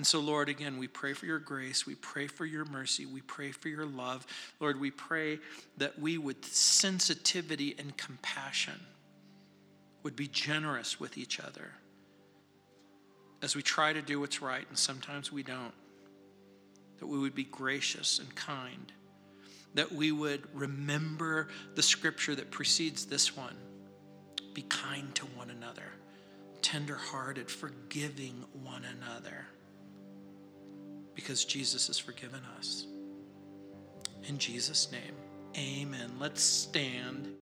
And 0.00 0.06
so, 0.06 0.18
Lord, 0.18 0.48
again, 0.48 0.78
we 0.78 0.88
pray 0.88 1.12
for 1.12 1.26
your 1.26 1.38
grace. 1.38 1.86
We 1.86 1.94
pray 1.94 2.26
for 2.26 2.46
your 2.46 2.64
mercy. 2.64 3.04
We 3.04 3.20
pray 3.20 3.50
for 3.50 3.68
your 3.68 3.84
love. 3.84 4.26
Lord, 4.58 4.80
we 4.80 4.90
pray 4.90 5.40
that 5.76 5.98
we, 5.98 6.16
with 6.16 6.42
sensitivity 6.42 7.74
and 7.78 7.94
compassion, 7.98 8.80
would 10.02 10.16
be 10.16 10.26
generous 10.26 10.98
with 10.98 11.18
each 11.18 11.38
other 11.38 11.72
as 13.42 13.54
we 13.54 13.60
try 13.60 13.92
to 13.92 14.00
do 14.00 14.20
what's 14.20 14.40
right, 14.40 14.64
and 14.70 14.78
sometimes 14.78 15.30
we 15.30 15.42
don't. 15.42 15.74
That 17.00 17.06
we 17.06 17.18
would 17.18 17.34
be 17.34 17.44
gracious 17.44 18.20
and 18.20 18.34
kind. 18.34 18.90
That 19.74 19.92
we 19.92 20.12
would 20.12 20.48
remember 20.54 21.48
the 21.74 21.82
scripture 21.82 22.34
that 22.36 22.50
precedes 22.50 23.04
this 23.04 23.36
one 23.36 23.56
be 24.54 24.62
kind 24.62 25.14
to 25.16 25.26
one 25.26 25.50
another, 25.50 25.92
tenderhearted, 26.62 27.50
forgiving 27.50 28.46
one 28.64 28.86
another 28.86 29.46
because 31.20 31.44
Jesus 31.44 31.88
has 31.88 31.98
forgiven 31.98 32.40
us. 32.56 32.86
In 34.26 34.38
Jesus' 34.38 34.90
name, 34.90 35.14
amen. 35.56 36.12
Let's 36.18 36.42
stand. 36.42 37.40